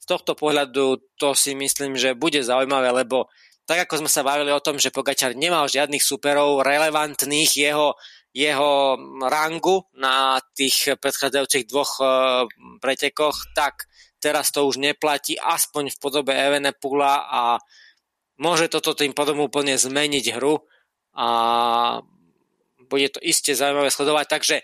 z 0.00 0.04
tohto 0.08 0.32
pohľadu 0.32 0.96
to 1.20 1.36
si 1.36 1.52
myslím, 1.52 2.00
že 2.00 2.16
bude 2.16 2.40
zaujímavé, 2.40 2.90
lebo 3.04 3.28
tak 3.68 3.86
ako 3.86 4.02
sme 4.02 4.10
sa 4.10 4.26
bavili 4.26 4.50
o 4.50 4.58
tom, 4.58 4.82
že 4.82 4.90
Pogačar 4.90 5.38
nemal 5.38 5.70
žiadnych 5.70 6.02
superov 6.02 6.66
relevantných 6.66 7.52
jeho 7.54 7.94
jeho 8.30 8.94
rangu 9.26 9.90
na 9.98 10.38
tých 10.54 10.94
predchádzajúcich 11.02 11.66
dvoch 11.66 11.92
e, 11.98 12.04
pretekoch, 12.78 13.50
tak 13.58 13.90
teraz 14.22 14.54
to 14.54 14.68
už 14.68 14.78
neplatí, 14.78 15.34
aspoň 15.34 15.90
v 15.90 16.00
podobe 16.00 16.32
Evenepula 16.36 17.26
a 17.26 17.42
môže 18.38 18.70
toto 18.70 18.94
tým 18.94 19.10
potom 19.16 19.42
úplne 19.42 19.74
zmeniť 19.74 20.38
hru 20.38 20.62
a 21.18 21.28
bude 22.90 23.06
to 23.14 23.22
iste 23.22 23.54
zaujímavé 23.54 23.86
sledovať, 23.90 24.26
takže 24.26 24.56
e, 24.58 24.62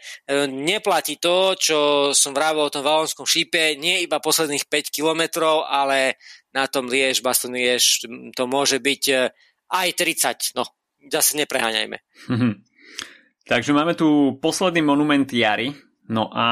neplatí 0.51 1.23
to, 1.23 1.55
čo 1.55 1.79
som 2.11 2.35
vravil 2.35 2.67
o 2.67 2.75
tom 2.75 2.83
valonskom 2.83 3.23
šípe, 3.23 3.79
nie 3.79 4.03
iba 4.03 4.19
posledných 4.19 4.67
5 4.67 4.91
kilometrov, 4.91 5.62
ale 5.62 6.19
na 6.51 6.67
tom 6.67 6.91
Liež, 6.91 7.23
Baston 7.23 7.55
Liež 7.55 8.03
to 8.35 8.43
môže 8.51 8.83
byť 8.83 9.03
e, 9.14 9.14
aj 9.71 9.89
30, 9.95 10.59
no 10.59 10.67
zase 11.07 11.39
nepreháňajme. 11.39 11.99
Mm-hmm. 12.31 12.53
Takže 13.47 13.70
máme 13.70 13.94
tu 13.94 14.34
posledný 14.42 14.82
monument 14.82 15.30
Jary. 15.30 15.70
No 16.11 16.30
a 16.34 16.47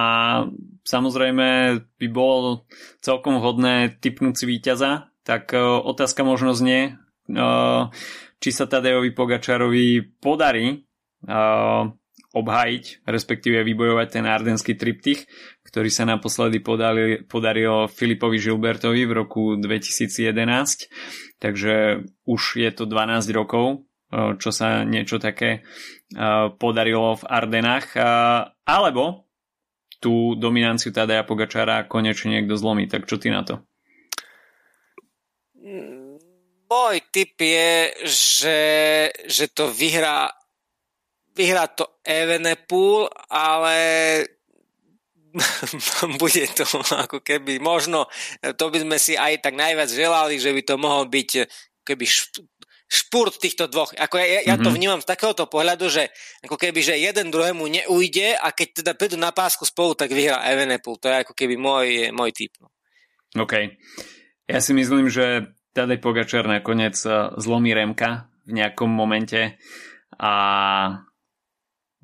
samozrejme 0.87 1.79
by 1.99 2.09
bolo 2.11 2.67
celkom 3.03 3.43
hodné 3.43 3.99
typnúť 3.99 4.35
si 4.35 4.45
víťaza. 4.47 5.11
Tak 5.27 5.51
uh, 5.55 5.83
otázka 5.83 6.23
možno 6.23 6.55
znie, 6.55 6.95
uh, 7.31 7.91
či 8.39 8.51
sa 8.55 8.71
Tadejovi 8.71 9.11
Pogačarovi 9.11 10.07
podarí 10.23 10.87
uh, 11.27 11.91
obhajiť, 12.35 13.07
respektíve 13.07 13.63
vybojovať 13.63 14.09
ten 14.11 14.27
ardenský 14.27 14.75
triptych, 14.75 15.31
ktorý 15.67 15.87
sa 15.91 16.03
naposledy 16.07 16.59
podali, 16.59 17.23
podaril 17.23 17.87
Filipovi 17.87 18.43
Žilbertovi 18.43 19.07
v 19.07 19.13
roku 19.15 19.55
2011. 19.55 20.91
Takže 21.39 22.05
už 22.27 22.43
je 22.59 22.71
to 22.75 22.91
12 22.91 23.31
rokov, 23.31 23.87
čo 24.15 24.51
sa 24.55 24.87
niečo 24.87 25.19
také 25.19 25.67
podarilo 26.61 27.19
v 27.19 27.25
Ardenách, 27.27 27.99
alebo 28.63 29.27
tú 29.99 30.37
dominanciu 30.37 30.93
Tadeja 30.93 31.25
Pogačara 31.25 31.89
konečne 31.89 32.39
niekto 32.39 32.55
zlomí. 32.55 32.87
Tak 32.87 33.09
čo 33.09 33.17
ty 33.17 33.33
na 33.33 33.43
to? 33.43 33.65
Môj 36.69 36.97
tip 37.09 37.41
je, 37.41 37.97
že, 38.05 38.61
že 39.27 39.49
to 39.51 39.73
vyhrá 39.73 40.29
vyhrá 41.35 41.67
to 41.67 41.99
Evenepoel, 42.07 43.11
ale 43.27 43.77
bude 46.23 46.47
to 46.55 46.63
ako 46.95 47.19
keby 47.21 47.59
možno, 47.59 48.07
to 48.55 48.71
by 48.71 48.79
sme 48.79 48.97
si 49.03 49.19
aj 49.19 49.43
tak 49.43 49.59
najviac 49.59 49.91
želali, 49.91 50.39
že 50.39 50.55
by 50.55 50.63
to 50.63 50.75
mohol 50.79 51.11
byť 51.11 51.31
keby 51.85 52.07
špurt 52.89 53.41
týchto 53.41 53.67
dvoch. 53.67 53.91
Ako 53.97 54.21
ja, 54.21 54.27
ja 54.45 54.55
mm-hmm. 54.55 54.65
to 54.65 54.71
mhm. 54.71 54.77
vnímam 54.77 55.01
z 55.01 55.09
takéhoto 55.09 55.49
pohľadu, 55.49 55.89
že 55.89 56.13
ako 56.45 56.57
keby, 56.61 56.81
že 56.85 57.01
jeden 57.01 57.33
druhému 57.33 57.65
neujde 57.65 58.37
a 58.37 58.53
keď 58.53 58.69
teda 58.85 58.93
prídu 58.95 59.17
na 59.17 59.33
pásku 59.33 59.65
spolu, 59.65 59.97
tak 59.97 60.13
vyhrá 60.13 60.45
Evenepoel. 60.47 61.01
To 61.01 61.09
je 61.09 61.23
ako 61.25 61.35
keby 61.35 61.55
môj, 61.57 62.13
môj 62.13 62.31
typ. 62.31 62.53
No. 62.61 62.69
OK. 63.35 63.75
Ja 64.45 64.61
si 64.61 64.77
myslím, 64.77 65.09
že 65.09 65.57
Tadej 65.75 65.99
Pogačar 65.99 66.47
nakoniec 66.47 66.95
eh, 67.03 67.35
zlomí 67.41 67.75
Remka 67.75 68.31
v 68.45 68.61
nejakom 68.61 68.93
momente 68.93 69.57
a 70.15 70.33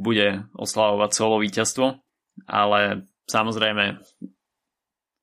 bude 0.00 0.48
oslavovať 0.56 1.10
solo 1.12 1.44
víťazstvo, 1.44 1.86
ale 2.48 3.04
samozrejme 3.28 4.00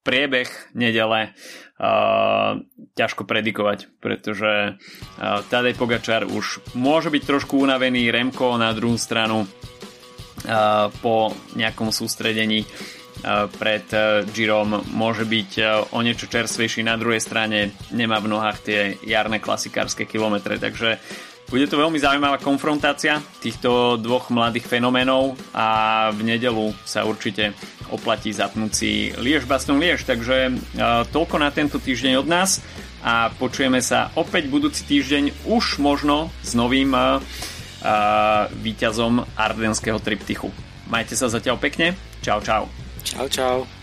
priebeh 0.08 0.47
nedele 0.72 1.36
uh, 1.36 2.64
ťažko 2.95 3.28
predikovať, 3.28 3.91
pretože 3.99 4.80
uh, 4.80 5.43
Tadej 5.51 5.76
Pogačar 5.76 6.24
už 6.24 6.64
môže 6.80 7.12
byť 7.12 7.24
trošku 7.28 7.60
unavený, 7.60 8.08
Remko 8.08 8.55
na 8.55 8.72
druhú 8.72 8.95
stranu 8.95 9.43
uh, 9.43 10.88
po 11.03 11.36
nejakom 11.60 11.91
sústredení 11.91 12.64
uh, 12.64 13.51
pred 13.60 13.84
uh, 13.91 14.24
Girom 14.32 14.88
môže 14.95 15.28
byť 15.28 15.51
uh, 15.60 15.91
o 15.91 15.99
niečo 15.99 16.32
čerstvejší, 16.32 16.88
na 16.88 16.95
druhej 16.95 17.20
strane 17.20 17.76
nemá 17.91 18.24
v 18.24 18.32
nohách 18.32 18.64
tie 18.64 18.80
jarné 19.03 19.43
klasikárske 19.43 20.08
kilometre, 20.08 20.55
takže 20.55 21.03
bude 21.48 21.66
to 21.72 21.80
veľmi 21.80 21.95
zaujímavá 21.95 22.43
konfrontácia 22.43 23.24
týchto 23.39 23.95
dvoch 23.95 24.28
mladých 24.28 24.68
fenoménov 24.68 25.39
a 25.56 26.10
v 26.12 26.28
nedelu 26.28 26.76
sa 26.84 27.08
určite 27.08 27.56
oplatí 27.88 28.36
zapnúť 28.36 28.72
si 28.76 28.91
Liež 29.16 29.48
Baston 29.48 29.80
Liež. 29.80 30.04
Takže 30.04 30.52
uh, 30.52 31.08
toľko 31.08 31.36
na 31.39 31.50
tento 31.56 31.80
týždeň 31.80 32.20
od 32.20 32.28
nás 32.28 32.60
a 33.00 33.32
počujeme 33.32 33.80
sa 33.80 34.12
opäť 34.20 34.52
budúci 34.52 34.84
týždeň 34.84 35.48
už 35.48 35.80
možno 35.80 36.28
s 36.43 36.52
novým 36.52 36.91
uh, 36.91 37.24
víťazom 38.60 39.24
ardenského 39.39 40.04
triptychu. 40.04 40.52
Majte 40.91 41.16
sa 41.16 41.32
zatiaľ 41.32 41.60
pekne. 41.60 41.95
Čau, 42.20 42.43
čau. 42.43 42.68
Čau, 43.08 43.28
čau. 43.32 43.76